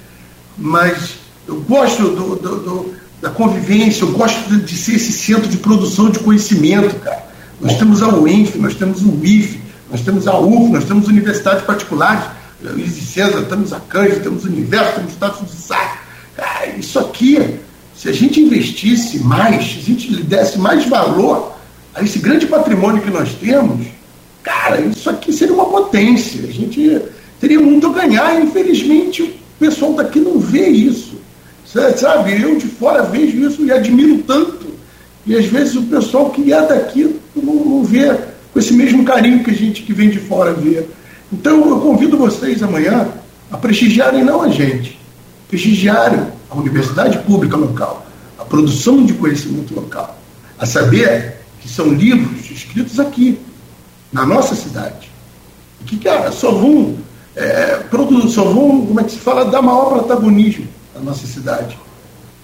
[0.58, 1.16] mas
[1.48, 6.10] eu gosto do, do, do, da convivência, eu gosto de, ser esse centro de produção
[6.10, 7.24] de conhecimento, cara.
[7.60, 9.60] Nós temos a UENF, nós temos o UIF,
[9.90, 12.26] nós temos a UF, nós temos universidades particulares,
[12.62, 15.98] Luiz e César, temos a Cândido, temos o Universo, temos o Estado de Sá.
[16.36, 17.60] Cara, isso aqui
[18.04, 21.56] se a gente investisse mais, se a gente desse mais valor
[21.96, 23.88] a esse grande patrimônio que nós temos,
[24.42, 26.44] cara, isso aqui seria uma potência.
[26.44, 27.02] A gente
[27.40, 28.42] teria muito a ganhar.
[28.42, 31.22] Infelizmente, o pessoal daqui não vê isso.
[31.66, 34.68] Sabe, eu de fora vejo isso e admiro tanto.
[35.26, 38.14] E às vezes o pessoal que é daqui não, vê
[38.52, 40.86] com esse mesmo carinho que a gente que vem de fora vê.
[41.32, 43.08] Então eu convido vocês amanhã
[43.52, 45.00] a prestigiarem não a gente,
[45.48, 46.20] prestigiarem
[46.50, 48.06] a universidade pública local,
[48.38, 50.20] a produção de conhecimento local,
[50.60, 53.40] a saber que são livros escritos aqui,
[54.12, 55.10] na nossa cidade,
[55.86, 56.96] que, cara, só vão,
[57.36, 61.78] é, vão, como é que se fala, dar maior protagonismo à nossa cidade.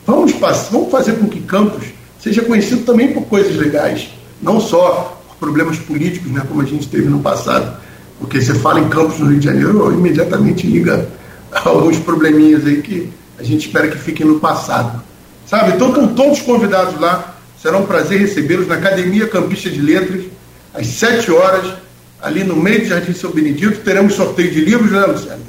[0.05, 0.33] Vamos,
[0.71, 1.85] vamos fazer com que Campos
[2.19, 4.09] seja conhecido também por coisas legais,
[4.41, 7.77] não só por problemas políticos, né, como a gente teve no passado,
[8.19, 11.07] porque você fala em Campos no Rio de Janeiro, imediatamente liga
[11.63, 15.01] alguns probleminhas aí que a gente espera que fiquem no passado.
[15.45, 15.73] Sabe?
[15.73, 17.35] Então estão todos convidados lá.
[17.61, 20.25] Será um prazer recebê-los na Academia Campista de Letras,
[20.73, 21.73] às 7 horas,
[22.21, 23.81] ali no meio do Jardim São Benedito.
[23.81, 25.43] Teremos sorteio de livros, né, Luciano?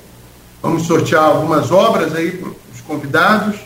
[0.63, 3.57] Vamos sortear algumas obras aí para os convidados.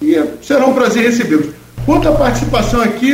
[0.00, 1.48] E será um prazer recebê-los.
[1.84, 3.12] Quanto à participação aqui,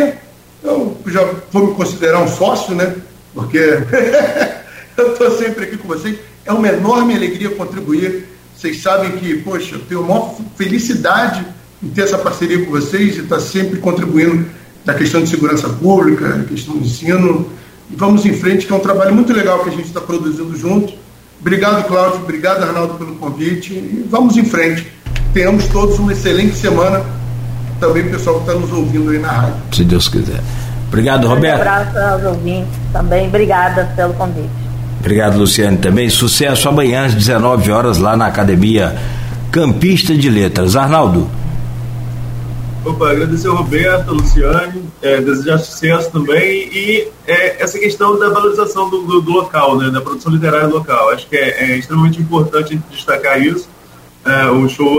[0.63, 2.95] eu já vou me considerar um sócio, né?
[3.35, 3.59] Porque
[4.97, 6.19] eu estou sempre aqui com vocês.
[6.45, 8.27] É uma enorme alegria contribuir
[8.59, 11.47] vocês sabem que, poxa, eu tenho uma felicidade
[11.81, 14.45] em ter essa parceria com vocês e estar tá sempre contribuindo
[14.85, 17.53] na questão de segurança pública, na questão do ensino.
[17.91, 20.57] E vamos em frente, que é um trabalho muito legal que a gente está produzindo
[20.57, 20.95] junto.
[21.41, 22.21] Obrigado, Cláudio.
[22.21, 23.73] Obrigado, Arnaldo, pelo convite.
[23.73, 24.87] E vamos em frente.
[25.33, 27.03] Tenhamos todos uma excelente semana.
[27.79, 29.55] Também o pessoal que está nos ouvindo aí na rádio.
[29.73, 30.41] Se Deus quiser.
[30.89, 31.59] Obrigado, Roberto.
[31.59, 33.29] Um abraço aos ouvintes também.
[33.29, 34.51] Obrigada pelo convite.
[34.99, 35.77] Obrigado, Luciane.
[35.77, 38.97] Também sucesso amanhã às 19 horas lá na Academia
[39.53, 40.75] Campista de Letras.
[40.75, 41.29] Arnaldo.
[42.85, 48.29] Opa, agradecer ao Roberto, a Luciane, é, desejar sucesso também e é, essa questão da
[48.29, 51.11] valorização do, do, do, local, né, da produção literária local.
[51.11, 53.69] Acho que é, é extremamente importante destacar isso.
[54.25, 54.99] É, o show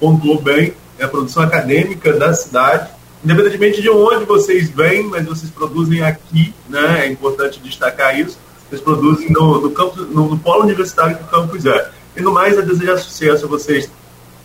[0.00, 2.88] pontuou bem é a produção acadêmica da cidade,
[3.24, 8.38] independentemente de onde vocês vêm, mas vocês produzem aqui, né, é importante destacar isso.
[8.68, 11.90] Vocês produzem no, no, no, no polo universitário que o campus é.
[12.16, 13.90] E no mais, a desejar sucesso a vocês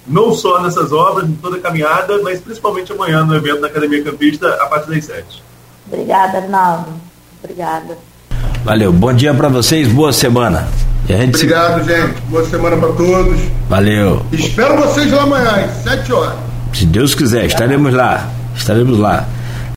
[0.09, 4.03] não só nessas obras, em toda a caminhada, mas principalmente amanhã no evento da Academia
[4.03, 5.43] Campista, a partir das 7.
[5.87, 6.89] Obrigada, Arnaldo.
[7.41, 7.97] Obrigada.
[8.63, 8.91] Valeu.
[8.91, 10.67] Bom dia para vocês, boa semana.
[11.05, 11.89] Obrigado, se...
[11.89, 12.21] gente.
[12.23, 13.39] Boa semana para todos.
[13.69, 14.25] Valeu.
[14.31, 16.35] Espero vocês lá amanhã, às 7 horas.
[16.73, 18.29] Se Deus quiser, estaremos lá.
[18.55, 19.27] Estaremos lá.